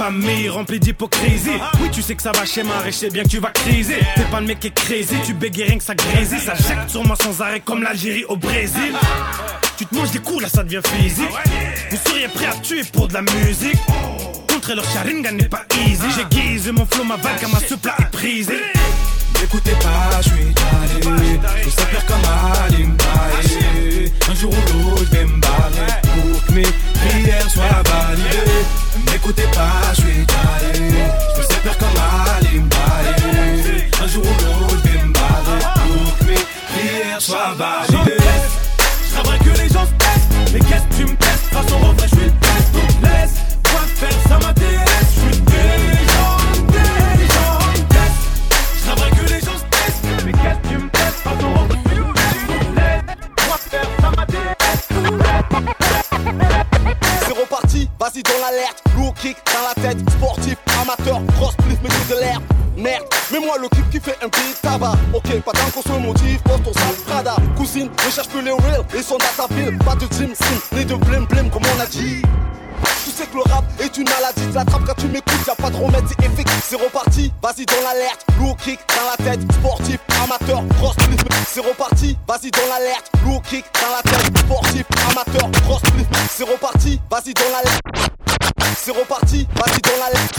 famille 0.00 0.48
remplie 0.48 0.80
d'hypocrisie. 0.80 1.58
Oui 1.82 1.90
tu 1.92 2.00
sais 2.00 2.14
que 2.14 2.22
ça 2.22 2.32
va 2.32 2.46
chez 2.46 2.62
Marie, 2.62 2.90
je 2.90 2.96
sais 2.96 3.10
bien 3.10 3.22
que 3.22 3.28
tu 3.28 3.38
vas 3.38 3.50
criser. 3.50 3.98
T'es 4.16 4.24
pas 4.30 4.40
le 4.40 4.46
mec 4.46 4.58
qui 4.58 4.68
est 4.68 4.74
crazy, 4.74 5.14
tu 5.26 5.34
bégayes 5.34 5.64
rien 5.64 5.76
que 5.76 5.84
ça 5.84 5.94
grésille. 5.94 6.40
Ça 6.40 6.54
jette 6.54 6.88
sur 6.88 7.04
moi 7.06 7.16
sans 7.16 7.38
arrêt 7.42 7.60
comme 7.60 7.82
l'Algérie 7.82 8.24
au 8.24 8.36
Brésil. 8.36 8.94
Tu 9.76 9.84
te 9.84 9.94
manges 9.94 10.10
des 10.10 10.20
coups 10.20 10.40
là 10.42 10.48
ça 10.48 10.62
devient 10.62 10.80
physique. 10.86 11.28
Vous 11.90 11.98
seriez 12.06 12.28
prêt 12.28 12.46
à 12.46 12.54
tuer 12.62 12.82
pour 12.90 13.08
de 13.08 13.12
la 13.12 13.20
musique? 13.20 13.76
Contrer 14.50 14.74
leur 14.74 14.90
charinga 14.90 15.32
n'est 15.32 15.50
pas 15.50 15.66
easy. 15.86 16.06
J'aiguise 16.16 16.72
mon 16.72 16.86
flow, 16.86 17.04
ma 17.04 17.16
vague, 17.16 17.46
ma 17.52 17.60
ce 17.60 17.74
plat 17.74 17.94
est 17.98 18.10
brisé 18.10 18.54
N'écoutez 19.40 19.70
pas, 19.72 20.20
je 20.22 20.28
suis 20.28 20.54
Je 21.64 21.70
sais 21.70 21.86
faire 21.86 22.06
comme 22.06 22.20
Ali 22.66 22.84
Mbaye. 22.84 24.12
Un 24.30 24.34
jour 24.34 24.50
ou 24.50 24.90
l'autre, 24.90 25.04
je 25.10 25.16
vais 25.16 25.24
me 25.24 25.40
barrer 25.40 26.00
Pour 26.02 26.44
que 26.46 26.52
mes 26.52 26.62
prières 26.62 27.50
soient 27.50 27.82
validées. 27.86 28.66
N'écoutez 29.10 29.48
pas, 29.54 29.94
je 29.94 30.00
suis 30.02 30.26
Je 31.36 31.42
sais 31.42 31.60
faire 31.62 31.78
comme 31.78 31.88
Ali 32.36 32.58
Mbaye. 32.60 33.84
Un 34.02 34.08
jour 34.08 34.22
ou 34.24 34.44
l'autre, 34.44 34.76
je 34.84 34.90
vais 34.90 35.04
me 35.04 35.12
barrer 35.12 35.60
Pour 35.74 36.18
que 36.18 36.24
mes 36.24 36.44
prières 36.74 37.20
soient 37.20 37.54
validées. 37.56 38.16
Je 39.10 39.16
rêverais 39.16 39.38
que 39.38 39.58
les 39.62 39.68
gens 39.68 39.86
se 39.86 39.92
testent 39.92 40.52
Mais 40.52 40.60
qu'est-ce 40.60 40.84
que 40.84 41.02
tu 41.02 41.10
me 41.10 41.16
testes 41.16 41.46
Façon 41.50 41.78
refrain 41.78 42.06
je 42.10 42.16
suis 42.16 42.24
le 42.26 42.30
best 42.30 42.72
Donc 42.74 42.90
laisse-moi 43.02 43.80
faire 43.96 44.18
ça 44.28 44.34
m'intéresse 44.38 44.59
dans 58.22 58.38
l'alerte, 58.40 58.82
lourd 58.96 59.14
kick 59.14 59.36
dans 59.46 59.66
la 59.68 59.88
tête, 59.88 59.98
sportif, 60.10 60.56
amateur, 60.80 61.20
cross 61.36 61.54
plus, 61.56 61.76
mais 61.82 61.88
de 61.88 62.20
l'air. 62.20 62.40
Merde, 62.76 63.04
mets-moi 63.30 63.56
le 63.60 63.68
clip 63.68 63.90
qui 63.90 64.00
fait 64.00 64.16
un 64.22 64.26
beat 64.26 64.60
tabac. 64.62 64.94
Ok, 65.12 65.40
pas 65.40 65.52
tant 65.52 65.70
qu'on 65.70 65.82
se 65.82 65.98
motive, 65.98 66.40
pose 66.42 66.62
ton 66.62 66.72
sale 66.72 66.94
Prada. 67.06 67.36
Cousine, 67.70 67.88
ne 67.88 68.10
cherche 68.10 68.28
plus 68.28 68.42
les 68.42 68.50
real 68.50 68.84
et 68.96 69.02
son 69.02 69.16
data 69.16 69.46
bill. 69.50 69.78
Pas 69.78 69.94
de 69.94 70.06
Jim 70.16 70.30
Sim, 70.34 70.76
ni 70.76 70.84
de 70.84 70.94
blim 70.96 71.24
blim 71.26 71.48
comme 71.50 71.62
on 71.76 71.80
a 71.80 71.86
dit. 71.86 72.20
Tu 73.04 73.10
sais 73.12 73.26
que 73.26 73.36
le 73.36 73.42
rap 73.42 73.64
est 73.78 73.96
une 73.96 74.08
maladie, 74.08 74.42
tu 74.48 74.52
l'attrapes 74.52 74.82
quand 74.86 74.94
tu 74.94 75.06
m'écoutes, 75.06 75.46
y'a 75.46 75.54
pas 75.54 75.70
de 75.70 75.76
remède, 75.76 76.02
c'est 76.08 76.26
effectif, 76.26 76.64
c'est 76.68 76.76
reparti. 76.76 77.32
Vas-y 77.40 77.66
dans 77.66 77.80
l'alerte, 77.84 78.26
lourd 78.38 78.56
kick 78.56 78.80
dans 78.88 79.08
la 79.08 79.30
tête, 79.30 79.40
sportif, 79.52 80.00
amateur, 80.24 80.64
cross 80.78 80.96
c'est 81.46 81.60
reparti. 81.60 82.18
Vas-y 82.26 82.50
dans 82.50 82.66
l'alerte, 82.68 83.12
lourd 83.24 83.42
kick 83.42 83.64
dans 83.74 83.94
la 83.94 84.02
tête, 84.02 84.38
sportif, 84.38 84.86
amateur, 85.08 85.50
cross 85.62 85.82
c'est 86.28 86.44
reparti. 86.44 87.00
Vas-y 87.08 87.34
dans 87.34 87.50
l'alerte, 87.52 87.82
c'est 88.76 88.92
reparti. 88.92 89.46
Vas-y 89.54 89.80
dans 89.80 90.04
l'alerte, 90.04 90.34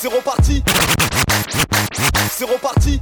c'est 0.00 0.08
reparti. 0.08 0.64
C'est 2.38 2.44
reparti. 2.44 3.00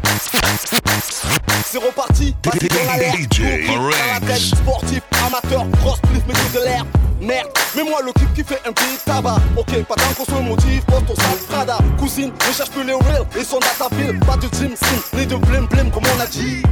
C'est 1.66 1.78
reparti. 1.78 2.34
Vas-y 2.45 2.68
dans 2.68 3.16
kick 3.16 3.66
dans 3.66 3.87
la 3.87 4.20
tête, 4.20 4.41
sportif, 4.41 5.03
amateur, 5.26 5.66
cross 5.80 5.99
split, 5.99 6.22
mets 6.26 6.59
de 6.59 6.64
l'air. 6.64 6.84
Merde, 7.20 7.49
mets-moi 7.74 8.01
le 8.05 8.12
clip 8.12 8.32
qui 8.34 8.45
fait 8.45 8.61
un 8.66 8.70
beat 8.70 9.05
tabac. 9.05 9.37
Ok, 9.57 9.82
pas 9.84 9.95
tant 9.95 10.14
qu'on 10.16 10.24
se 10.24 10.41
motive, 10.43 10.82
pose 10.84 11.05
ton 11.07 11.14
sale 11.14 11.39
Prada. 11.49 11.78
Cousine, 11.99 12.30
ne 12.30 12.53
cherche 12.53 12.70
plus 12.70 12.84
les 12.84 12.93
real 12.93 13.26
et 13.39 13.45
son 13.45 13.59
data 13.59 13.89
bill. 13.93 14.18
Pas 14.20 14.37
de 14.37 14.49
Jim 14.59 14.74
Sim, 14.74 15.18
ni 15.18 15.26
de 15.26 15.37
blim 15.37 15.66
blim 15.66 15.91
comme 15.91 16.05
on 16.16 16.20
a 16.20 16.26
dit. 16.26 16.62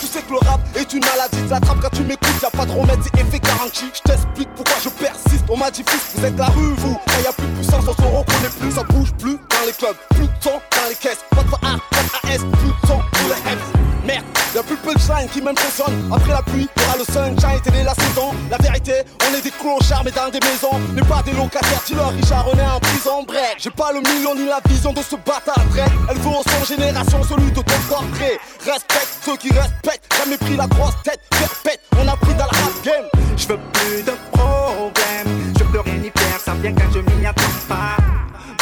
Tu 0.00 0.06
sais 0.06 0.22
que 0.22 0.32
le 0.32 0.38
rap 0.48 0.60
est 0.76 0.92
une 0.92 1.00
maladie, 1.00 1.38
tu 1.42 1.48
l'attrapes 1.48 1.80
quand 1.80 1.96
tu 1.96 2.02
m'écoutes, 2.02 2.42
y'a 2.42 2.50
pas 2.50 2.66
de 2.66 2.72
remède, 2.72 3.00
c'est 3.02 3.20
effet 3.20 3.38
garanti. 3.38 3.86
Je 3.94 4.00
t'explique 4.00 4.48
pourquoi 4.54 4.76
je 4.82 4.88
persiste. 4.90 5.44
On 5.48 5.56
m'a 5.56 5.70
dit 5.70 5.82
fils, 5.88 6.00
vous 6.14 6.24
êtes 6.24 6.38
la 6.38 6.46
rue, 6.46 6.74
vous. 6.78 6.98
Quand 7.06 7.22
y 7.22 7.26
a 7.26 7.32
plus 7.32 7.46
de 7.46 7.54
puissance, 7.56 7.84
on 7.88 7.94
se 7.94 8.08
reconnaît 8.08 8.52
plus. 8.60 8.72
Ça 8.72 8.82
bouge 8.84 9.12
plus 9.18 9.36
dans 9.36 9.66
les 9.66 9.72
clubs, 9.72 9.96
plus 10.10 10.26
de 10.26 10.44
temps 10.44 10.61
caisses. 11.02 11.24
Pas 11.30 11.42
de 11.42 11.48
AS, 11.66 12.38
temps 12.86 13.02
pour 13.12 13.28
les 13.28 13.50
heads. 13.50 13.58
Merde, 14.04 14.24
y'a 14.54 14.62
plus 14.62 14.76
de 14.76 14.80
punchline 14.80 15.28
qui 15.28 15.40
m'impressionne. 15.42 16.10
Après 16.12 16.32
la 16.32 16.42
pluie, 16.42 16.68
y'aura 16.76 16.96
le 16.98 17.04
sunshine, 17.04 17.60
télé 17.62 17.82
la 17.82 17.94
saison. 17.94 18.30
La 18.50 18.56
vérité, 18.58 18.94
on 19.28 19.36
est 19.36 19.42
des 19.42 19.50
clochards, 19.50 20.02
mais 20.04 20.10
dans 20.10 20.28
des 20.28 20.40
maisons. 20.40 20.78
N'est 20.94 21.02
pas 21.02 21.22
des 21.22 21.32
locataires, 21.32 21.82
dis-leur, 21.86 22.10
Richard, 22.10 22.46
on 22.52 22.58
est 22.58 22.66
en 22.66 22.80
prison. 22.80 23.24
Bref, 23.26 23.54
j'ai 23.58 23.70
pas 23.70 23.92
le 23.92 24.00
million 24.00 24.34
ni 24.34 24.46
la 24.46 24.60
vision 24.68 24.92
de 24.92 25.02
ce 25.02 25.16
bâtard. 25.16 25.64
Bref, 25.70 25.90
elle 26.10 26.18
veut 26.18 26.28
en 26.28 26.42
son 26.42 26.64
génération 26.64 27.22
celui 27.22 27.50
de 27.50 27.60
ton 27.60 27.76
portrait. 27.88 28.38
Respecte 28.64 29.18
ceux 29.24 29.36
qui 29.36 29.52
respectent, 29.52 30.12
jamais 30.18 30.36
pris 30.36 30.56
la 30.56 30.66
grosse 30.66 31.00
tête. 31.04 31.20
Perpète, 31.30 31.80
on 31.96 32.08
a 32.08 32.16
pris 32.16 32.34
dans 32.34 32.46
la 32.46 32.58
rap 32.58 32.82
game. 32.84 33.06
Je 33.36 33.46
veux 33.48 33.58
plus 33.72 34.02
de 34.02 34.12
problèmes, 34.32 35.54
je 35.58 35.64
peux 35.64 35.80
rien 35.80 36.02
y 36.02 36.18
faire, 36.18 36.40
ça 36.44 36.52
vient 36.54 36.72
quand 36.72 36.90
je 36.92 36.98
m'y 36.98 37.26
attends 37.26 37.42
pas. 37.68 37.96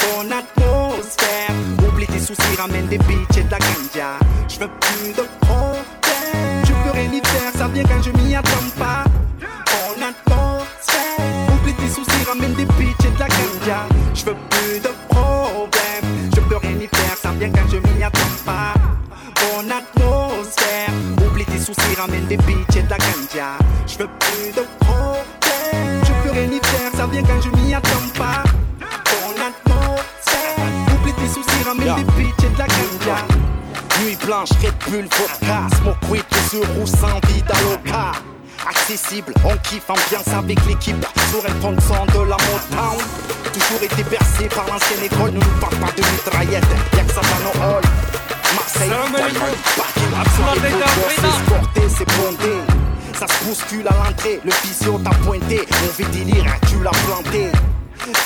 Bonne 0.01 0.33
atmosphère, 0.33 1.51
soucis, 2.35 2.57
ramène 2.57 2.87
des 2.87 2.99
bitches 2.99 3.39
et 3.39 3.43
de 3.43 3.51
la 3.51 3.59
ganja. 3.59 4.19
Je 4.49 4.61
veux 4.61 4.69
plus 4.69 5.13
de 5.13 5.25
problèmes, 5.41 6.65
je 6.65 7.17
y 7.17 7.21
faire, 7.27 7.53
ça 7.57 7.69
vient 7.69 7.83
quand 7.85 8.03
je 8.03 8.11
m'y 8.11 8.35
attends 8.35 8.71
pas. 8.79 9.05
Bonne 9.41 10.03
atmosphère, 10.03 11.55
oublie 11.55 11.75
tes 11.75 11.89
soucis, 11.89 12.25
ramène 12.27 12.55
des 12.55 12.65
bitches 12.65 13.07
et 13.07 13.11
de 13.11 13.19
la 13.19 13.29
ganja. 13.29 13.87
Je 14.15 14.25
veux 14.25 14.37
plus 14.51 14.81
de 14.81 14.91
problèmes, 15.09 16.31
je 16.35 16.41
peux 16.41 16.57
rien 16.57 16.77
y 16.77 16.89
faire, 16.89 17.17
ça 17.21 17.31
vient 17.33 17.51
quand 17.51 17.69
je 17.71 17.77
m'y 17.77 18.03
attends 18.05 18.37
pas. 18.45 18.75
Bonne 19.41 19.73
atmosphère, 19.73 20.91
oublie 21.27 21.45
tes 21.45 21.59
soucis, 21.59 21.95
ramène 21.99 22.27
des 22.27 22.37
bitches 22.37 22.77
et 22.77 22.83
de 22.83 22.91
la 22.91 22.99
ganja. 22.99 23.59
Je 23.87 23.99
veux 23.99 24.11
plus 24.19 24.53
de 24.55 24.65
problèmes, 24.81 26.05
je 26.05 26.13
peux 26.23 26.31
rien 26.31 26.51
y 26.51 26.61
faire, 26.67 26.91
ça 26.97 27.07
vient 27.07 27.23
quand 27.23 27.41
je 27.43 27.51
m'y 27.57 27.75
attends 27.75 27.89
pas. 27.89 28.10
Blanche, 34.31 34.51
Red 34.63 34.75
Bull, 34.87 35.07
vodka, 35.19 35.67
smoke 35.79 36.07
weed, 36.09 36.25
yeux 36.53 36.63
rouges 36.77 36.89
sans 36.89 37.19
vie 37.27 37.43
d'aloca. 37.43 38.13
Accessible, 38.69 39.33
on 39.45 39.57
kiffe, 39.69 39.91
ambiance 39.91 40.29
avec 40.29 40.65
l'équipe. 40.67 41.05
Sur 41.31 41.45
un 41.45 41.61
fond 41.61 41.73
de 41.73 42.13
de 42.13 42.29
la 42.31 42.37
Motown 42.37 42.99
Toujours 43.53 43.83
été 43.83 44.05
bercé 44.05 44.45
par 44.55 44.67
l'ancienne 44.67 45.05
école. 45.05 45.33
Ne 45.33 45.41
nous 45.41 45.61
parle 45.61 45.77
pas 45.77 45.93
de 45.97 46.03
mitraillette, 46.03 46.65
y'a 46.97 47.03
que 47.03 47.13
ça 47.13 47.21
dans 47.21 47.43
nos 47.45 47.65
halls. 47.65 47.83
Marseille, 48.55 48.91
Diamond, 49.17 49.57
parking, 49.77 50.13
c'est 51.17 51.45
sporté, 51.45 51.81
c'est 51.89 52.09
bondé. 52.17 52.55
Ça 53.19 53.27
se 53.27 53.45
bouscule 53.45 53.89
à 53.89 53.95
l'entrée, 54.05 54.41
le 54.45 54.53
physio 54.53 54.99
t'a 54.99 55.11
pointé. 55.11 55.67
Mauvais 55.83 56.11
délire, 56.13 56.45
tu 56.69 56.81
l'as 56.83 56.91
planté 56.91 57.51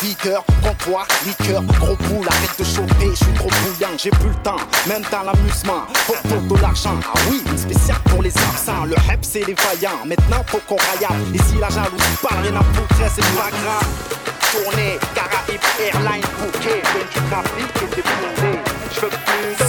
Vigueur, 0.00 0.44
comptoir, 0.62 1.06
liqueur, 1.26 1.62
gros 1.62 1.96
boule, 1.96 2.26
arrête 2.28 2.58
de 2.58 2.64
chauffer, 2.64 3.10
je 3.10 3.24
suis 3.24 3.34
trop 3.34 3.48
bouillant, 3.48 3.90
j'ai 3.98 4.10
plus 4.10 4.28
le 4.28 4.42
temps, 4.42 4.56
même 4.86 5.02
dans 5.10 5.22
l'amusement, 5.22 5.86
faut 6.06 6.14
pour 6.28 6.56
de 6.56 6.62
l'argent, 6.62 6.94
ah 7.02 7.18
oui, 7.28 7.42
une 7.50 7.58
spéciale 7.58 7.98
pour 8.04 8.22
les 8.22 8.32
absents, 8.38 8.84
le 8.84 8.94
hep 8.94 9.20
c'est 9.22 9.44
les 9.46 9.54
vaillants, 9.54 10.04
maintenant 10.06 10.44
faut 10.46 10.60
qu'on 10.68 10.76
raillade, 10.76 11.20
ici 11.34 11.56
la 11.60 11.68
jalousie 11.68 12.16
parle, 12.22 12.42
rien 12.42 12.54
à 12.54 12.62
foutre, 12.72 12.94
c'est 13.14 13.22
pas 13.34 13.50
grave, 13.50 13.88
tournée, 14.52 14.98
Caraïbes, 15.14 15.60
Airline, 15.80 16.24
bouquet, 16.38 16.82
ben 16.82 17.06
du 17.12 17.20
trafic 17.30 17.82
et 17.82 17.96
des 17.96 18.02
je 18.94 19.00
veux 19.00 19.08
plus 19.08 19.56
de 19.58 19.64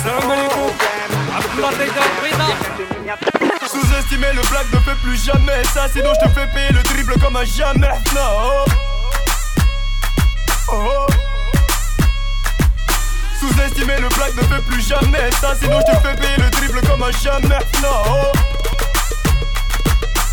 problème, 0.50 1.16
Sous-estimer 3.68 4.34
le 4.34 4.42
blague 4.50 4.72
ne 4.72 4.80
fait 4.80 4.96
plus 5.02 5.26
jamais. 5.26 5.64
Ça, 5.74 5.88
sinon 5.92 6.12
je 6.22 6.28
te 6.28 6.34
fais 6.34 6.48
payer 6.54 6.72
le 6.72 6.84
dribble 6.84 7.20
comme 7.20 7.36
à 7.36 7.44
jamais, 7.44 7.90
non 8.14 8.95
Oh. 10.68 11.06
Sous-estimer 13.40 14.00
le 14.00 14.10
blague 14.10 14.36
ne 14.36 14.42
fait 14.42 14.62
plus 14.64 14.82
jamais 14.82 15.30
ça 15.40 15.54
Sinon 15.60 15.80
je 15.80 15.92
te 15.92 16.08
fais 16.08 16.16
payer 16.16 16.38
le 16.38 16.50
dribble 16.50 16.82
comme 16.88 17.04
à 17.04 17.12
jamais. 17.12 17.60
Non 17.84 18.32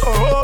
oh. 0.07 0.41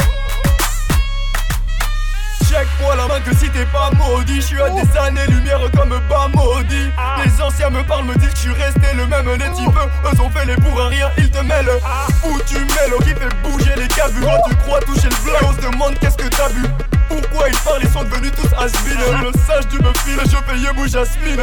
Check-moi 2.51 2.97
la 2.97 3.07
main 3.07 3.21
que 3.21 3.35
si 3.35 3.49
t'es 3.51 3.65
pas 3.67 3.91
maudit. 3.93 4.37
Je 4.37 4.47
suis 4.47 4.61
à 4.61 4.69
des 4.71 4.99
années-lumière 4.99 5.61
comme 5.75 5.99
bas 6.09 6.29
maudit 6.35 6.91
Les 7.25 7.43
anciens 7.43 7.71
me 7.71 7.83
parlent, 7.83 8.05
me 8.05 8.15
disent 8.17 8.31
que 8.31 8.37
je 8.37 8.43
suis 8.43 8.53
resté 8.53 8.95
le 8.95 9.07
même. 9.07 9.27
Les 9.27 9.51
types, 9.53 9.69
eux 9.75 10.21
ont 10.21 10.31
fait 10.31 10.45
les 10.45 10.57
pour 10.57 10.79
un 10.83 10.89
rien 10.89 11.11
Ils 11.17 11.31
te 11.31 11.39
mêlent. 11.39 11.81
Foutu 12.21 12.59
mélo 12.59 12.99
qui 12.99 13.15
fait 13.15 13.35
bouger 13.43 13.75
les 13.77 13.89
carburants 13.89 14.43
Tu 14.49 14.55
crois 14.57 14.81
toucher 14.81 15.09
le 15.09 15.25
blanc 15.25 15.49
On 15.49 15.53
se 15.53 15.71
demande 15.71 15.99
qu'est-ce 15.99 16.17
que 16.17 16.29
t'as 16.29 16.49
vu 16.49 16.65
pourquoi 17.09 17.49
ils 17.49 17.57
parlent, 17.59 17.81
ils 17.83 17.91
sont 17.91 18.05
devenus 18.05 18.33
tous 18.33 18.55
asbines 18.57 19.33
Le 19.59 19.63
sage 19.63 19.73
du 19.73 19.79
me 19.79 19.93
file, 20.05 20.21
je 20.25 20.37
paye 20.47 20.69
mou 20.77 20.87
Jasmine. 20.87 21.43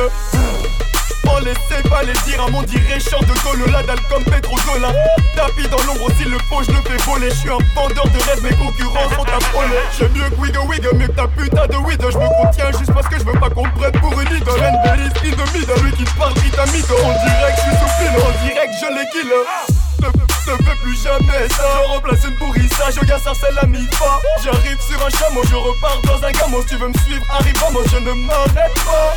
On 1.27 1.39
laissait 1.39 1.83
pas 1.89 2.01
les 2.03 2.13
dire 2.25 2.45
à 2.45 2.49
mon 2.49 2.63
direction 2.63 3.19
de 3.19 3.33
Golola 3.43 3.83
D'Alcom 3.83 4.23
Petrodola 4.23 4.93
Tapis 5.35 5.67
dans 5.67 5.83
l'ombre 5.83 6.07
s'il 6.15 6.29
le 6.29 6.37
faut 6.47 6.63
je 6.63 6.71
le 6.71 6.77
fais 6.83 6.95
voler. 7.03 7.29
Je 7.29 7.35
suis 7.35 7.49
un 7.49 7.57
vendeur 7.75 8.05
de 8.05 8.19
rêve 8.19 8.41
mes 8.41 8.55
concurrents 8.55 9.09
sont 9.09 9.23
affolés. 9.23 9.75
J'aime 9.99 10.13
mieux 10.13 10.29
que 10.29 10.35
Wig 10.35 10.55
Wig 10.69 10.87
mieux 10.93 11.07
que 11.07 11.11
ta 11.11 11.27
putain 11.27 11.67
de 11.67 11.75
weed. 11.75 12.01
Je 12.01 12.17
me 12.17 12.43
contiens 12.43 12.71
juste 12.79 12.93
parce 12.93 13.07
que 13.09 13.19
je 13.19 13.25
veux 13.25 13.37
pas 13.37 13.49
qu'on 13.49 13.63
prenne 13.63 13.99
pour 13.99 14.13
une 14.13 14.37
idole. 14.37 14.61
Endelis 14.61 15.11
in 15.25 15.35
the 15.35 15.53
middle, 15.53 15.83
lui 15.83 15.91
qui 15.91 16.05
parle 16.17 16.33
vitamine 16.35 16.85
On 16.91 17.11
dirait 17.11 17.51
que 17.51 17.57
je 17.57 17.67
suis 17.67 17.77
sous 17.77 18.15
on 18.15 18.45
dirait 18.45 18.67
que 18.67 18.73
je 18.79 18.93
les 18.93 19.09
kill 19.11 20.34
ne, 20.44 20.52
ne 20.52 20.56
fais 20.64 20.76
plus 20.82 20.96
jamais 21.02 21.48
ça 21.56 21.64
Je 21.82 21.88
remplace 21.88 22.24
une 22.24 22.36
pourrissage, 22.36 22.98
au 23.02 23.04
gars 23.06 23.18
sarcelle 23.18 23.54
la 23.60 23.66
mi-fa 23.66 24.20
J'arrive 24.44 24.80
sur 24.80 25.06
un 25.06 25.10
chameau, 25.10 25.42
je 25.50 25.56
repars 25.56 26.00
dans 26.04 26.26
un 26.26 26.32
gamos 26.32 26.64
Tu 26.68 26.76
veux 26.76 26.88
me 26.88 26.98
suivre, 27.04 27.24
arrive 27.30 27.54
moi 27.72 27.82
je 27.92 27.98
ne 27.98 28.12
m'arrête 28.26 28.74
pas 28.86 29.14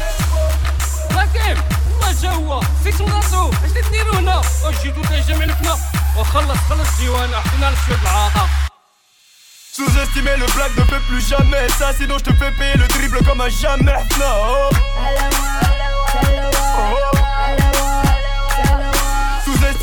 راكب 1.15 1.57
والله 1.91 2.21
جا 2.21 2.29
هو 2.29 2.61
فيكم 2.83 3.15
راسو 3.15 3.49
اش 3.49 3.71
تديروا 3.71 4.15
هنا 4.19 4.41
وجيتو 4.65 5.01
تهجم 5.01 5.41
علينا 5.41 5.77
وخلص 6.17 6.57
خلص 6.69 6.97
ديوانا 6.99 7.37
حطينا 7.39 7.73
شويه 7.87 7.97
العاطه 8.01 8.47
Sous-estimer 9.77 10.37
le 10.37 10.45
blague 10.55 10.75
ne 10.77 10.83
fait 10.91 11.03
plus 11.09 11.27
jamais 11.27 11.67
ça 11.79 11.93
Sinon 11.97 12.17
je 12.19 12.25
te 12.25 12.33
fais 12.39 12.51
payer 12.59 12.75
le 12.75 12.87
dribble 12.87 13.23
comme 13.25 13.41
à 13.41 13.49
jamais 13.49 13.99
Non 14.19 14.69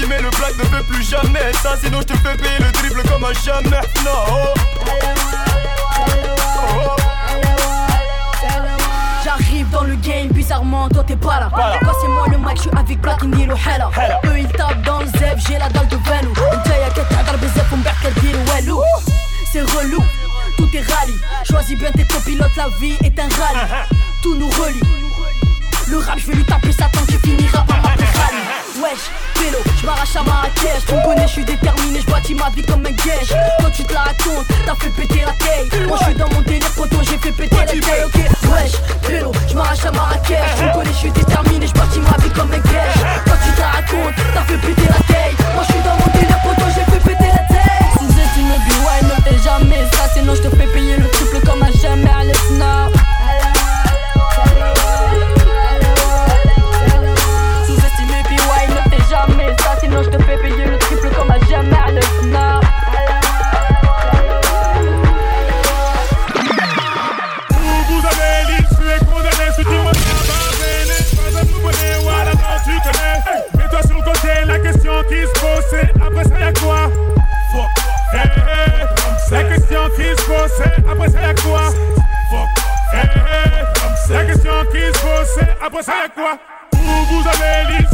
Sous-estimer 0.05 0.19
le 0.21 0.31
blague 0.31 0.59
ne 0.59 0.65
fait 0.65 0.85
plus 0.85 1.03
jamais 1.03 1.53
ça 1.63 1.75
Sinon 1.83 2.01
je 2.01 2.07
te 2.07 2.17
fais 2.19 2.37
payer 2.37 2.59
le 2.59 2.71
dribble 2.73 3.03
comme 3.09 3.25
à 3.25 3.33
jamais 3.33 3.81
Non 4.05 4.53
J'arrive 9.25 9.71
dans 9.71 9.85
le 9.85 9.95
game 9.97 10.29
bizarrement, 10.29 10.89
toi 10.89 11.05
t'es 11.07 11.17
pas 11.17 11.41
là. 11.41 11.51
Passez-moi 11.51 12.27
le 12.31 12.39
mic, 12.39 12.57
je 12.57 12.63
suis 12.63 12.71
avec 12.77 13.01
Black 13.01 13.23
Indie 13.23 13.47
ou 13.49 13.57
Hella. 13.57 13.91
Eux 14.27 14.39
ils 14.39 14.49
tapent 14.49 14.83
dans 14.83 15.01
le 15.01 15.07
zeb, 15.07 15.39
j'ai 15.49 15.59
la 15.59 15.69
dalle 15.69 15.89
de 15.89 15.97
vélo. 15.97 16.33
انت 16.53 16.67
يا 16.67 16.89
كتهضر 16.89 17.37
بزاف 17.37 17.73
ومن 17.73 17.83
بعد 17.83 17.95
كدير 18.05 18.37
والو. 18.49 18.83
C'est 19.53 19.63
relou, 19.63 20.03
tout 20.57 20.71
est 20.75 20.87
rallye. 20.93 21.19
Choisis 21.49 21.79
bien 21.79 21.91
tes 21.93 22.05
copilotes, 22.05 22.57
la 22.57 22.69
vie 22.81 22.97
est 23.03 23.19
un 23.19 23.29
rallye. 23.41 23.67
Tout 24.23 24.35
nous 24.35 24.49
relie. 24.49 24.81
Le 25.89 25.99
rap, 25.99 26.19
je 26.19 26.27
vais 26.29 26.35
lui 26.35 26.45
taper 26.45 26.73
sa 26.73 26.85
tante, 26.85 27.11
je 27.11 27.19
finirai 27.19 27.61
par 27.67 27.83
m'appeler 27.83 28.07
Rally. 28.19 28.44
Wesh, 28.82 29.10
vélo, 29.40 29.58
je 29.80 29.86
m'arrache 29.86 30.16
à 30.16 30.24
Marrakech. 30.24 30.86
Tu 30.88 30.94
me 30.96 31.04
connais, 31.06 31.28
je 31.28 31.32
suis 31.34 31.46
déterminé, 31.46 32.00
je 32.02 32.12
bâtis 32.12 32.36
ma 32.36 32.50
vie 32.50 32.64
comme 32.64 32.86
un 32.86 32.92
gage. 32.92 33.34
Quand 33.62 33.70
tu 33.70 33.84
te 33.84 33.94
la 33.94 34.02
racontes, 34.02 34.46
t'as 34.66 34.76
fait 34.76 34.90
péter 34.90 35.22
la 35.26 35.34
taille. 35.34 35.88
Moi, 35.88 35.98
je 36.00 36.06
suis 36.06 36.16
dans 36.16 36.30
mon 36.30 36.42
délire, 36.42 36.72
poto, 36.76 36.98
j'ai 37.02 37.18
fait 37.18 37.32
péter 37.32 37.56
la 37.56 37.66
taille. 37.66 38.06
Ok, 38.06 38.16
wesh, 38.52 38.72
vélo, 39.10 39.32
je 39.48 39.56
m'arrache 39.56 39.86
à 39.86 39.92
Marrakech. 39.92 40.38
Tu 40.58 40.64
me 40.64 40.74
connais, 40.74 40.94
je 40.94 40.98
suis 40.98 41.12
déterminé, 41.12 41.68
je 41.68 41.74
bâtis 41.74 42.00
ma 42.00 42.18
vie 42.18 42.30
comme 42.32 42.52
un 42.52 42.58
gage. 42.58 42.96
fait 44.46 44.68
péter 44.68 44.88
la 44.88 45.14
taille 45.14 45.36
Moi 45.54 45.64
je 45.68 45.74
suis 45.74 45.84
dans 45.84 45.96
mon 45.96 46.20
délire 46.20 46.40
poto 46.44 46.66
j'ai 46.76 46.92
fait 46.92 47.00
péter 47.00 47.30
la 47.30 47.56
taille 47.56 47.90
Sous-estimé 48.00 48.56
ouais 48.86 49.02
ne 49.04 49.24
fais 49.24 49.44
jamais 49.44 49.84
ça 49.94 50.10
Sinon 50.14 50.36
je 50.36 50.42
te 50.42 50.56
fais 50.56 50.68
payer 50.68 50.98
le 50.98 51.08
triple 51.10 51.40
comme 51.46 51.64
un 51.64 51.72
jamais 51.72 52.10
à 52.10 52.26
Après 85.78 85.92
ça 85.92 86.04
y'a 86.04 86.08
quoi 86.08 86.38
vous 86.72 87.28
avez 87.28 87.74
l'issue 87.74 87.85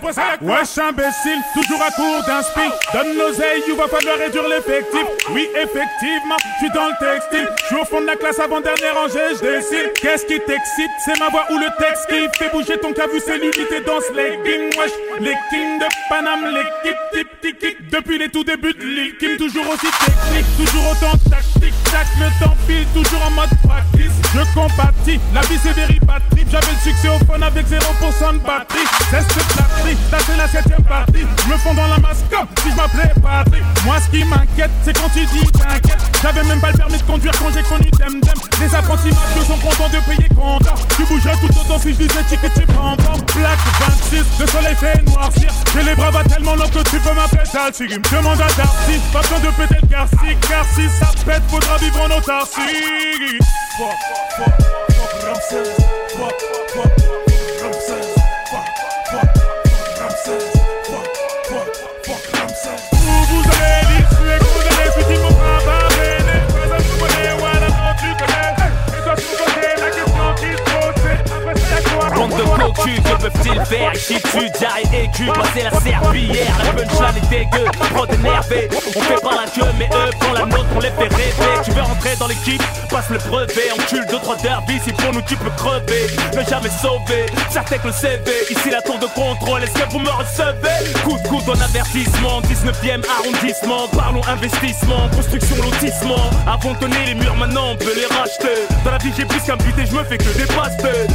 quoi 0.00 0.10
Wesh 0.40 0.78
imbécile, 0.78 1.40
toujours 1.54 1.82
à 1.82 1.90
court 1.90 2.22
d'inspi. 2.26 2.60
Donne 2.92 3.16
l'oseille, 3.18 3.62
il 3.68 3.74
va 3.74 3.86
falloir 3.86 4.16
réduire 4.18 4.48
l'effectif. 4.48 5.04
Oui 5.30 5.48
effectivement, 5.54 6.36
je 6.40 6.64
suis 6.64 6.70
dans 6.74 6.86
le 6.86 6.94
textile. 6.98 7.48
Je 7.62 7.66
suis 7.66 7.76
au 7.76 7.84
fond 7.84 8.00
de 8.00 8.06
la 8.06 8.16
classe 8.16 8.38
avant 8.38 8.60
dernière 8.60 8.94
rangée, 8.94 9.34
je 9.34 9.40
décide 9.40 9.92
Qu'est-ce 10.00 10.26
qui 10.26 10.38
t'excite? 10.40 10.90
C'est 11.04 11.18
ma 11.18 11.28
voix 11.28 11.44
ou 11.50 11.58
le 11.58 11.68
texte 11.78 12.06
qui 12.08 12.38
fait 12.38 12.50
bouger 12.50 12.78
ton 12.78 12.92
cas 12.92 13.06
vu 13.06 13.20
c'est 13.24 13.38
l'unité 13.38 13.80
dans 13.86 14.00
ce 14.00 14.12
legging 14.12 14.70
Wesh, 14.78 14.92
les 15.20 15.36
kings 15.50 15.78
de 15.78 15.86
Paname, 16.08 16.46
l'équipe 16.46 16.98
tip 17.12 17.40
tic 17.40 17.58
tic 17.58 17.90
Depuis 17.90 18.18
les 18.18 18.28
tout 18.28 18.44
débuts 18.44 18.74
de 18.74 19.18
Kim 19.18 19.36
Toujours 19.36 19.68
aussi 19.68 19.86
technique, 19.86 20.46
toujours 20.56 20.90
autant 20.90 21.16
tactique 21.30 21.49
Tac, 21.60 22.06
le 22.18 22.44
temps 22.44 22.54
toujours 22.94 23.22
en 23.26 23.30
mode 23.32 23.50
practice. 23.66 24.12
Je 24.34 24.40
compatis, 24.54 25.20
la 25.34 25.40
vie 25.42 25.58
c'est 25.62 25.72
véripatrice 25.72 26.46
J'avais 26.50 26.72
le 26.72 26.78
succès 26.78 27.08
au 27.08 27.18
fun 27.24 27.42
avec 27.42 27.66
0% 27.66 28.34
de 28.34 28.38
batterie. 28.38 28.86
C'est 29.10 29.20
ce 29.20 29.56
batterie, 29.56 29.96
là 30.10 30.18
c'est 30.24 30.36
la 30.36 30.48
septième 30.48 30.82
partie. 30.84 31.26
Je 31.44 31.52
me 31.52 31.58
fonds 31.58 31.74
dans 31.74 31.88
la 31.88 31.98
masse 31.98 32.24
comme 32.30 32.46
si 32.62 32.70
je 32.70 32.76
m'appelais 32.76 33.12
Patrick 33.20 33.62
Moi 33.84 33.96
ce 34.00 34.10
qui 34.16 34.24
m'inquiète, 34.24 34.70
c'est 34.84 34.96
quand 34.96 35.08
tu 35.12 35.26
dis 35.26 35.46
t'inquiète. 35.52 35.98
J'avais 36.22 36.44
même 36.44 36.60
pas 36.60 36.70
le 36.70 36.78
permis 36.78 36.98
de 36.98 37.02
conduire 37.02 37.32
quand 37.38 37.50
j'ai 37.52 37.62
connu 37.62 37.90
Dem 37.98 38.20
Dem. 38.20 38.38
Les 38.60 38.74
apprentis 38.74 39.08
mafieux 39.08 39.44
sont 39.44 39.58
contents 39.58 39.88
de 39.88 40.00
payer 40.04 40.28
comptant. 40.28 40.74
Tu 40.96 41.04
bougerais 41.04 41.36
tout 41.40 41.52
autant 41.60 41.78
si 41.78 41.92
je 41.92 41.98
disais 41.98 42.22
ticket 42.28 42.50
tu 42.54 42.66
prends 42.66 42.96
Black 42.96 43.58
26, 44.12 44.24
le 44.38 44.46
soleil 44.46 44.74
fait 44.76 45.02
noircir. 45.10 45.50
J'ai 45.74 45.82
les 45.82 45.94
bras 45.94 46.10
tellement 46.24 46.56
longs 46.56 46.68
que 46.68 46.82
tu 46.88 46.98
peux 46.98 47.14
m'appeler 47.14 47.42
Dalsig 47.52 47.90
Demande 48.10 48.40
à 48.40 48.48
Darcy, 48.54 49.00
pas 49.12 49.20
besoin 49.20 49.38
de 49.38 49.50
péter 49.54 49.80
le 49.82 49.88
garci 49.88 50.36
Car 50.48 50.64
ça 50.64 51.12
pète, 51.24 51.42
faudra 51.50 51.76
vivre 51.78 52.04
en 52.04 52.12
autarcie 52.12 53.38
Fuck, 53.76 53.98
fuck, 56.16 56.59
Cocus, 72.80 73.00
que 73.00 73.22
peuvent-ils 73.22 73.64
faire 73.66 73.92
Ici 73.94 74.14
tu 74.30 74.58
diarrhée 74.58 75.04
aiguë, 75.04 75.26
passer 75.26 75.62
la 75.64 75.80
serpillière. 75.80 76.54
La 76.64 76.72
punchline 76.72 77.22
est 77.22 77.28
dégueu, 77.28 77.64
trop 77.94 78.06
énervé 78.06 78.68
On 78.96 79.00
fait 79.00 79.20
pas 79.20 79.36
la 79.36 79.50
queue 79.50 79.70
mais 79.78 79.88
eux 79.92 80.10
font 80.20 80.32
la 80.32 80.46
nôtre, 80.46 80.66
on 80.74 80.80
les 80.80 80.90
fait 80.90 81.14
rêver. 81.14 81.62
Tu 81.64 81.70
veux 81.72 81.82
rentrer 81.82 82.16
dans 82.18 82.26
l'équipe, 82.26 82.62
passe 82.88 83.10
le 83.10 83.18
brevet. 83.18 83.70
Encule 83.72 84.04
2-3 84.06 84.42
derbies, 84.42 84.80
si 84.84 84.92
pour 84.92 85.12
nous 85.12 85.22
tu 85.22 85.36
peux 85.36 85.50
crever. 85.50 86.06
Ne 86.34 86.44
jamais 86.44 86.70
sauver, 86.70 87.26
certain 87.50 87.78
que 87.78 87.88
le 87.88 87.92
CV 87.92 88.20
Ici 88.50 88.70
la 88.70 88.82
tour 88.82 88.98
de 88.98 89.06
contrôle, 89.06 89.62
est-ce 89.62 89.74
que 89.74 89.90
vous 89.90 89.98
me 90.00 90.10
recevez? 90.10 90.92
Coup 91.04 91.18
de 91.18 91.28
coude 91.28 91.48
en 91.48 91.60
avertissement, 91.60 92.40
19ème 92.42 93.02
arrondissement. 93.08 93.88
Parlons 93.88 94.22
investissement, 94.26 95.08
construction, 95.14 95.56
lotissement. 95.56 96.30
Avant 96.46 96.72
de 96.74 96.78
donner 96.78 97.06
les 97.06 97.14
murs, 97.14 97.36
maintenant 97.36 97.72
on 97.72 97.76
peut 97.76 97.94
les 97.94 98.06
racheter. 98.06 98.66
Dans 98.84 98.90
la 98.90 98.98
vie 98.98 99.12
j'ai 99.16 99.24
plus 99.24 99.40
qu'un 99.40 99.56
but 99.56 99.76
et 99.78 99.86
je 99.86 99.92
me 99.92 100.04
fais 100.04 100.18
que 100.18 100.24
des 100.24 100.46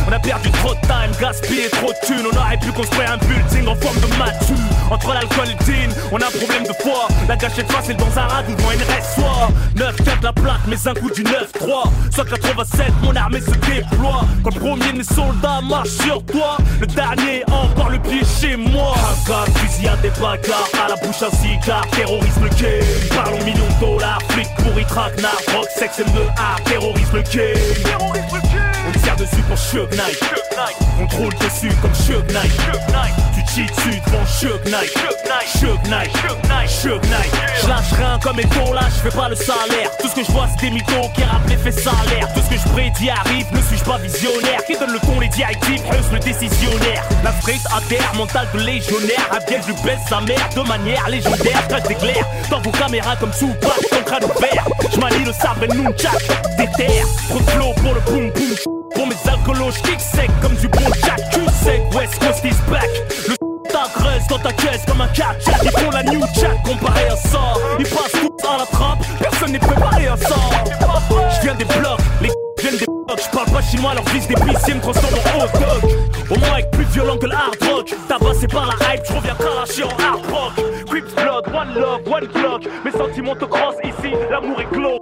On 0.07 0.11
a 0.11 0.19
perdu 0.19 0.51
trop 0.51 0.73
de 0.73 0.81
time, 0.81 1.11
gaspillé 1.19 1.54
trop 1.71 1.91
de 1.91 2.27
On 2.33 2.37
aurait 2.37 2.57
pu 2.57 2.71
construire 2.71 3.11
un 3.11 3.17
building 3.17 3.67
en 3.67 3.75
forme 3.75 3.99
de 3.99 4.07
matou 4.17 4.55
Entre 4.91 5.13
l'alcool 5.13 5.47
et 5.47 5.51
le 5.51 5.85
on 6.11 6.17
a 6.17 6.27
un 6.27 6.31
problème 6.31 6.63
de 6.63 6.73
foi. 6.81 7.07
La 7.27 7.35
gâchette 7.35 7.71
facile 7.71 7.97
dans 7.97 8.19
un 8.19 8.27
ragout 8.27 8.55
devant 8.55 8.71
une 8.71 8.79
soit 8.79 9.49
9-4 9.75 10.23
la 10.23 10.33
plaque, 10.33 10.61
mais 10.67 10.87
un 10.87 10.93
coup 10.93 11.09
du 11.09 11.23
9-3 11.23 11.89
Soit 12.13 12.25
87, 12.25 12.85
mon 13.01 13.15
armée 13.15 13.41
se 13.41 13.51
déploie. 13.51 14.21
Quand 14.43 14.53
le 14.53 14.59
premier 14.59 14.91
de 14.91 14.97
mes 14.99 15.03
soldats 15.03 15.61
marche 15.67 15.89
sur 15.89 16.23
toi. 16.25 16.57
Le 16.79 16.87
dernier 16.87 17.43
a 17.47 17.55
encore 17.55 17.89
le 17.89 17.99
pied 17.99 18.21
chez 18.39 18.55
moi. 18.55 18.93
Hagar, 18.95 19.45
fusillade 19.55 20.01
des 20.01 20.09
bagarres, 20.09 20.69
à 20.85 20.89
la 20.89 20.95
bouche 20.95 21.21
un 21.21 21.35
cigare 21.35 21.87
Terrorisme 21.91 22.49
gay, 22.57 22.79
parlons 23.15 23.43
millions 23.43 23.67
de 23.79 23.85
dollars 23.85 24.19
Flic 24.29 24.47
pourri, 24.57 24.85
traquenard, 24.85 25.41
rock, 25.53 25.67
sexe, 25.75 25.99
M2A 25.99 26.63
Terrorisme 26.65 27.23
gay. 27.31 27.53
On 27.99 28.74
dessus 29.25 29.41
pour 29.43 29.57
roule 31.17 31.33
dessus 31.35 31.73
comme 31.81 31.93
Shug 31.93 32.25
Knight 32.31 32.51
Tu 33.33 33.41
cheats 33.53 33.71
dessus 33.75 34.01
devant 34.05 34.25
Shug 34.25 34.63
Knight 34.65 34.91
Shug 35.59 35.79
Knight 35.89 36.11
Shug 36.69 37.01
Knight 37.03 37.31
Je 37.61 37.67
lâche 37.67 37.91
rien 37.97 38.19
comme 38.21 38.39
éton 38.39 38.73
là, 38.73 38.81
je 38.89 39.09
fais 39.09 39.15
pas 39.15 39.29
le 39.29 39.35
salaire. 39.35 39.89
Tout 39.99 40.07
ce 40.09 40.15
que 40.15 40.23
je 40.23 40.31
vois 40.31 40.47
c'est 40.51 40.67
des 40.67 40.71
mythos 40.71 41.09
qui 41.13 41.23
rappellent 41.23 41.57
l'effet 41.57 41.71
salaire. 41.71 42.27
Tout 42.33 42.41
ce 42.41 42.55
que 42.55 42.61
je 42.61 42.67
prédis 42.69 43.09
arrive, 43.09 43.45
ne 43.51 43.61
suis-je 43.61 43.83
pas 43.83 43.97
visionnaire? 43.97 44.63
Qui 44.65 44.77
donne 44.77 44.91
le 44.93 44.99
ton, 44.99 45.19
les 45.19 45.27
directives, 45.29 45.81
Hus 45.91 46.13
le 46.13 46.19
décisionnaire? 46.19 47.03
La 47.23 47.31
street 47.33 47.61
à 47.75 47.81
terre, 47.89 48.11
mental 48.15 48.47
de 48.53 48.59
légionnaire. 48.59 49.29
Un 49.31 49.45
bien 49.49 49.59
je 49.67 49.73
baisse 49.83 49.99
sa 50.09 50.21
mère 50.21 50.49
de 50.55 50.61
manière 50.67 51.07
légendaire. 51.09 51.67
Crash 51.67 51.83
d'éclair 51.83 52.25
dans 52.49 52.61
vos 52.61 52.71
caméras 52.71 53.15
comme 53.17 53.31
Tupac 53.31 53.79
Ton 53.89 54.03
crâne 54.03 54.23
ouvert, 54.23 54.65
je 54.91 55.25
le 55.25 55.33
sabre 55.33 55.63
et 55.63 55.67
nunchak 55.67 56.54
Des 56.77 56.85
terres, 56.85 57.07
trop 57.29 57.39
de 57.39 57.49
flow 57.51 57.73
pour 57.81 57.93
le 57.93 58.01
boom 58.01 58.31
boom 58.31 58.55
pour 58.93 59.07
mes 59.07 59.15
alcoolos, 59.29 59.73
kick 59.83 59.99
sec 59.99 60.29
comme 60.41 60.55
du 60.55 60.67
bon 60.69 60.85
Jack. 61.03 61.29
Cul 61.31 61.45
sec, 61.63 61.81
West 61.93 62.19
Coast 62.19 62.45
is 62.45 62.71
back. 62.71 62.89
Le 63.27 63.35
t'agresse 63.75 64.27
dans 64.27 64.39
ta 64.39 64.53
caisse 64.53 64.83
comme 64.87 65.01
un 65.01 65.07
catch 65.09 65.43
Ils 65.63 65.71
font 65.71 65.91
la 65.91 66.03
new 66.03 66.21
jack 66.35 66.63
comparé 66.63 67.07
à 67.07 67.15
ça 67.15 67.53
Ils 67.79 67.85
passent 67.85 68.11
tous 68.11 68.47
à 68.47 68.57
la 68.59 68.65
trappe, 68.65 68.99
personne 69.19 69.51
n'est 69.51 69.59
préparé 69.59 70.07
à 70.07 70.17
ça 70.17 70.35
Je 71.35 71.41
viens 71.41 71.55
des 71.55 71.65
blocs, 71.65 71.99
les 72.21 72.29
viennent 72.77 73.05
des 73.07 73.23
Je 73.23 73.29
parle 73.29 73.51
pas 73.51 73.61
chinois, 73.61 73.93
leur 73.93 74.09
fils 74.09 74.27
d'épicier 74.27 74.73
me 74.73 74.81
transforme 74.81 75.13
en 75.15 75.45
dog 75.45 75.91
Au 76.29 76.39
moins 76.39 76.53
avec 76.53 76.71
plus 76.71 76.85
violent 76.85 77.17
que 77.17 77.25
le 77.25 77.33
hard 77.33 77.57
rock 77.61 77.93
Tabassé 78.07 78.47
par 78.47 78.65
la 78.67 78.93
hype, 78.93 79.03
je 79.07 79.13
reviens 79.13 79.35
cracher 79.35 79.83
en 79.83 79.89
hard 79.89 80.25
rock 80.31 80.53
Crips 80.87 81.13
blood, 81.15 81.47
one 81.53 81.73
love, 81.75 82.01
one 82.07 82.27
clock 82.27 82.63
Mes 82.83 82.91
sentiments 82.91 83.35
te 83.35 83.45
crossent 83.45 83.79
ici, 83.83 84.13
l'amour 84.29 84.61
est 84.61 84.69
clos, 84.69 84.99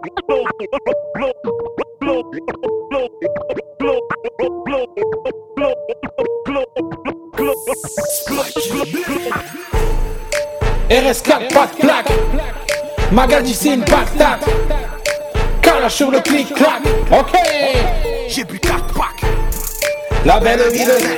RS4, 10.89 11.53
pas 11.53 11.67
de 11.67 11.79
plaque. 11.79 12.11
Magadji, 13.11 13.53
c'est 13.53 13.73
une 13.73 13.83
sur 15.89 16.11
le 16.11 16.19
clic-clac. 16.21 16.81
Ok. 17.11 17.37
J'ai 18.27 18.43
bu 18.43 18.59
4 18.59 18.93
packs. 18.93 19.23
La 20.25 20.39
belle 20.39 20.71
vie 20.71 20.85
de 20.85 20.91
zen. 20.91 21.17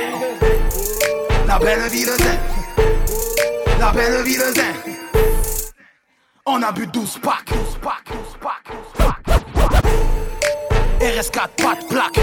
La 1.46 1.58
belle 1.58 1.88
vie 1.90 2.04
de 2.04 2.10
zen. 2.10 2.38
La 3.78 3.92
belle 3.92 4.22
vie 4.24 4.36
de 4.36 4.54
zen. 4.54 4.74
On 6.46 6.62
a 6.62 6.72
bu 6.72 6.86
12 6.86 7.18
packs. 7.22 7.46
12 7.48 7.78
packs, 7.82 8.06
12 8.06 8.18
packs, 8.40 8.72
12 8.72 8.78
packs. 8.94 9.84
RS4, 11.00 11.48
pas 11.62 11.74
de 11.80 11.86
plaque. 11.88 12.20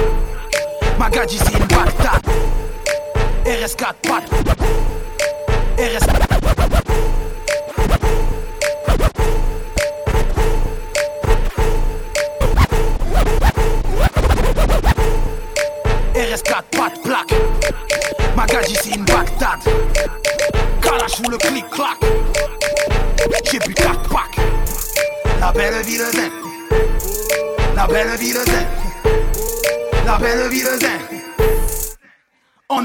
Magadji, 0.99 1.38
c'est 1.38 1.57
une 1.57 1.67
patate. 1.67 2.25
RS4, 3.45 3.93
pas 4.03 4.21
de 4.21 5.81
RS4. 5.81 6.82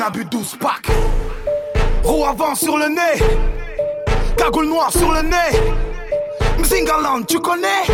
A 0.09 0.11
bu 0.11 0.25
12 0.25 0.57
packs. 0.59 0.89
Roue 2.03 2.25
avant 2.25 2.55
sur 2.55 2.79
le 2.79 2.89
nez. 2.89 3.23
Cagoule 4.39 4.67
noire 4.67 4.91
sur 4.91 5.13
le 5.13 5.21
nez. 5.21 5.53
Mzingaland, 6.59 7.25
tu 7.29 7.39
connais? 7.41 7.85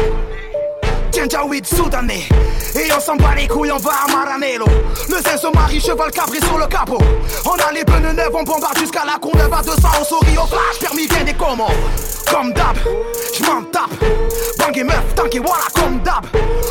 Djanjawid 1.12 1.66
soudanais 1.66 2.28
Et 2.76 2.92
on 2.96 3.00
s'en 3.00 3.16
bat 3.16 3.34
les 3.36 3.48
couilles, 3.48 3.72
on 3.72 3.78
va 3.78 3.90
à 4.04 4.12
Maranello 4.12 4.66
Le 5.08 5.16
se 5.16 5.54
marie, 5.54 5.80
cheval 5.80 6.10
cabré 6.12 6.38
sur 6.40 6.58
le 6.58 6.66
capot 6.66 6.98
On 7.44 7.54
a 7.54 7.72
les 7.72 7.84
pneus 7.84 8.12
neufs, 8.12 8.30
on 8.32 8.42
bombarde 8.42 8.78
jusqu'à 8.78 9.04
la 9.04 9.18
Courneuve 9.18 9.52
à 9.52 9.62
200 9.62 9.76
On 10.00 10.04
sourit 10.04 10.38
au 10.38 10.46
flash, 10.46 10.78
permis 10.80 11.06
vient 11.06 11.24
des 11.24 11.34
commandes 11.34 11.70
Comme 12.30 12.52
d'hab, 12.52 12.76
j'm'en 13.34 13.62
tape 13.64 13.90
Bang 14.58 14.76
et 14.76 14.84
meuf, 14.84 15.14
tank 15.14 15.34
et 15.34 15.38
voilà 15.38 15.64
comme 15.74 16.00
d'hab 16.00 16.24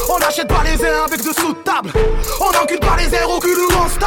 On 0.10 0.18
achète 0.18 0.48
pas 0.48 0.64
les 0.64 0.84
airs 0.84 1.06
avec 1.06 1.24
de 1.24 1.32
table 1.64 1.92
On 2.40 2.64
encule 2.64 2.80
pas 2.80 2.98
les 2.98 3.14
airs 3.16 3.30
au 3.30 3.40
cul 3.40 3.50
ou 3.50 3.70
on 3.72 3.88
se 3.88 4.00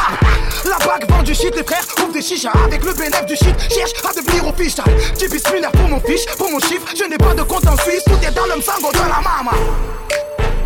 La 0.69 0.77
bague 0.85 1.09
vend 1.09 1.23
du 1.23 1.33
shit, 1.33 1.55
les 1.55 1.63
frères 1.63 1.85
ouvrent 1.99 2.13
des 2.13 2.21
chichas 2.21 2.51
Avec 2.65 2.83
le 2.83 2.93
bénéfice 2.93 3.25
du 3.25 3.35
shit, 3.35 3.55
cherche 3.73 3.93
à 4.03 4.13
devenir 4.13 4.47
official 4.47 4.87
Typis 5.17 5.43
lunaire 5.53 5.71
pour 5.71 5.87
mon 5.87 5.99
fiche, 6.01 6.25
pour 6.37 6.51
mon 6.51 6.59
chiffre 6.59 6.87
Je 6.95 7.03
n'ai 7.03 7.17
pas 7.17 7.33
de 7.33 7.43
compte 7.43 7.67
en 7.67 7.77
Suisse, 7.77 8.03
tout 8.05 8.19
est 8.25 8.31
dans 8.31 8.45
le 8.45 8.61
sango 8.61 8.91
de 8.91 8.99
la 8.99 9.21
mama 9.21 9.51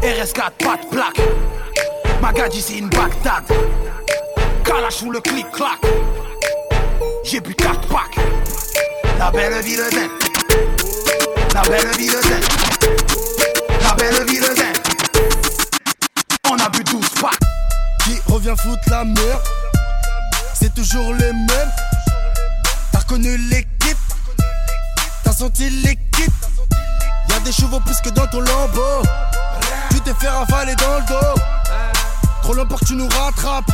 RS4, 0.02 0.52
pas 0.58 0.78
de 0.78 0.90
plaque. 0.90 1.22
Magadji, 2.24 2.60
c'est 2.60 2.78
une 2.80 2.90
Bagdad. 2.90 3.44
Kalash 4.64 5.04
ou 5.04 5.12
le 5.12 5.20
clic-clac. 5.22 5.80
J'ai 7.24 7.40
bu 7.40 7.54
4 7.54 7.88
packs. 7.88 8.26
La 9.20 9.30
belle 9.30 9.62
ville 9.62 9.84
zen. 9.92 10.31
La 11.54 11.62
belle 11.64 11.92
ville 11.98 12.12
zen. 12.12 12.42
La 13.84 13.94
belle 13.96 14.26
ville 14.26 14.42
zen. 14.56 14.74
On 16.50 16.58
a 16.58 16.70
bu 16.70 16.82
12 16.84 17.02
packs. 17.22 17.32
Qui 18.04 18.22
revient 18.32 18.56
foutre 18.58 18.90
la 18.90 19.04
merde 19.04 19.42
C'est 20.58 20.74
toujours 20.74 21.14
les 21.14 21.34
mêmes. 21.34 21.72
T'as 22.94 23.00
reconnu 23.00 23.38
l'équipe 23.38 23.98
T'as 25.24 25.34
senti 25.34 25.70
l'équipe 25.70 26.32
Y'a 27.30 27.40
des 27.40 27.52
chevaux 27.52 27.80
plus 27.82 28.00
que 28.00 28.10
dans 28.10 28.28
ton 28.28 28.40
lambeau 28.40 29.02
Tu 29.90 30.00
t'es 30.02 30.14
fait 30.14 30.30
ravaler 30.30 30.76
dans 30.76 31.00
le 31.00 31.06
dos 31.06 31.42
Trop 32.44 32.54
loin 32.54 32.66
pour 32.66 32.80
que 32.80 32.86
tu 32.86 32.96
nous 32.96 33.10
rattrapes 33.10 33.72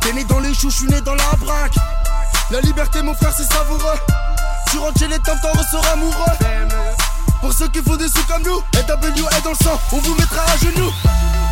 T'es 0.00 0.12
né 0.12 0.24
dans 0.24 0.40
les 0.40 0.54
choux, 0.54 0.70
je 0.70 0.76
suis 0.76 0.86
né 0.86 1.00
dans 1.00 1.14
la 1.14 1.36
braque 1.38 1.74
La 2.50 2.60
liberté 2.60 3.02
mon 3.02 3.14
frère 3.14 3.32
c'est 3.36 3.50
savoureux 3.52 3.98
Tu 4.70 4.78
rentres 4.78 4.98
chez 4.98 5.08
les 5.08 5.18
temps, 5.18 5.36
t'en 5.42 5.58
ressors 5.58 5.86
amoureux 5.92 6.36
Pour 7.40 7.52
ceux 7.52 7.68
qui 7.68 7.82
font 7.82 7.96
des 7.96 8.08
sous 8.08 8.24
comme 8.28 8.42
nous 8.42 8.58
LW 8.74 9.26
est 9.36 9.44
dans 9.44 9.50
le 9.50 9.56
sang, 9.56 9.78
on 9.92 9.98
vous 9.98 10.14
mettra 10.14 10.42
à 10.42 10.56
genoux 10.56 10.92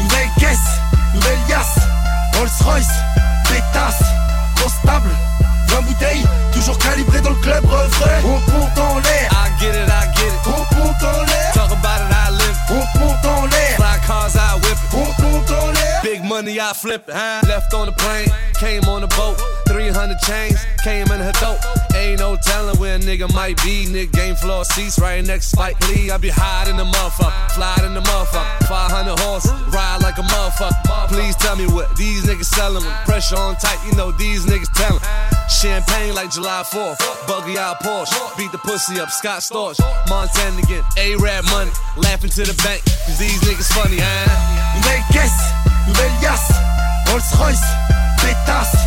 Nouvelle 0.00 0.28
caisse, 0.38 0.58
nouvelle 1.14 1.38
yasse 1.48 1.78
Rolls 2.36 2.48
Royce, 2.64 2.88
pétasse, 3.48 4.02
constable 4.60 5.10
20 5.68 5.80
bouteilles, 5.82 6.24
toujours 6.52 6.78
calibré 6.78 7.20
dans 7.20 7.30
le 7.30 7.36
club 7.36 7.64
refrain 7.64 8.20
On 8.24 8.40
compte 8.50 8.78
en 8.78 8.98
l'air 8.98 9.30
I 9.32 9.60
get 9.60 9.70
it, 9.70 9.88
I 9.88 10.16
get 10.16 10.26
it. 10.26 10.46
On 10.46 10.74
compte 10.74 11.02
en 11.02 11.22
l'air 11.22 11.52
Talk 11.52 11.70
about 11.72 12.00
it, 12.00 12.12
I 12.12 12.30
live. 12.32 12.58
On 12.70 12.98
compte 12.98 13.24
en 13.24 13.46
l'air 13.46 13.76
Fly 13.76 14.06
cars, 14.06 14.34
I 14.34 14.54
whip. 14.62 14.78
On 14.92 15.22
compte 15.22 15.50
en 15.50 15.70
l'air 15.72 16.02
Big 16.02 16.22
money, 16.22 16.58
I 16.58 16.72
flip. 16.74 17.10
Huh? 17.12 17.46
Left 17.46 17.72
on 17.74 17.86
the 17.86 17.92
plane, 17.92 18.28
came 18.60 18.88
on 18.88 19.00
the 19.00 19.08
boat. 19.16 19.53
300 19.84 20.18
chains, 20.20 20.58
came 20.82 21.04
in 21.12 21.20
her 21.20 21.32
throat. 21.32 21.60
Ain't 21.94 22.20
no 22.20 22.36
telling 22.36 22.78
where 22.80 22.96
a 22.96 22.98
nigga 22.98 23.28
might 23.34 23.62
be. 23.62 23.84
Nick 23.86 24.12
game 24.12 24.34
floor 24.34 24.64
seats 24.64 24.98
right 24.98 25.24
next 25.24 25.50
to 25.50 25.56
Spike 25.56 25.76
Lee. 25.88 26.10
I 26.10 26.16
be 26.16 26.30
high 26.30 26.70
in 26.70 26.76
the 26.76 26.84
motherfucker, 26.84 27.52
fly 27.52 27.76
in 27.84 27.92
the 27.92 28.00
motherfucker. 28.00 28.66
500 28.66 29.18
horse, 29.20 29.46
ride 29.68 30.00
like 30.00 30.16
a 30.16 30.22
motherfucker. 30.22 31.08
Please 31.08 31.36
tell 31.36 31.56
me 31.56 31.66
what 31.66 31.94
these 31.96 32.24
niggas 32.24 32.46
selling. 32.46 32.82
With 32.82 32.96
pressure 33.04 33.36
on 33.36 33.56
tight, 33.56 33.78
you 33.86 33.94
know 33.96 34.10
these 34.12 34.46
niggas 34.46 34.72
telling. 34.72 35.04
Champagne 35.48 36.14
like 36.14 36.30
July 36.32 36.64
4th, 36.64 36.98
buggy 37.28 37.58
out 37.58 37.80
Porsche. 37.80 38.16
Beat 38.38 38.52
the 38.52 38.58
pussy 38.58 38.98
up, 39.00 39.10
Scott 39.10 39.40
Storch. 39.40 39.78
Montana 40.08 40.62
again, 40.64 40.84
A-Rap 40.96 41.44
money. 41.52 41.70
Laughing 41.98 42.30
to 42.30 42.42
the 42.42 42.56
bank, 42.64 42.80
cause 43.04 43.18
these 43.18 43.40
niggas 43.44 43.68
funny, 43.72 43.98
huh? 44.00 44.64
Nouvelle 45.86 46.10
yasse 46.22 46.54
Rolls 47.08 47.30
Royce, 47.38 47.60
pétasse, 48.22 48.78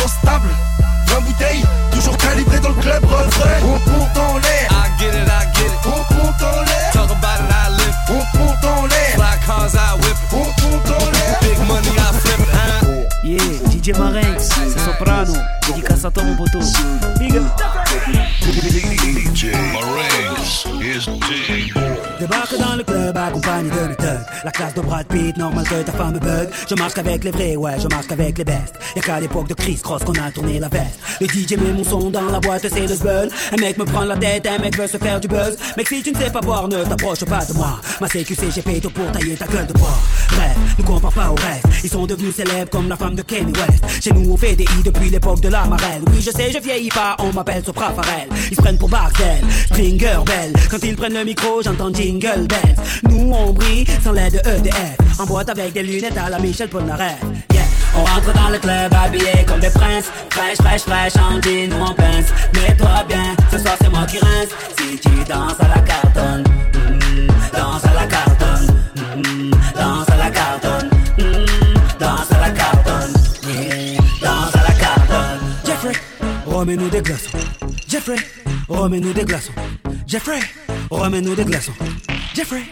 constable 0.00 0.48
20 1.06 1.20
bouteilles, 1.20 1.64
toujours 1.92 2.16
calibré 2.16 2.58
dans 2.60 2.68
le 2.70 2.74
club 2.76 3.04
refrain 3.04 3.58
On 3.64 3.78
compte 3.90 4.16
en 4.16 4.38
l'air 4.38 4.68
I 4.70 5.00
get 5.00 5.08
it, 5.08 5.28
I 5.28 5.58
get 5.58 5.66
it. 5.66 5.86
On 5.86 6.14
compte 6.14 6.42
en 6.42 6.60
l'air 6.62 6.90
Talk 6.92 7.10
about 7.10 7.40
it, 7.40 7.50
I 7.50 7.70
live. 7.76 7.96
On 8.08 8.38
compte 8.38 8.64
en 8.64 8.86
l'air 8.86 9.14
Fly 9.14 9.46
cars, 9.46 9.74
I 9.74 9.94
whip 10.02 10.16
it. 10.16 10.32
On 10.32 10.44
compte 10.62 11.02
en 11.02 11.10
l'air 11.10 11.38
Big 11.42 11.58
money, 11.66 11.88
I 11.96 12.12
flip 12.20 12.40
it, 12.40 12.48
huh? 12.52 12.80
Yeah, 13.24 13.70
DJ 13.70 13.98
Marenx, 13.98 14.48
c'est 14.48 14.78
Soprano, 14.78 15.34
dédicace 15.66 16.04
à 16.04 16.10
toi 16.10 16.22
mon 16.22 16.36
poteau. 16.36 16.60
Big 17.18 17.36
up. 17.36 17.89
Débarque 22.20 22.58
dans 22.58 22.76
le 22.76 22.84
club 22.84 23.16
accompagné 23.16 23.70
de 23.70 23.88
mes 23.88 23.96
thugs. 23.96 24.20
La 24.44 24.50
classe 24.50 24.74
de 24.74 24.80
Brad 24.82 25.06
Pitt, 25.06 25.36
normal 25.36 25.64
que 25.66 25.82
ta 25.82 25.92
femme 25.92 26.18
bug. 26.18 26.50
Je 26.68 26.74
marche 26.74 26.92
qu'avec 26.94 27.24
les 27.24 27.30
vrais, 27.30 27.56
ouais, 27.56 27.80
je 27.80 27.88
marche 27.88 28.06
qu'avec 28.06 28.36
les 28.36 28.44
bestes 28.44 28.74
Y'a 28.94 29.02
qu'à 29.02 29.20
l'époque 29.20 29.48
de 29.48 29.54
Chris 29.54 29.78
Cross 29.82 30.04
qu'on 30.04 30.12
a 30.12 30.30
tourné 30.30 30.58
la 30.58 30.68
veste. 30.68 30.98
Le 31.20 31.26
DJ 31.26 31.56
met 31.56 31.72
mon 31.72 31.84
son 31.84 32.10
dans 32.10 32.30
la 32.30 32.40
boîte, 32.40 32.66
c'est 32.68 32.86
le 32.86 32.94
zbeul. 32.94 33.30
Un 33.52 33.56
mec 33.56 33.78
me 33.78 33.84
prend 33.84 34.04
la 34.04 34.16
tête, 34.16 34.46
un 34.46 34.58
mec 34.58 34.76
veut 34.76 34.86
se 34.86 34.98
faire 34.98 35.18
du 35.20 35.28
buzz. 35.28 35.56
Mec 35.76 35.88
si 35.88 36.02
tu 36.02 36.12
ne 36.12 36.18
sais 36.18 36.30
pas 36.30 36.40
boire, 36.40 36.68
ne 36.68 36.84
t'approche 36.84 37.24
pas 37.24 37.44
de 37.46 37.54
moi. 37.54 37.80
Ma 38.00 38.08
CQC, 38.08 38.50
j'ai 38.54 38.62
fait 38.62 38.80
tout 38.80 38.90
pour 38.90 39.10
tailler 39.12 39.36
ta 39.36 39.46
gueule 39.46 39.66
de 39.66 39.72
bois. 39.72 39.98
Bref, 40.30 40.56
ne 40.78 40.84
compare 40.84 41.12
pas 41.12 41.30
au 41.30 41.34
reste. 41.36 41.84
Ils 41.84 41.90
sont 41.90 42.04
devenus 42.04 42.34
célèbres 42.34 42.70
comme 42.70 42.88
la 42.88 42.96
femme 42.96 43.14
de 43.14 43.22
Kanye 43.22 43.52
West. 43.52 44.02
Chez 44.02 44.12
nous 44.12 44.30
on 44.30 44.36
fait 44.36 44.54
des 44.54 44.64
i 44.64 44.82
depuis 44.84 45.08
l'époque 45.08 45.40
de 45.40 45.48
la 45.48 45.64
marelle. 45.64 46.02
Oui 46.08 46.20
je 46.20 46.30
sais, 46.30 46.50
je 46.52 46.58
vieillis 46.58 46.90
pas, 46.90 47.16
on 47.20 47.32
m'appelle 47.32 47.64
Sopra 47.64 47.79
Ils 48.50 48.56
se 48.56 48.60
prennent 48.60 48.78
pour 48.78 48.90
Bartel, 48.90 49.40
Springer 49.66 50.18
Bell. 50.26 50.52
Quand 50.70 50.82
ils 50.82 50.96
prennent 50.96 51.14
le 51.14 51.24
micro, 51.24 51.62
j'entends 51.62 51.92
Jingle 51.92 52.46
Bells. 52.46 52.76
Nous 53.08 53.32
on 53.32 53.52
brille 53.52 53.86
sans 54.04 54.12
l'aide 54.12 54.34
de 54.34 54.50
EDF 54.50 54.96
En 55.18 55.24
boîte 55.24 55.48
avec 55.48 55.72
des 55.72 55.82
lunettes 55.82 56.16
à 56.18 56.28
la 56.28 56.38
Michel 56.38 56.68
Polnareff. 56.68 57.16
Yeah. 57.52 57.62
On 57.96 58.04
rentre 58.04 58.32
dans 58.34 58.50
le 58.50 58.58
club 58.58 58.92
habillé 58.92 59.44
comme 59.46 59.60
des 59.60 59.70
princes. 59.70 60.10
Fraîche, 60.30 60.58
fraîche, 60.58 60.82
fraîche, 60.82 61.16
en 61.16 61.40
jean 61.40 61.72
ou 61.72 61.82
en 61.82 61.94
pince. 61.94 62.26
Mets-toi 62.54 63.04
bien, 63.08 63.34
ce 63.50 63.58
soir 63.58 63.76
c'est 63.80 63.88
moi 63.88 64.04
qui 64.06 64.18
rince. 64.18 64.50
Si 64.78 64.98
tu 64.98 65.24
danses 65.28 65.56
à 65.60 65.68
la 65.68 65.80
cartonne 65.80 66.44
mm, 66.74 67.26
Danse 67.56 67.84
à 67.84 67.89
Oh, 76.60 76.62
remets-nous 76.62 76.90
des 76.90 77.00
glaçons 77.00 77.38
oh. 77.62 77.66
Jeffrey, 77.88 78.16
oh, 78.68 78.74
remets-nous 78.74 79.14
des 79.14 79.24
glaçons 79.24 79.52
Jeffrey, 80.06 80.40
remets-nous 80.90 81.34
des 81.34 81.44
glaçons 81.46 81.72
Jeffrey, 82.34 82.64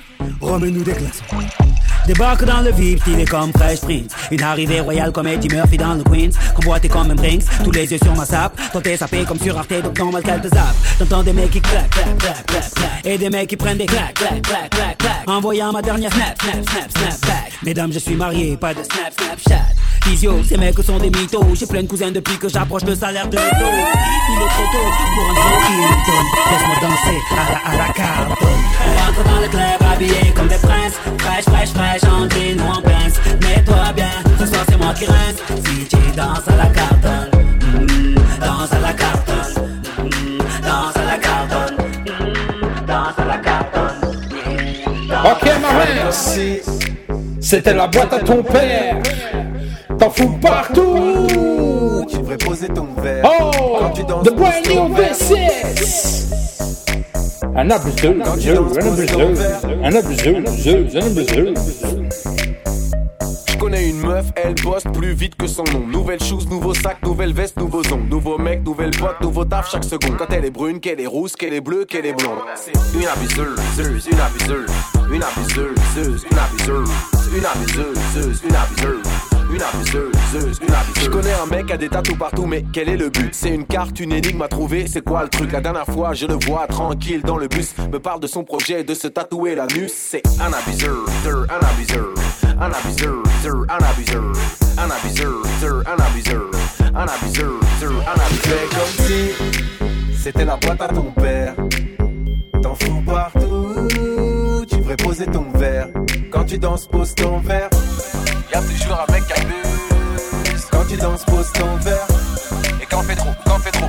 remets-nous 0.42 0.84
des 0.84 0.92
glaçons 0.92 1.24
Débarque 2.08 2.46
dans 2.46 2.62
le 2.62 2.72
VIP, 2.72 3.00
stylé 3.00 3.26
comme 3.26 3.52
Fresh 3.52 3.82
Prince. 3.82 4.12
Une 4.30 4.42
arrivée 4.42 4.80
royale 4.80 5.12
comme 5.12 5.26
Eddie 5.26 5.54
Murphy 5.54 5.76
dans 5.76 5.92
le 5.92 6.02
Queens. 6.02 6.30
Convoité 6.54 6.88
comme 6.88 7.10
un 7.10 7.14
Brinks, 7.14 7.44
tous 7.62 7.70
les 7.70 7.92
yeux 7.92 7.98
sur 8.02 8.16
ma 8.16 8.24
sape. 8.24 8.58
T'es 8.82 8.96
sapé 8.96 9.24
comme 9.24 9.38
sur 9.38 9.58
Arte, 9.58 9.82
donc 9.82 9.98
normal 9.98 10.22
qu'elle 10.22 10.40
te 10.40 10.48
zappe. 10.48 10.74
T'entends 10.98 11.22
des 11.22 11.34
mecs 11.34 11.50
qui 11.50 11.60
claquent, 11.60 11.90
claquent, 11.90 12.18
claquent, 12.18 12.46
claquent, 12.46 12.74
claquent. 12.74 13.04
Et 13.04 13.18
des 13.18 13.28
mecs 13.28 13.50
qui 13.50 13.56
prennent 13.56 13.76
des 13.76 13.84
claques, 13.84 14.14
claques, 14.14 14.40
claques, 14.40 14.70
claques, 14.70 14.96
claques. 14.96 15.24
Envoyant 15.26 15.70
ma 15.70 15.82
dernière 15.82 16.10
snap, 16.14 16.40
snap, 16.40 16.54
snap, 16.66 16.90
snap 16.96 17.20
back. 17.26 17.52
Mesdames, 17.62 17.92
je 17.92 17.98
suis 17.98 18.14
marié, 18.14 18.56
pas 18.56 18.72
de 18.72 18.82
snap, 18.84 19.12
snap, 19.20 19.38
chat. 19.46 20.08
Physio, 20.08 20.42
ces 20.48 20.56
mecs 20.56 20.78
sont 20.82 20.98
des 20.98 21.10
mythos. 21.10 21.44
J'ai 21.56 21.66
plein 21.66 21.82
de 21.82 21.88
cousins 21.88 22.10
depuis 22.10 22.38
que 22.38 22.48
j'approche 22.48 22.84
le 22.84 22.94
salaire 22.94 23.28
de 23.28 23.36
l'auto. 23.36 23.48
Il 23.50 24.42
est 24.42 24.48
trop 24.48 24.64
tôt 24.72 24.78
pour 25.14 25.28
un 25.28 25.34
gros 25.34 25.60
Hilton 25.68 26.24
Laisse-moi 26.50 26.76
danser 26.80 27.20
à 27.36 27.52
la, 27.52 27.84
à 27.84 27.86
la 27.86 28.58
dans 29.24 29.40
le 29.40 29.48
club 29.48 29.87
habillé 29.98 30.32
comme 30.34 30.48
des 30.48 30.56
princes. 30.56 30.94
Fraîche, 31.18 31.44
fraîche, 31.44 31.70
fraîche, 31.70 32.04
en 32.04 32.28
jean 32.28 32.58
ou 32.60 32.70
en 32.70 32.82
pince. 32.82 33.18
Mets-toi 33.42 33.92
bien, 33.94 34.10
ce 34.38 34.46
soir 34.46 34.64
c'est 34.68 34.76
moi 34.76 34.94
qui 34.94 35.06
rince. 35.06 35.42
Si 35.64 35.86
tu 35.88 35.96
danses 36.16 36.46
à 36.48 36.56
la 36.56 36.66
cartonne. 36.66 37.30
Mm, 37.74 38.14
Danse 38.40 38.72
à 38.72 38.80
la 38.80 38.92
cartonne. 38.92 39.54
Mm, 39.98 40.38
Danse 40.62 40.96
à 40.96 41.04
la 41.04 41.18
cartonne. 41.18 41.76
Mm, 42.06 42.86
Danse 42.86 43.18
à 43.18 43.24
la 43.24 43.38
cartonne. 43.38 43.98
Ok, 45.24 45.50
Marinx, 45.62 46.38
c'était 47.40 47.74
la 47.74 47.86
boîte 47.88 48.12
à 48.12 48.20
ton 48.20 48.42
père. 48.42 48.96
T'en 49.98 50.10
fous 50.10 50.38
partout. 50.40 51.26
Tu 52.08 52.18
devrais 52.18 52.36
poser 52.36 52.68
ton 52.68 52.86
verre. 53.02 53.24
Oh, 53.24 53.78
Quand 53.80 53.90
tu 53.90 54.04
danses 54.04 54.24
the 54.24 54.32
brand 54.32 54.64
new 54.68 54.94
verre. 54.94 55.12
V6. 55.12 56.57
Un 57.60 57.70
abuseur, 57.70 58.14
un 58.14 58.30
abuseur, 58.30 58.64
un 59.82 59.92
abuseur, 59.92 60.36
un 60.36 61.02
abuseur. 61.02 61.54
Je 63.48 63.58
connais 63.58 63.88
une 63.88 63.98
meuf, 63.98 64.26
elle 64.36 64.54
bosse 64.62 64.84
plus 64.94 65.12
vite 65.12 65.34
que 65.34 65.48
son 65.48 65.64
nom. 65.64 65.84
Nouvelle 65.84 66.22
shoes, 66.22 66.46
nouveau 66.48 66.72
sac, 66.72 67.02
nouvelle 67.02 67.32
veste, 67.32 67.56
nouveaux 67.56 67.82
ongles. 67.92 68.08
Nouveau 68.08 68.38
mec, 68.38 68.64
nouvelle 68.64 68.92
pote, 68.92 69.20
nouveau 69.22 69.44
taf 69.44 69.68
chaque 69.72 69.82
seconde. 69.82 70.16
Quand 70.16 70.32
elle 70.32 70.44
est 70.44 70.52
brune, 70.52 70.78
qu'elle 70.78 71.00
est 71.00 71.08
rousse, 71.08 71.34
qu'elle 71.34 71.52
est 71.52 71.60
bleue, 71.60 71.84
qu'elle 71.84 72.06
est 72.06 72.12
blonde. 72.12 72.38
Une 72.94 73.08
abuseuse, 73.08 74.06
une 74.06 74.20
abuseuse, 74.20 74.70
une 75.10 75.22
abuseuse, 75.24 76.24
une 76.30 76.38
abuseuse, 76.38 76.86
une 77.34 77.44
abuseuse, 77.44 78.42
une 78.48 78.54
abuseuse. 78.54 79.27
Une 79.50 79.62
abuseuse, 79.62 80.60
une 80.60 80.74
abuseuse. 80.74 81.04
Je 81.04 81.08
connais 81.08 81.32
un 81.32 81.46
mec 81.46 81.70
à 81.70 81.76
des 81.76 81.88
tatous 81.88 82.16
partout, 82.16 82.46
mais 82.46 82.64
quel 82.72 82.88
est 82.88 82.96
le 82.96 83.08
but? 83.08 83.34
C'est 83.34 83.48
une 83.48 83.66
carte, 83.66 83.98
une 83.98 84.12
énigme 84.12 84.42
à 84.42 84.48
trouver. 84.48 84.86
C'est 84.86 85.02
quoi 85.02 85.22
le 85.22 85.28
truc? 85.28 85.52
La 85.52 85.60
dernière 85.60 85.86
fois, 85.86 86.12
je 86.12 86.26
le 86.26 86.34
vois 86.34 86.66
tranquille 86.66 87.22
dans 87.22 87.38
le 87.38 87.48
bus. 87.48 87.74
Me 87.90 87.98
parle 87.98 88.20
de 88.20 88.26
son 88.26 88.44
projet 88.44 88.84
de 88.84 88.94
se 88.94 89.08
tatouer 89.08 89.54
la 89.54 89.66
nuque. 89.66 89.90
C'est 89.94 90.22
un 90.40 90.52
abuseur, 90.52 90.96
un 91.26 91.66
abuseur, 91.66 92.14
un 92.60 92.70
abuseur, 92.70 93.22
un 93.68 93.82
abuseur, 93.82 94.24
un 94.78 94.90
abuseur, 94.90 95.42
un 95.86 95.98
abuseur, 96.00 96.42
un 96.94 97.04
abuseur, 97.06 97.50
un 98.04 98.12
abuseur. 98.12 98.68
comme 98.70 99.06
si 99.06 100.18
c'était 100.22 100.44
la 100.44 100.56
boîte 100.56 100.82
à 100.82 100.88
ton 100.88 101.10
père. 101.12 101.54
T'en 102.62 102.74
fous 102.74 103.02
partout, 103.06 104.66
tu 104.68 104.76
devrais 104.76 104.96
poser 104.96 105.26
ton 105.26 105.46
verre. 105.54 105.88
Quand 106.30 106.44
tu 106.44 106.58
danses, 106.58 106.86
pose 106.86 107.14
ton 107.14 107.38
verre. 107.38 107.70
Y'a 108.52 108.60
toujours 108.60 109.04
un 109.08 109.12
mec 109.12 109.26
qui 109.26 109.32
abuse. 109.32 110.64
Quand 110.70 110.84
tu 110.88 110.96
danses, 110.96 111.24
pose 111.24 111.52
ton 111.52 111.76
verre. 111.76 112.06
Et 112.80 112.86
quand 112.86 113.00
on 113.00 113.02
fait 113.02 113.16
trop, 113.16 113.30
quand 113.44 113.56
on 113.56 113.58
fait 113.60 113.70
trop. 113.72 113.88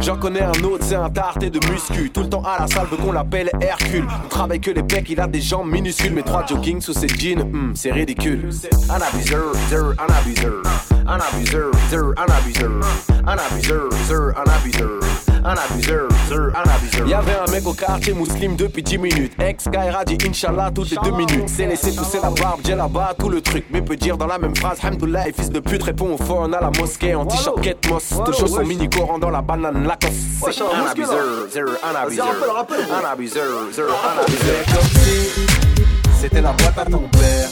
J'en 0.00 0.16
connais 0.16 0.42
un 0.42 0.64
autre, 0.64 0.84
c'est 0.86 0.94
un 0.94 1.10
tarté 1.10 1.50
de 1.50 1.60
muscu. 1.70 2.10
Tout 2.10 2.22
le 2.22 2.28
temps 2.28 2.42
à 2.42 2.60
la 2.60 2.66
salle, 2.66 2.86
veut 2.90 2.96
qu'on 2.96 3.12
l'appelle 3.12 3.50
Hercule. 3.60 4.06
On 4.24 4.28
travaille 4.28 4.60
que 4.60 4.70
les 4.70 4.82
pecs, 4.82 5.08
il 5.10 5.20
a 5.20 5.26
des 5.26 5.40
jambes 5.40 5.70
minuscules. 5.70 6.12
Mais 6.14 6.22
trois 6.22 6.46
jogging 6.46 6.80
sous 6.80 6.94
ses 6.94 7.08
jeans, 7.08 7.42
hmm, 7.42 7.72
c'est 7.74 7.92
ridicule. 7.92 8.48
Un 8.88 8.94
abuseur, 8.94 9.52
un 9.98 10.12
abuseur. 10.12 10.62
Un 11.06 11.18
abuseur, 11.18 11.70
un 12.16 12.32
abuseur. 12.32 12.70
Un 13.26 13.36
abuseur, 13.36 13.88
un 14.38 14.50
abuseur. 14.50 15.00
Un 15.42 15.54
abuseur, 15.54 16.08
un 16.30 16.70
abuseur. 16.70 17.08
Y'avait 17.08 17.38
un 17.46 17.50
mec 17.50 17.66
au 17.66 17.72
quartier 17.72 18.12
musulman 18.12 18.56
depuis 18.56 18.82
10 18.82 18.98
minutes. 18.98 19.32
Ex 19.40 19.64
Kaira 19.72 20.04
dit 20.04 20.18
Inch'Allah 20.26 20.70
toutes 20.74 20.90
les 20.90 20.98
2 21.02 21.10
minutes. 21.12 21.48
C'est 21.48 21.66
laissé 21.66 21.92
pousser 21.94 22.18
la 22.22 22.30
barbe, 22.30 22.60
j'ai 22.64 22.74
là-bas 22.74 23.14
tout 23.18 23.30
le 23.30 23.40
truc. 23.40 23.64
Mais 23.70 23.80
peut 23.80 23.96
dire 23.96 24.18
dans 24.18 24.26
la 24.26 24.38
même 24.38 24.54
phrase, 24.54 24.78
Hamdoullah, 24.84 25.24
fils 25.34 25.50
de 25.50 25.60
pute 25.60 25.82
répond 25.82 26.14
au 26.14 26.18
phone 26.18 26.54
à 26.54 26.60
la 26.60 26.70
mosquée 26.78 27.14
en 27.14 27.24
t-shirt 27.24 27.58
moss. 27.88 28.14
Toujours 28.26 28.48
son 28.48 28.64
mini 28.64 28.88
coran 28.88 29.18
dans 29.18 29.30
la 29.30 29.40
banane 29.40 29.86
Lacoste. 29.86 30.14
C'est 30.52 30.62
un 30.62 30.86
abuseur, 30.90 31.24
un 31.82 32.04
abuseur. 32.04 32.26
Un 32.28 33.10
abuseur, 33.10 33.44
un 33.46 33.68
abuseur. 33.72 34.64
comme 34.74 35.02
si 35.02 35.30
c'était 36.20 36.42
la 36.42 36.52
boîte 36.52 36.78
à 36.78 36.84
ton 36.84 37.08
père. 37.08 37.48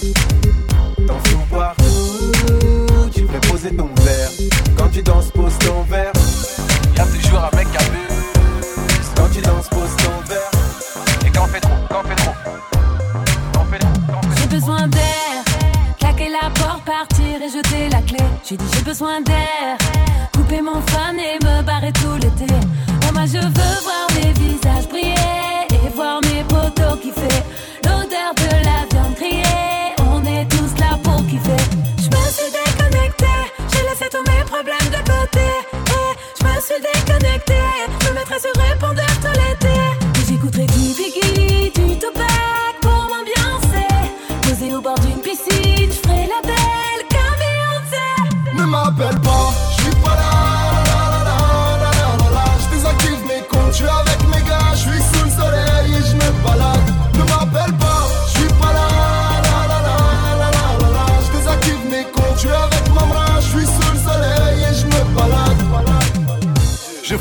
T'en 1.07 1.18
fous 1.24 1.39
partout, 1.51 3.11
tu 3.14 3.22
devrais 3.22 3.41
poser 3.41 3.74
ton 3.74 3.89
verre. 4.03 4.30
Quand 4.76 4.89
tu 4.93 5.03
danses, 5.03 5.30
pose 5.30 5.57
ton 5.59 5.82
verre. 5.89 6.12
Quand 6.99 7.07
tu 9.31 9.41
danses. 9.41 9.69
Et 11.25 11.31
quand 11.31 11.45
on 11.45 11.47
fait 11.47 11.61
trop, 11.61 11.71
quand 11.89 12.03
on 12.03 12.09
fait 12.09 12.17
trop. 12.17 12.35
J'ai 14.41 14.49
besoin 14.49 14.89
d'air, 14.89 15.45
claquer 16.01 16.29
la 16.29 16.51
porte, 16.51 16.85
partir 16.85 17.41
et 17.41 17.49
jeter 17.49 17.89
la 17.91 18.03
clé. 18.03 18.19
J'ai 18.45 18.57
dit 18.57 18.65
j'ai 18.75 18.83
besoin 18.83 19.21
d'air, 19.21 19.79
couper 20.35 20.61
mon 20.61 20.81
fan 20.89 21.17
et 21.21 21.39
me 21.45 21.63
barrer 21.63 21.93
tout 21.93 22.17
l'été. 22.17 22.53
Oh, 23.09 23.13
moi 23.13 23.27
je 23.27 23.39
veux 23.39 23.81
voir 23.85 24.09
mes 24.17 24.33
visages 24.33 24.89
briller 24.89 25.15
et 25.71 25.89
voir 25.95 26.21
mes 26.23 26.43
potos 26.45 26.99
kiffer. 27.01 27.43
Déconnecté, 37.47 37.55
je 37.55 37.68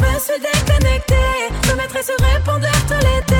Je 0.00 0.06
me 0.06 0.18
suis 0.18 0.40
déconnecté, 0.40 1.14
je 1.64 1.70
me 1.72 1.76
mettrai 1.76 2.02
sur 2.02 2.14
répondeur 2.34 2.72
tout 2.88 2.94
l'été. 2.94 3.36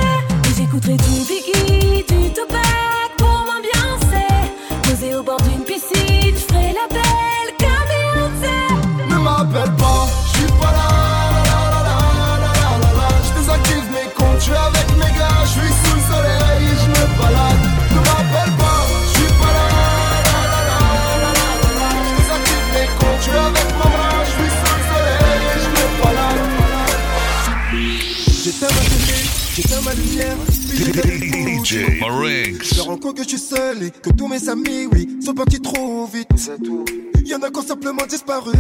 Et 0.51 0.55
j'écouterai 0.55 0.97
du 0.97 1.25
Biggie, 1.25 2.05
du 2.07 2.33
Tupac 2.33 3.17
pour 3.17 3.47
m'ambiancer. 3.47 4.29
Posé 4.83 5.15
au 5.15 5.23
bord 5.23 5.41
d'une 5.41 5.65
piscine, 5.65 6.35
je 6.35 6.45
ferai 6.53 6.75
la 6.75 6.87
belle 6.91 7.57
comme. 7.59 9.09
Ne 9.09 9.17
m'appelle 9.17 9.75
pas, 9.77 10.07
je 10.27 10.39
suis 10.39 10.53
pas 10.61 10.73
là. 10.73 10.89
la, 11.47 11.83
la, 11.83 12.51
la. 12.53 13.09
Je 13.25 13.41
désactive 13.41 13.87
mes 13.93 14.11
comptes, 14.13 14.37
je 14.39 14.45
suis 14.45 14.53
j'éteins 29.61 29.81
ma 29.83 29.95
lumière. 29.95 30.37
puis 30.69 31.63
DJ 31.63 32.01
Marinx. 32.01 32.75
Je 32.75 32.81
rends 32.81 32.97
compte 32.97 33.17
que 33.17 33.23
je 33.23 33.29
suis 33.29 33.39
seul 33.39 33.83
et 33.83 33.91
que 33.91 34.11
tous 34.11 34.29
mes 34.29 34.49
amis, 34.49 34.87
oui, 34.93 35.09
sont 35.25 35.35
partis 35.35 35.61
trop 35.61 36.07
vite. 36.07 36.29
Y'en 37.27 37.41
a 37.43 37.51
qui 37.51 37.59
ont 37.59 37.63
simplement 37.63 38.07
disparu. 38.09 38.53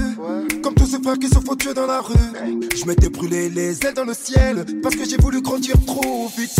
Comme 0.62 0.74
tous 0.74 0.86
ces 0.86 1.02
frères 1.02 1.18
qui 1.18 1.28
se 1.28 1.38
font 1.40 1.56
tuer 1.56 1.74
dans 1.74 1.86
la 1.86 2.00
rue. 2.00 2.14
Je 2.76 2.84
m'étais 2.84 3.08
brûlé 3.08 3.48
les 3.48 3.84
ailes 3.84 3.94
dans 3.94 4.04
le 4.04 4.14
ciel 4.14 4.64
parce 4.82 4.94
que 4.94 5.08
j'ai 5.08 5.16
voulu 5.16 5.40
grandir 5.40 5.74
trop 5.86 6.30
vite. 6.36 6.54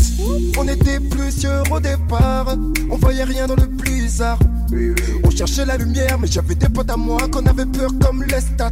On 0.59 0.67
était 0.67 0.99
plusieurs 0.99 1.71
au 1.71 1.79
départ. 1.79 2.57
On 2.91 2.97
voyait 2.97 3.25
rien 3.25 3.47
dans 3.47 3.57
le 3.57 3.67
blizzard. 3.67 4.39
On 5.25 5.31
cherchait 5.31 5.65
la 5.65 5.77
lumière, 5.77 6.19
mais 6.19 6.27
j'avais 6.29 6.55
des 6.55 6.69
potes 6.69 6.91
à 6.91 6.97
moi 6.97 7.29
qu'on 7.29 7.45
avait 7.47 7.67
peur 7.67 7.91
comme 8.03 8.25
les 8.25 8.41
stats. 8.41 8.71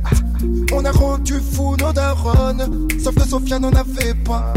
On 0.73 0.85
a 0.85 0.91
rendu 0.91 1.35
fou 1.53 1.77
nos 1.77 1.93
darons, 1.93 2.89
sauf 3.03 3.15
que 3.15 3.29
Sophia 3.29 3.59
n'en 3.59 3.73
avait 3.73 4.15
pas. 4.25 4.53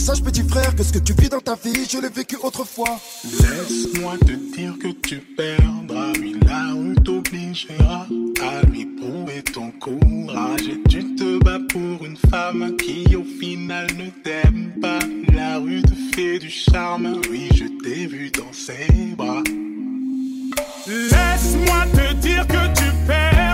Sache 0.00 0.22
petit 0.22 0.42
frère 0.42 0.74
que 0.74 0.82
ce 0.82 0.94
que 0.94 0.98
tu 0.98 1.12
vis 1.12 1.28
dans 1.28 1.40
ta 1.40 1.54
vie, 1.56 1.86
je 1.88 1.98
l'ai 1.98 2.08
vécu 2.08 2.36
autrefois. 2.42 2.98
Laisse-moi 3.22 4.14
te 4.26 4.32
dire 4.56 4.74
que 4.82 4.88
tu 4.88 5.18
perdras, 5.36 6.12
oui, 6.18 6.36
la 6.46 6.72
rue 6.72 6.94
t'obligera 7.04 8.06
à 8.42 8.66
lui 8.66 8.86
prouver 8.86 9.42
ton 9.42 9.70
courage. 9.72 10.62
Et 10.62 10.80
tu 10.88 11.14
te 11.16 11.38
bats 11.44 11.60
pour 11.68 12.06
une 12.06 12.16
femme 12.16 12.76
qui 12.78 13.14
au 13.14 13.24
final 13.38 13.86
ne 13.98 14.08
t'aime 14.24 14.72
pas. 14.80 15.00
La 15.34 15.58
rue 15.58 15.82
te 15.82 16.16
fait 16.16 16.38
du 16.38 16.48
charme, 16.48 17.20
oui, 17.30 17.50
je 17.54 17.66
t'ai 17.84 18.06
vu 18.06 18.30
dans 18.30 18.52
ses 18.52 19.14
bras. 19.16 19.42
Laisse-moi 20.86 21.84
te 21.92 22.14
dire 22.14 22.46
que 22.46 22.66
tu 22.74 22.90
perdras, 23.06 23.49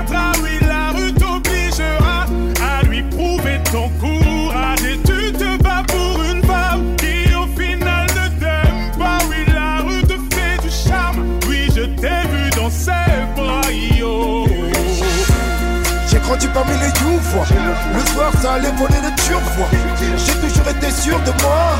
parmi 16.57 16.72
les 16.80 16.92
youvois. 17.00 17.46
Le 17.94 18.02
soir, 18.12 18.32
ça 18.40 18.54
allait 18.54 18.72
voler 18.72 19.00
le 19.04 19.12
turquois. 19.22 19.68
J'ai 20.16 20.36
toujours 20.40 20.68
été 20.68 20.90
sûr 20.90 21.18
de 21.20 21.32
moi. 21.42 21.76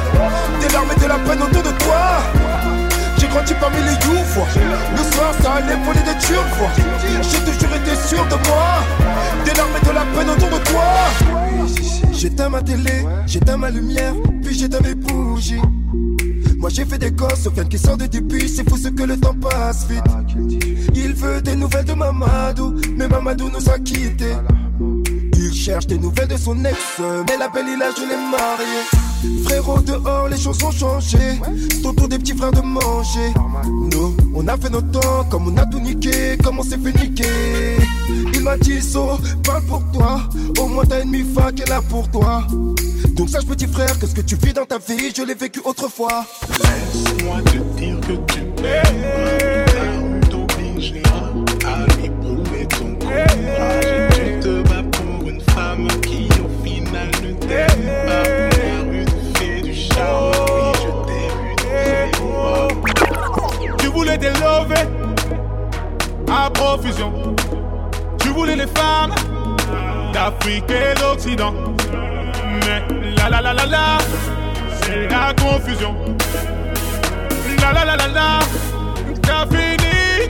Des 0.61 0.69
larmes 0.69 0.91
et 0.95 1.01
de 1.01 1.07
la 1.07 1.19
peine 1.19 1.43
autour 1.43 1.63
de 1.63 1.73
toi. 1.85 2.05
J'ai 3.19 3.29
grandi 3.29 3.55
parmi 3.59 3.81
les 3.89 3.97
youvois. 4.05 4.49
Le 4.99 5.03
soir, 5.13 5.33
ça 5.43 5.53
allait 5.55 5.81
voler 5.85 6.05
des 6.11 6.19
turbois. 6.27 6.73
J'ai 7.23 7.41
toujours 7.51 7.75
été 7.81 7.95
sûr 8.07 8.23
de 8.27 8.37
moi. 8.49 8.69
Des 9.47 9.55
larmes 9.55 9.77
et 9.81 9.87
de 9.87 9.93
la 9.93 10.05
peine 10.15 10.31
autour 10.31 10.51
de 10.59 10.63
toi. 10.65 10.89
J'éteins 12.13 12.49
ma 12.49 12.63
télé, 12.63 13.05
j'éteins 13.27 13.59
ma 13.59 13.71
lumière, 13.71 14.15
puis 14.43 14.59
j'éteins 14.59 14.81
mes 14.81 14.95
bougies. 14.95 15.61
Moi 16.59 16.71
j'ai 16.71 16.87
fait 16.87 16.99
des 16.99 17.11
gosses, 17.11 17.47
aucun 17.47 17.65
qui 17.65 17.79
sort 17.79 17.99
de 17.99 18.07
début, 18.07 18.49
c'est 18.49 18.69
fou 18.69 18.79
ce 18.79 18.89
que 18.89 19.03
le 19.03 19.19
temps 19.19 19.35
passe 19.35 19.87
vite. 19.87 20.03
Il 20.95 21.13
veut 21.13 21.43
des 21.43 21.55
nouvelles 21.55 21.85
de 21.85 21.93
Mamadou, 21.93 22.75
mais 22.97 23.07
Mamadou 23.07 23.51
nous 23.51 23.69
a 23.69 23.79
quittés. 23.79 24.37
Il 25.49 25.55
cherche 25.55 25.87
des 25.87 25.97
nouvelles 25.97 26.27
de 26.27 26.37
son 26.37 26.65
ex, 26.65 26.77
mais 26.99 27.37
la 27.39 27.49
belle 27.49 27.67
il 27.69 27.81
a 27.81 27.91
je 27.97 28.01
l'ai 28.01 28.17
marié. 28.17 29.45
Frérot 29.45 29.79
dehors, 29.79 30.29
les 30.29 30.37
choses 30.37 30.61
ont 30.65 30.73
changé. 30.73 31.19
C'est 31.71 31.87
au 31.87 31.93
des 32.09 32.19
petits 32.19 32.37
frères 32.37 32.51
de 32.51 32.63
manger. 32.63 33.33
Nous, 33.93 34.17
on 34.35 34.49
a 34.49 34.57
fait 34.57 34.71
notre 34.71 34.91
temps, 34.91 35.25
comme 35.31 35.47
on 35.47 35.57
a 35.57 35.65
tout 35.67 35.79
niqué, 35.79 36.37
comme 36.43 36.59
on 36.59 36.65
s'est 36.65 36.79
fait 36.79 36.93
niquer. 37.01 37.77
Il 38.35 38.41
m'a 38.41 38.57
dit, 38.57 38.83
so, 38.83 39.19
parle 39.45 39.65
pour 39.67 39.85
toi. 39.93 40.29
Au 40.59 40.67
moins 40.67 40.85
t'as 40.85 41.05
une 41.05 41.11
mi-fa 41.11 41.53
qui 41.53 41.63
pour 41.89 42.11
toi. 42.11 42.45
Donc 43.15 43.29
sache 43.29 43.47
petit 43.47 43.69
frère 43.69 43.97
que 44.01 44.07
ce 44.09 44.17
que 44.17 44.23
tu 44.23 44.35
vis 44.35 44.53
dans 44.53 44.67
ta 44.67 44.79
vie, 44.79 45.13
je 45.17 45.23
l'ai 45.23 45.35
vécu 45.35 45.61
autrefois. 45.65 46.27
Laisse-moi 46.49 47.41
te 47.43 47.79
dire 47.79 48.01
que 48.01 48.33
tu 48.33 48.41
m'aimes. 48.61 49.56
Profusion. 66.51 67.13
Tu 68.21 68.29
voulais 68.29 68.57
les 68.57 68.67
femmes 68.67 69.15
d'Afrique 70.13 70.71
et 70.71 70.99
d'Occident. 70.99 71.55
Mais 72.65 72.83
la 73.17 73.29
la 73.29 73.41
la 73.41 73.53
la 73.53 73.67
la, 73.67 73.99
c'est 74.83 75.09
la 75.09 75.35
confusion. 75.35 75.95
La 77.61 77.73
la 77.73 77.85
la 77.85 77.97
la 77.97 78.09
la, 78.09 78.39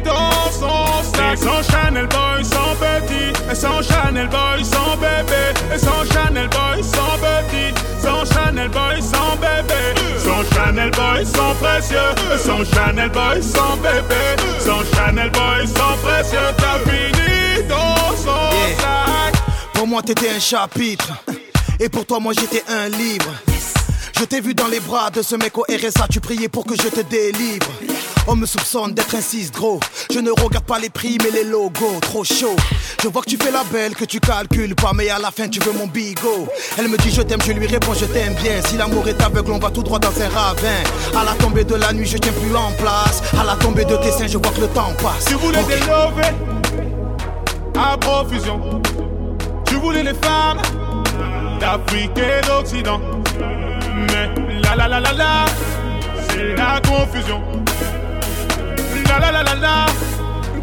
dans 0.04 0.50
son 0.52 1.02
sac. 1.14 1.34
Et 1.34 1.36
sans 1.36 1.62
Chanel 1.62 2.06
Boy, 2.06 2.44
sans 2.44 2.74
petit. 2.76 3.32
Et 3.50 3.54
sans 3.54 3.82
Chanel 3.82 4.28
Boy, 4.28 4.64
sans 4.64 4.96
bébé. 4.96 5.42
Et 5.74 5.78
sans 5.78 6.04
Chanel 6.12 6.48
Boy, 6.48 6.82
sans 6.82 7.18
petit. 7.18 7.74
Sans 8.02 8.24
Chanel 8.24 8.68
Boy, 8.68 9.02
sans 9.02 9.36
bébé. 9.36 9.82
Sans 10.18 10.54
Chanel 10.54 10.90
Boy, 10.90 11.26
sans 11.26 11.54
précieux. 11.54 11.98
Et 12.34 12.38
sans 12.38 12.64
Chanel 12.64 13.10
Boy, 13.10 13.42
sans 13.42 13.76
bébé. 13.76 14.22
Sans 14.60 14.96
Chanel 14.96 15.30
Boy, 15.30 15.66
sans 15.66 15.96
précieux. 16.02 16.38
T'as 16.56 16.78
fini 16.90 17.62
dans 17.68 18.16
son 18.16 18.50
sac. 18.78 19.34
Pour 19.74 19.86
moi, 19.86 20.02
t'étais 20.02 20.30
un 20.30 20.40
chapitre. 20.40 21.12
Et 21.78 21.88
pour 21.88 22.06
toi, 22.06 22.20
moi, 22.20 22.32
j'étais 22.32 22.64
un 22.68 22.88
livre. 22.88 23.32
Je 24.18 24.24
t'ai 24.24 24.40
vu 24.40 24.54
dans 24.54 24.66
les 24.66 24.80
bras 24.80 25.10
de 25.10 25.20
ce 25.20 25.36
mec 25.36 25.58
au 25.58 25.66
RSA, 25.68 26.06
tu 26.10 26.20
priais 26.20 26.48
pour 26.48 26.64
que 26.64 26.74
je 26.74 26.88
te 26.88 27.00
délivre. 27.02 27.66
On 28.28 28.34
me 28.34 28.44
soupçonne 28.44 28.92
d'être 28.92 29.14
un 29.14 29.20
6 29.20 29.52
gros. 29.52 29.78
Je 30.12 30.18
ne 30.18 30.30
regarde 30.30 30.64
pas 30.64 30.80
les 30.80 30.90
prix, 30.90 31.16
mais 31.22 31.30
les 31.30 31.44
logos, 31.44 32.00
trop 32.00 32.24
chaud. 32.24 32.56
Je 33.00 33.08
vois 33.08 33.22
que 33.22 33.30
tu 33.30 33.36
fais 33.36 33.52
la 33.52 33.62
belle, 33.64 33.94
que 33.94 34.04
tu 34.04 34.18
calcules 34.18 34.74
pas, 34.74 34.90
mais 34.94 35.08
à 35.10 35.18
la 35.18 35.30
fin 35.30 35.48
tu 35.48 35.60
veux 35.60 35.72
mon 35.72 35.86
bigot. 35.86 36.48
Elle 36.76 36.88
me 36.88 36.96
dit 36.96 37.12
je 37.12 37.22
t'aime, 37.22 37.40
je 37.40 37.52
lui 37.52 37.66
réponds 37.66 37.94
je 37.94 38.04
t'aime 38.06 38.34
bien. 38.34 38.60
Si 38.66 38.76
l'amour 38.76 39.06
est 39.08 39.22
aveugle, 39.22 39.52
on 39.52 39.58
va 39.58 39.70
tout 39.70 39.84
droit 39.84 40.00
dans 40.00 40.20
un 40.20 40.28
ravin. 40.28 40.82
À 41.16 41.24
la 41.24 41.32
tombée 41.34 41.62
de 41.64 41.76
la 41.76 41.92
nuit, 41.92 42.06
je 42.06 42.18
tiens 42.18 42.32
plus 42.32 42.54
en 42.56 42.72
place. 42.72 43.22
À 43.40 43.44
la 43.44 43.54
tombée 43.54 43.84
de 43.84 43.96
tes 43.96 44.10
seins, 44.10 44.26
je 44.26 44.38
vois 44.38 44.50
que 44.50 44.60
le 44.62 44.68
temps 44.68 44.92
passe. 45.00 45.26
Tu 45.26 45.34
voulais 45.34 45.62
des 45.64 45.78
lovés 45.80 46.34
à 47.78 47.96
profusion. 47.96 48.82
Tu 49.66 49.76
voulais 49.76 50.02
les 50.02 50.14
femmes 50.14 50.60
d'Afrique 51.60 52.18
et 52.18 52.44
d'Occident. 52.46 53.00
Mais 53.38 54.34
la 54.62 54.74
la 54.74 54.88
la 54.88 55.00
la 55.00 55.12
la, 55.12 55.44
c'est 56.28 56.56
la 56.56 56.80
confusion. 56.80 57.40
La 59.18 59.30
la 59.30 59.42
la 59.42 59.54
la 59.54 59.86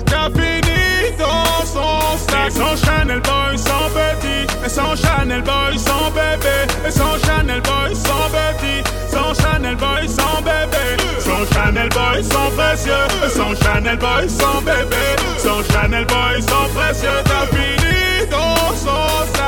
t'as 0.05 0.29
fini 0.29 1.17
dans 1.17 1.65
son 1.65 2.17
sac. 2.27 2.51
Et 2.51 2.85
Chanel 2.85 3.21
Boy, 3.21 3.57
sans 3.57 3.89
petit. 3.97 4.47
Et 4.65 4.69
sans 4.69 4.95
Chanel 4.95 5.41
Boy, 5.41 5.77
sans 5.77 6.11
bébé. 6.11 6.55
Et 6.87 6.91
sans 6.91 7.17
Chanel 7.25 7.61
Boy, 7.61 7.95
sans 7.95 8.29
petit. 8.29 8.83
Sans 9.09 9.33
Chanel 9.33 9.75
Boy, 9.75 10.07
sans 10.07 10.41
bébé. 10.41 10.85
Sans 11.19 11.45
Chanel 11.53 11.89
Boy, 11.89 12.23
sans 12.23 12.49
précieux. 12.51 13.05
Et 13.25 13.29
sans 13.29 13.55
Chanel 13.55 13.97
Boy, 13.97 14.29
sans 14.29 14.61
bébé. 14.61 15.03
Sans 15.37 15.63
Chanel 15.71 16.05
Boy, 16.05 16.41
sans 16.41 16.67
précieux. 16.75 17.19
T'as 17.25 17.47
fini 17.47 18.27
dans 18.29 18.75
son 18.75 19.33
sac. 19.33 19.42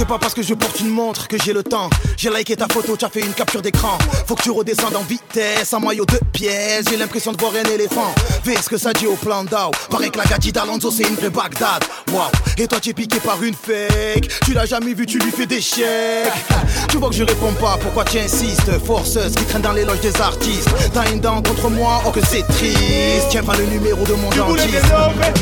C'est 0.00 0.08
pas 0.08 0.18
parce 0.18 0.32
que 0.32 0.42
je 0.42 0.54
porte 0.54 0.80
une 0.80 0.88
montre 0.88 1.28
que 1.28 1.36
j'ai 1.44 1.52
le 1.52 1.62
temps. 1.62 1.90
J'ai 2.16 2.30
liké 2.30 2.56
ta 2.56 2.66
photo, 2.68 2.96
t'as 2.96 3.10
fait 3.10 3.20
une 3.20 3.34
capture 3.34 3.60
d'écran. 3.60 3.98
Faut 4.26 4.34
que 4.34 4.42
tu 4.42 4.50
redescendes 4.50 4.96
en 4.96 5.02
vitesse, 5.02 5.74
en 5.74 5.80
maillot 5.80 6.06
de 6.06 6.18
pièces. 6.32 6.86
J'ai 6.88 6.96
l'impression 6.96 7.32
de 7.32 7.36
voir 7.38 7.52
un 7.52 7.68
éléphant. 7.68 8.10
Fais 8.42 8.56
ce 8.62 8.70
que 8.70 8.78
ça 8.78 8.94
dit 8.94 9.06
au 9.06 9.16
plan 9.16 9.44
d'Ao. 9.44 9.70
Paraît 9.90 10.08
que 10.08 10.16
la 10.16 10.24
gadji 10.24 10.52
d'Alonso 10.52 10.90
c'est 10.90 11.02
une 11.02 11.16
vraie 11.16 11.28
Bagdad. 11.28 11.84
Waouh, 12.14 12.30
et 12.56 12.66
toi 12.66 12.80
tu 12.80 12.88
es 12.88 12.92
piqué 12.94 13.20
par 13.20 13.42
une 13.42 13.52
fake. 13.52 14.26
Tu 14.46 14.54
l'as 14.54 14.64
jamais 14.64 14.94
vu, 14.94 15.04
tu 15.04 15.18
lui 15.18 15.30
fais 15.30 15.44
des 15.44 15.60
chèques. 15.60 16.32
Tu 16.88 16.96
vois 16.96 17.10
que 17.10 17.16
je 17.16 17.24
réponds 17.24 17.52
pas, 17.60 17.76
pourquoi 17.78 18.04
tu 18.06 18.18
insistes? 18.18 18.70
Forceuse 18.86 19.34
qui 19.34 19.44
traîne 19.44 19.60
dans 19.60 19.72
les 19.72 19.84
loges 19.84 20.00
des 20.00 20.18
artistes. 20.18 20.70
T'as 20.94 21.10
une 21.10 21.20
dent 21.20 21.42
contre 21.42 21.68
moi, 21.68 22.00
oh 22.06 22.10
que 22.10 22.24
c'est 22.24 22.46
triste. 22.48 23.26
Tiens 23.28 23.42
pas 23.42 23.54
le 23.54 23.66
numéro 23.66 24.02
de 24.06 24.14
mon 24.14 24.30
Tu 24.30 24.38
voulais 24.38 24.64
des 24.64 24.72
dentiste. 24.80 24.92
lovés 24.92 25.34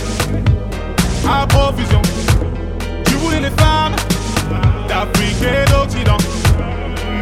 à 1.31 1.47
profusion. 1.47 2.03
Tu 3.05 3.15
voulais 3.15 3.41
les 3.41 3.51
femmes 3.51 3.88
d'Afrique 4.99 5.43
et 5.43 5.71
d'Occident. 5.71 6.17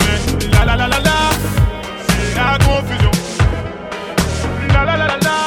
Mais 0.00 0.48
la 0.48 0.64
la 0.64 0.76
la 0.76 0.88
la 0.88 1.00
la, 1.00 1.18
c'est 2.08 2.34
la 2.36 2.58
confusion. 2.64 3.10
La 4.72 4.84
la 4.84 4.96
la 4.96 5.06
la 5.06 5.18
la, 5.26 5.38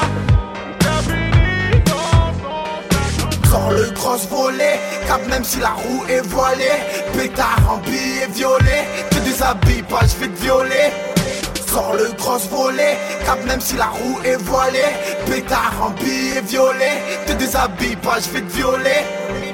t'as 0.78 1.02
fini 1.08 1.82
dans 1.86 2.32
son 2.40 3.50
Sors 3.50 3.72
le 3.72 3.90
cross 3.94 4.28
volé, 4.28 4.72
cap 5.08 5.26
même 5.28 5.44
si 5.44 5.58
la 5.58 5.70
roue 5.70 6.04
est 6.08 6.20
voilée. 6.20 6.78
Pétard 7.14 7.62
en 7.68 7.78
billet 7.78 8.28
violet, 8.32 8.84
te 9.10 9.18
déshabille 9.18 9.82
pas, 9.82 10.00
je 10.02 10.20
vais 10.20 10.28
te 10.28 10.40
violer. 10.40 10.88
Sors 11.66 11.94
le 11.94 12.12
cross 12.16 12.48
volé, 12.48 12.96
cap 13.26 13.44
même 13.46 13.60
si 13.60 13.76
la 13.76 13.86
roue 13.86 14.20
est 14.24 14.36
voilée. 14.36 14.92
Pétard 15.26 15.74
en 15.82 15.90
billet 15.90 16.42
violet, 16.42 16.96
te 17.26 17.32
déshabille 17.32 17.96
pas, 17.96 18.18
je 18.24 18.30
vais 18.30 18.42
te 18.42 18.52
violer. 18.56 19.02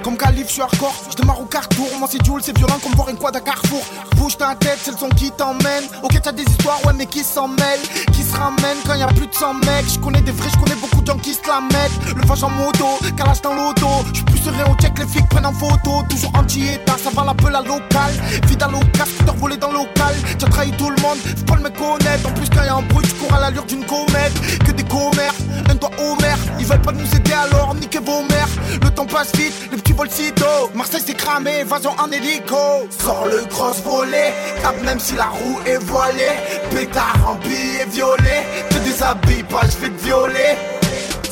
Comme 0.06 0.16
calife, 0.16 0.46
je 0.46 0.52
suis 0.52 0.62
hardcore, 0.62 0.94
je 1.10 1.16
démarre 1.16 1.40
au 1.40 1.46
carrefour. 1.46 1.88
Moi, 1.98 2.06
c'est 2.08 2.24
Jules, 2.24 2.40
c'est 2.40 2.56
violent 2.56 2.78
comme 2.80 2.92
voir 2.92 3.08
une 3.08 3.16
quad 3.16 3.34
à 3.34 3.40
carrefour. 3.40 3.82
Bouge 4.14 4.36
ta 4.36 4.54
tête, 4.54 4.78
c'est 4.80 4.92
le 4.92 4.96
son 4.96 5.08
qui 5.08 5.32
t'emmène. 5.32 5.82
Ok, 6.04 6.20
t'as 6.22 6.30
des 6.30 6.44
histoires, 6.44 6.78
ouais, 6.86 6.92
mais 6.96 7.06
qui 7.06 7.24
s'en 7.24 7.48
mêlent 7.48 7.82
Qui 8.12 8.22
se 8.22 8.36
ramènent 8.36 8.78
quand 8.86 8.94
y 8.94 9.02
a 9.02 9.08
plus 9.08 9.26
de 9.26 9.34
100 9.34 9.54
mecs. 9.54 9.88
Je 9.92 9.98
connais 9.98 10.20
des 10.20 10.30
vrais, 10.30 10.48
je 10.48 10.58
connais 10.60 10.76
beaucoup 10.76 11.00
de 11.00 11.06
gens 11.08 11.18
qui 11.18 11.34
se 11.34 11.44
la 11.48 11.60
mettent. 11.60 12.14
Le 12.14 12.24
fâche 12.24 12.44
en 12.44 12.50
moto, 12.50 12.86
calage 13.16 13.42
dans 13.42 13.54
l'auto. 13.54 13.88
Je 14.14 14.22
plus 14.22 14.38
serein 14.38 14.70
au 14.70 14.80
check, 14.80 14.96
les 14.96 15.08
flics 15.08 15.28
prennent 15.28 15.44
en 15.44 15.52
photo. 15.52 16.04
Toujours 16.08 16.30
anti-état, 16.36 16.94
ça 17.02 17.10
va 17.10 17.24
la 17.24 17.34
peu 17.34 17.50
la 17.50 17.62
locale. 17.62 18.14
Vide 18.46 18.62
à 18.62 18.68
local, 18.68 19.08
scooter 19.08 19.34
volé 19.34 19.56
dans 19.56 19.72
local. 19.72 20.14
T'as 20.38 20.46
trahi 20.46 20.70
tout 20.78 20.88
le 20.88 21.02
monde, 21.02 21.18
faut 21.18 21.44
pas 21.46 21.56
le 21.56 21.62
me 21.62 21.70
connaître. 21.70 22.28
En 22.28 22.32
plus, 22.32 22.48
quand 22.48 22.62
y 22.62 22.68
a 22.68 22.76
un 22.76 22.82
bruit, 22.82 23.04
tu 23.08 23.14
cours 23.14 23.34
à 23.34 23.40
l'allure 23.40 23.64
d'une 23.64 23.84
comète. 23.84 24.34
Que 24.64 24.70
des 24.70 24.84
commères, 24.84 25.34
un 25.68 25.74
doigt 25.74 25.90
au 25.98 26.14
maire. 26.22 26.38
Ils 26.60 26.66
veulent 26.66 26.80
pas 26.80 26.92
nous 26.92 27.12
aider 27.12 27.32
alors, 27.32 27.74
niquez 27.74 27.98
vos 27.98 28.22
mères. 28.22 28.48
Le 28.80 28.88
temps 28.90 29.06
passe 29.06 29.34
vite, 29.34 29.52
les 29.72 29.78
petits 29.78 29.95
vols 29.96 30.10
sitôt. 30.10 30.70
Marseille 30.74 31.02
c'est 31.04 31.14
cramé, 31.14 31.60
évasion 31.60 31.92
en 31.98 32.10
hélico. 32.10 32.56
Sors 32.90 33.26
le 33.26 33.44
cross 33.46 33.80
volé, 33.82 34.32
cap 34.62 34.80
même 34.84 35.00
si 35.00 35.14
la 35.14 35.26
roue 35.26 35.58
est 35.66 35.78
voilée. 35.78 36.36
Pétard 36.70 37.18
en 37.26 37.34
billet 37.36 37.86
violet, 37.88 38.44
te 38.70 38.78
déshabille 38.78 39.42
pas, 39.44 39.62
je 39.62 39.76
vais 39.82 39.90
te 39.90 40.04
violer. 40.04 40.52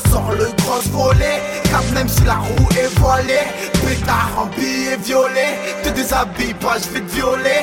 Sors 0.09 0.31
le 0.31 0.47
cross 0.63 0.87
volé, 0.87 1.33
cap 1.65 1.85
même 1.93 2.09
si 2.09 2.23
la 2.23 2.35
roue 2.35 2.69
est 2.79 2.99
voilée. 2.99 3.45
Pétard 3.85 4.31
en 4.37 4.45
billet 4.47 4.97
violet, 4.97 5.53
te 5.83 5.89
déshabille 5.89 6.53
pas, 6.55 6.77
je 6.83 6.89
vais 6.93 7.01
te 7.01 7.11
violer. 7.15 7.61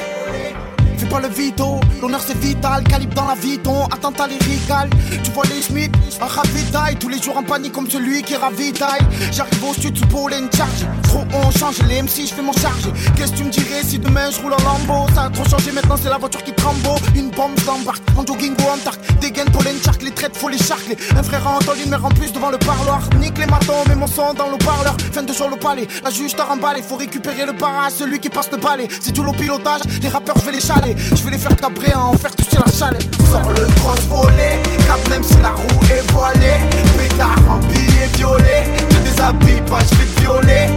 Fais 1.02 1.08
pas 1.08 1.20
le 1.20 1.28
vito, 1.30 1.80
l'honneur 2.00 2.20
c'est 2.24 2.38
vital, 2.38 2.84
calibre 2.84 3.14
dans 3.14 3.26
la 3.26 3.34
viton, 3.34 3.86
attentat 3.86 4.28
lyrical. 4.28 4.88
Tu 5.24 5.32
vois 5.32 5.42
les 5.46 5.60
Schmitt, 5.60 5.92
un 6.20 6.26
ravitaille, 6.26 6.94
tous 6.94 7.08
les 7.08 7.20
jours 7.20 7.36
en 7.36 7.42
panique 7.42 7.72
comme 7.72 7.90
celui 7.90 8.22
qui 8.22 8.36
ravitaille. 8.36 9.00
J'arrive 9.32 9.64
au 9.64 9.74
studio 9.74 10.06
pour 10.06 10.28
une 10.28 10.48
charge, 10.52 10.86
trop 11.02 11.24
on 11.34 11.50
change, 11.50 11.82
les 11.88 12.02
MC 12.02 12.28
je 12.28 12.34
fais 12.34 12.42
mon 12.42 12.52
charge. 12.52 12.88
Qu'est-ce 13.16 13.32
que 13.32 13.38
tu 13.38 13.44
me 13.44 13.50
dirais 13.50 13.82
si 13.82 13.98
demain 13.98 14.30
je 14.30 14.40
roule 14.42 14.52
en 14.52 14.62
lambeau 14.62 15.12
Ça 15.12 15.24
a 15.24 15.30
trop 15.30 15.44
changé 15.44 15.72
maintenant, 15.72 15.96
c'est 16.00 16.08
la 16.08 16.18
voiture 16.18 16.44
qui 16.44 16.52
tremble. 16.52 16.78
Une 17.16 17.30
bombe 17.30 17.58
s'embarque, 17.58 18.02
en 18.16 18.24
jogging 18.24 18.54
ou 18.60 18.70
en 18.70 18.78
tark, 18.78 19.00
des 19.20 19.32
gaines 19.32 19.50
pour 19.50 19.64
les 19.64 19.72
les 20.02 20.10
traites 20.12 20.36
faut 20.36 20.48
les 20.48 20.58
charcler. 20.58 20.96
Un 21.16 21.22
frère 21.22 21.46
en 21.46 21.58
une 21.82 21.90
mère 21.90 22.04
en 22.04 22.10
plus 22.10 22.32
devant 22.32 22.50
le 22.50 22.58
parloir. 22.58 23.00
Nique 23.18 23.38
les 23.38 23.46
matons, 23.46 23.82
mets 23.88 23.94
mon 23.94 24.06
son 24.06 24.34
dans 24.34 24.50
le 24.50 24.58
parleur. 24.58 24.96
Fin 25.12 25.22
de 25.22 25.32
jour 25.32 25.48
le 25.48 25.56
palais, 25.56 25.88
la 26.04 26.10
juge 26.10 26.36
t'a 26.36 26.44
remballé, 26.44 26.82
faut 26.82 26.96
récupérer 26.96 27.46
le 27.46 27.52
barrage, 27.52 27.92
celui 27.92 28.20
qui 28.20 28.28
passe 28.28 28.50
le 28.52 28.58
balai. 28.58 28.88
C'est 29.00 29.12
du 29.12 29.22
low 29.22 29.32
pilotage, 29.32 29.82
les 30.00 30.08
rappeurs 30.08 30.36
je 30.44 30.50
les 30.50 30.60
chaler. 30.60 30.91
Voler. 30.92 31.16
Je 31.16 31.24
vais 31.24 31.30
les 31.30 31.38
faire 31.38 31.56
cabrer, 31.56 31.92
à 31.92 32.00
en 32.00 32.16
faire 32.16 32.34
toucher 32.34 32.58
la 32.64 32.72
chaleur. 32.72 33.00
Sors 33.30 33.50
le 33.50 33.66
cross 33.80 34.00
volet, 34.08 34.60
cap 34.86 35.08
même 35.08 35.22
si 35.22 35.36
la 35.42 35.50
roue 35.50 35.84
est 35.90 36.10
voilée. 36.12 36.60
Pétard 36.98 37.36
en 37.48 37.58
billet 37.66 38.08
violet, 38.16 38.64
je 38.90 39.10
déshabille 39.10 39.62
pas, 39.62 39.78
je 39.90 39.96
vais 39.96 40.20
violer. 40.20 40.68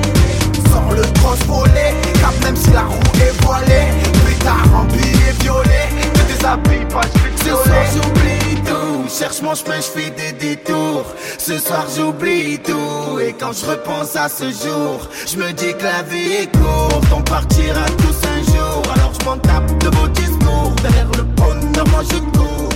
Sors 0.72 0.92
le 0.92 1.04
cross 1.20 1.40
volet, 1.48 1.94
cap 2.20 2.34
même 2.44 2.56
si 2.56 2.72
la 2.72 2.84
roue 2.84 3.00
est 3.22 3.44
voilée. 3.44 3.88
Pétard 4.26 4.68
en 4.76 4.86
billet 4.86 5.34
violet, 5.42 5.90
je 6.16 6.34
déshabille 6.34 6.86
pas, 6.86 7.02
je 7.14 7.20
vais 7.20 7.44
violer. 7.44 7.64
Ce 7.64 7.70
soir 7.70 7.86
j'oublie 7.94 8.62
tout, 8.66 9.10
cherche 9.10 9.42
mon 9.42 9.56
chemin, 9.56 9.78
je 9.78 10.00
fais 10.00 10.10
des 10.12 10.32
détours. 10.32 11.06
Ce 11.48 11.60
soir 11.60 11.86
j'oublie 11.96 12.58
tout, 12.58 13.20
et 13.20 13.32
quand 13.40 13.54
je 13.54 13.68
repense 13.68 14.16
à 14.16 14.28
ce 14.28 14.46
jour, 14.46 15.08
je 15.28 15.38
me 15.38 15.52
dis 15.52 15.76
que 15.78 15.84
la 15.84 16.02
vie 16.02 16.34
est 16.42 16.52
courte, 16.52 17.06
on 17.16 17.22
partira 17.22 17.86
tous 18.00 18.28
un 18.28 18.42
jour. 18.52 18.82
Alors 18.96 19.14
je 19.20 19.26
m'en 19.26 19.38
tape 19.38 19.78
de 19.78 19.90
vos 19.96 20.08
discours, 20.08 20.74
derrière 20.82 21.12
le 21.16 21.22
bonheur, 21.22 21.88
moi 21.92 22.02
je 22.02 22.18
cours. 22.36 22.70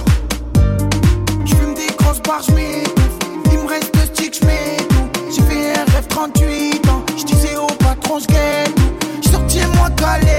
Je 1.45 1.55
fume 1.55 1.73
des 1.73 1.91
grosses 1.97 2.21
barres, 2.21 2.43
je. 2.43 2.51
Il 3.51 3.57
me 3.57 3.67
reste 3.67 3.91
deux 3.91 4.05
sticks, 4.13 4.35
je 4.35 4.85
tout. 4.85 5.09
J'ai 5.35 5.41
fait 5.41 5.73
rêve 5.91 6.07
38 6.07 6.89
ans. 6.89 7.03
Je 7.17 7.23
disais 7.23 7.55
au 7.55 7.65
patron, 7.65 8.19
je 8.19 8.27
gagne. 8.27 8.75
Je 9.23 9.29
sortis 9.29 9.61
moi 9.77 9.89
calé. 9.97 10.38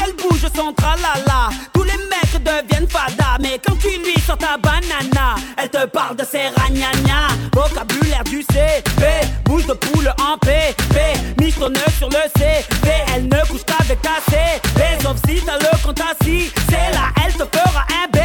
Qu'elle 0.00 0.14
bouge 0.16 0.46
son 0.54 0.72
tralala, 0.72 1.50
tous 1.72 1.82
les 1.82 1.98
mecs 2.08 2.42
deviennent 2.42 2.88
fada. 2.88 3.36
Mais 3.40 3.60
quand 3.64 3.76
tu 3.78 3.88
lui 3.88 4.18
sors 4.26 4.38
ta 4.38 4.56
banana, 4.56 5.34
elle 5.56 5.68
te 5.68 5.86
parle 5.86 6.16
de 6.16 6.24
ses 6.24 6.48
ragnagnas. 6.56 7.30
Vocabulaire 7.54 8.24
du 8.24 8.42
CP, 8.42 9.04
bouche 9.44 9.66
de 9.66 9.74
poule 9.74 10.12
en 10.20 10.38
PP. 10.38 10.96
Michonneuse 11.40 11.94
sur 11.98 12.08
le 12.08 12.22
CV, 12.38 12.92
elle 13.14 13.24
ne 13.24 13.46
couche 13.48 13.64
qu'avec 13.66 14.00
ta 14.02 14.20
CP. 14.30 15.02
Sauf 15.02 15.16
si 15.26 15.42
t'as 15.44 15.58
le 15.58 15.82
compte 15.84 16.00
assis, 16.00 16.50
c'est 16.68 16.94
là, 16.94 17.08
elle 17.24 17.32
te 17.32 17.44
fera 17.56 17.84
un 18.02 18.06
bébé. 18.10 18.19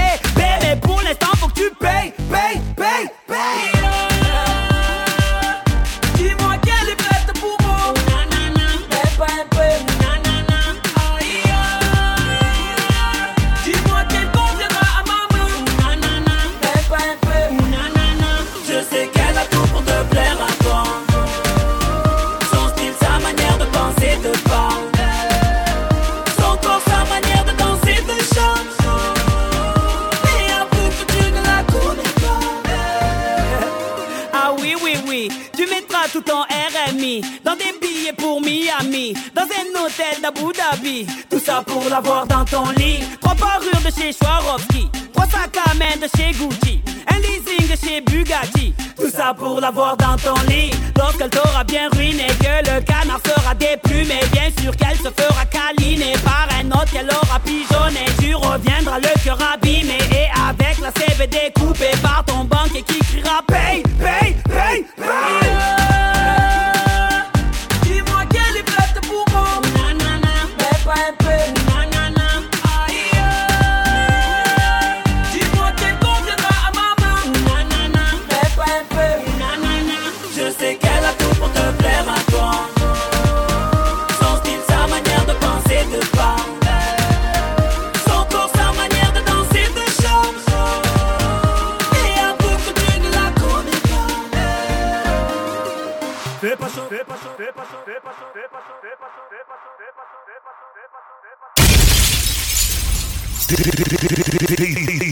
d'Abu 40.21 40.51
Dhabi. 40.51 41.07
Tout 41.29 41.39
ça 41.39 41.63
pour 41.65 41.83
l'avoir 41.89 42.27
dans 42.27 42.43
ton 42.43 42.69
lit. 42.77 42.99
Trois 43.21 43.35
parures 43.35 43.81
de 43.85 43.91
chez 43.91 44.11
Swarovski, 44.11 44.89
trois 45.13 45.25
sacs 45.25 45.57
à 45.57 45.73
main 45.75 45.95
de 46.01 46.07
chez 46.17 46.31
Gucci, 46.33 46.81
un 47.07 47.19
leasing 47.19 47.67
de 47.69 47.75
chez 47.75 48.01
Bugatti. 48.01 48.73
Tout 48.97 49.09
ça 49.09 49.33
pour 49.33 49.61
l'avoir 49.61 49.95
dans 49.95 50.17
ton 50.17 50.35
lit. 50.49 50.71
Lorsqu'elle 50.97 51.29
t'aura 51.29 51.63
bien 51.63 51.87
ruiné, 51.95 52.27
que 52.39 52.71
le 52.71 52.81
canard 52.81 53.21
sera 53.25 53.53
déplumé, 53.55 54.19
bien 54.33 54.49
sûr 54.61 54.75
qu'elle 54.75 54.97
se 54.97 55.09
fera 55.09 55.45
câliner 55.45 56.13
par 56.23 56.47
un 56.59 56.67
autre 56.71 56.91
qu'elle 56.91 57.09
aura 57.09 57.39
pigeonné. 57.39 58.05
Tu 58.19 58.35
reviendras 58.35 58.99
le 58.99 59.23
cœur 59.23 59.37
abîmé 59.53 59.97
et 60.11 60.27
avec 60.49 60.79
la 60.79 60.91
CV 60.91 61.27
découpée 61.27 61.95
par 62.01 62.23
ton 62.25 62.43
banquier 62.43 62.81
qui 62.81 62.99
criera 62.99 63.41
paye, 63.47 63.83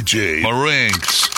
DJ 0.04 0.42
Marinks. 0.44 1.33